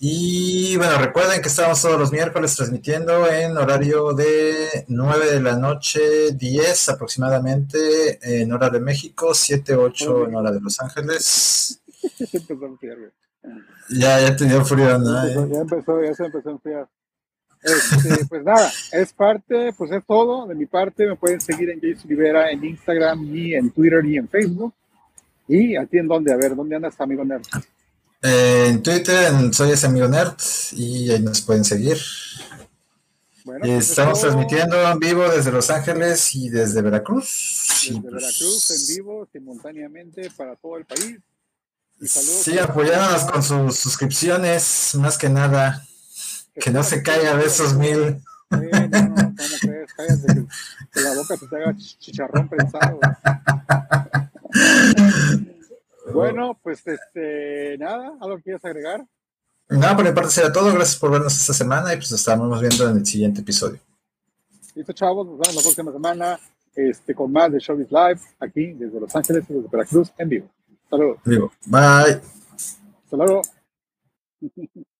Y 0.00 0.64
Y 0.74 0.76
bueno, 0.76 0.98
recuerden 0.98 1.40
que 1.40 1.46
estamos 1.46 1.80
todos 1.80 1.96
los 1.96 2.10
miércoles 2.10 2.56
transmitiendo 2.56 3.30
en 3.30 3.56
horario 3.56 4.12
de 4.12 4.84
9 4.88 5.30
de 5.30 5.40
la 5.40 5.56
noche, 5.56 6.32
10 6.32 6.88
aproximadamente 6.88 8.18
en 8.20 8.52
hora 8.52 8.70
de 8.70 8.80
México, 8.80 9.32
7, 9.32 9.76
8 9.76 10.26
en 10.26 10.34
hora 10.34 10.50
de 10.50 10.60
Los 10.60 10.80
Ángeles. 10.80 11.80
ya, 13.90 14.20
ya 14.20 14.36
te 14.36 14.46
dio 14.46 14.64
frío, 14.64 14.98
¿no? 14.98 15.46
Ya 15.46 15.60
empezó, 15.60 16.02
ya 16.02 16.14
se 16.14 16.24
empezó 16.24 16.48
a 16.48 16.52
enfriar. 16.52 16.88
Este, 17.64 18.24
pues 18.28 18.44
nada, 18.44 18.70
es 18.92 19.12
parte, 19.12 19.72
pues 19.76 19.90
es 19.90 20.04
todo. 20.06 20.46
De 20.46 20.54
mi 20.54 20.66
parte, 20.66 21.06
me 21.06 21.16
pueden 21.16 21.40
seguir 21.40 21.70
en 21.70 21.80
Jason 21.80 22.08
Rivera 22.08 22.50
en 22.50 22.64
Instagram, 22.64 23.24
y 23.34 23.54
en 23.54 23.70
Twitter, 23.70 24.04
y 24.04 24.18
en 24.18 24.28
Facebook. 24.28 24.74
¿Y 25.48 25.76
a 25.76 25.86
ti 25.86 25.98
en 25.98 26.08
dónde? 26.08 26.32
A 26.32 26.36
ver, 26.36 26.54
¿dónde 26.54 26.76
andas, 26.76 27.00
amigo 27.00 27.24
nerd? 27.24 27.42
Eh, 28.22 28.66
en 28.68 28.82
Twitter, 28.82 29.32
soy 29.52 29.72
ese 29.72 29.86
amigo 29.86 30.08
nerd, 30.08 30.36
y 30.72 31.10
ahí 31.10 31.20
nos 31.20 31.42
pueden 31.42 31.64
seguir. 31.64 31.98
Bueno, 33.44 33.60
pues 33.60 33.90
Estamos 33.90 34.20
transmitiendo 34.20 34.90
en 34.90 34.98
vivo 34.98 35.28
desde 35.28 35.52
Los 35.52 35.68
Ángeles 35.68 36.34
y 36.34 36.48
desde 36.48 36.80
Veracruz. 36.80 37.82
Desde 37.86 38.00
pues 38.00 38.14
Veracruz, 38.14 38.70
en 38.70 38.96
vivo, 38.96 39.28
simultáneamente 39.30 40.30
para 40.34 40.56
todo 40.56 40.78
el 40.78 40.86
país. 40.86 41.18
Sí, 42.00 42.58
apoyándonos 42.58 43.24
con 43.24 43.42
sus 43.42 43.76
suscripciones, 43.78 44.94
más 44.96 45.16
que 45.16 45.28
nada. 45.28 45.86
Que 46.54 46.70
no 46.70 46.82
se 46.82 47.02
caiga 47.02 47.36
de 47.36 47.46
esos 47.46 47.74
mil. 47.74 48.22
no, 48.50 48.58
no, 48.58 49.14
¿cómo 49.14 49.56
crees? 49.60 49.92
Cállate, 49.94 50.46
que, 50.92 51.00
la 51.00 51.14
boca 51.14 51.36
se 51.36 51.46
te 51.48 51.56
haga 51.56 51.76
chicharrón 51.76 52.48
pensado. 52.48 53.00
bueno, 56.12 56.58
pues 56.62 56.86
este, 56.86 57.76
nada, 57.78 58.12
¿algo 58.20 58.36
que 58.36 58.42
quieras 58.44 58.64
agregar? 58.64 59.04
Nada, 59.68 59.96
por 59.96 60.04
mi 60.04 60.12
parte 60.12 60.30
será 60.30 60.52
todo. 60.52 60.72
Gracias 60.72 60.96
por 60.96 61.10
vernos 61.10 61.34
esta 61.34 61.54
semana 61.54 61.92
y 61.94 61.96
pues 61.96 62.12
estamos 62.12 62.60
viendo 62.60 62.90
en 62.90 62.98
el 62.98 63.06
siguiente 63.06 63.40
episodio. 63.40 63.80
Listo, 64.74 64.92
chavos, 64.92 65.26
nos 65.26 65.38
vemos 65.38 65.54
la 65.54 65.62
próxima 65.62 65.92
semana 65.92 66.40
este, 66.74 67.14
con 67.14 67.32
más 67.32 67.50
de 67.52 67.58
Showbiz 67.58 67.90
Live 67.90 68.20
aquí 68.40 68.72
desde 68.72 69.00
Los 69.00 69.14
Ángeles 69.14 69.44
y 69.48 69.54
desde 69.54 69.68
Veracruz 69.68 70.12
en 70.18 70.28
vivo. 70.28 70.50
Saludos. 70.94 71.18
Vivo. 71.24 71.52
Bye. 71.66 72.20
Hasta 73.04 73.16
luego. 73.16 73.42